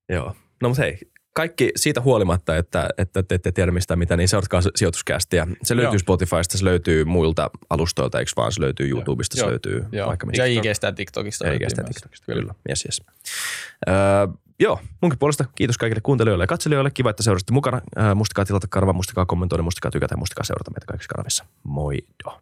[0.10, 0.36] Joo.
[0.62, 0.98] No mutta hei,
[1.40, 5.48] kaikki siitä huolimatta, että, että te ette tiedä mistä mitä, niin seuratkaa sijoituskästiä.
[5.64, 6.00] Se löytyy Joo.
[6.00, 8.52] Spotifysta, se löytyy muilta alustoilta, eikö vaan?
[8.52, 9.50] Se löytyy YouTubesta, se Joo.
[9.50, 10.08] löytyy Joo.
[10.08, 10.46] vaikka Ja mistä.
[10.46, 11.48] IGstä ja TikTokista.
[11.48, 11.84] Ja IGstä.
[11.84, 12.42] TikTokista, kyllä.
[12.42, 12.54] kyllä.
[12.70, 13.02] Yes, yes.
[13.90, 13.96] Öö,
[14.60, 16.92] joo, munkin puolesta kiitos kaikille kuuntelijoille ja katselijoille.
[16.92, 17.82] Kiva, että seurasitte mukana.
[18.16, 21.46] Muistakaa tilata karva, muistakaa kommentoida, muistakaa tykätä ja muistakaa seurata meitä kaikissa kanavissa.
[21.64, 22.42] Moido.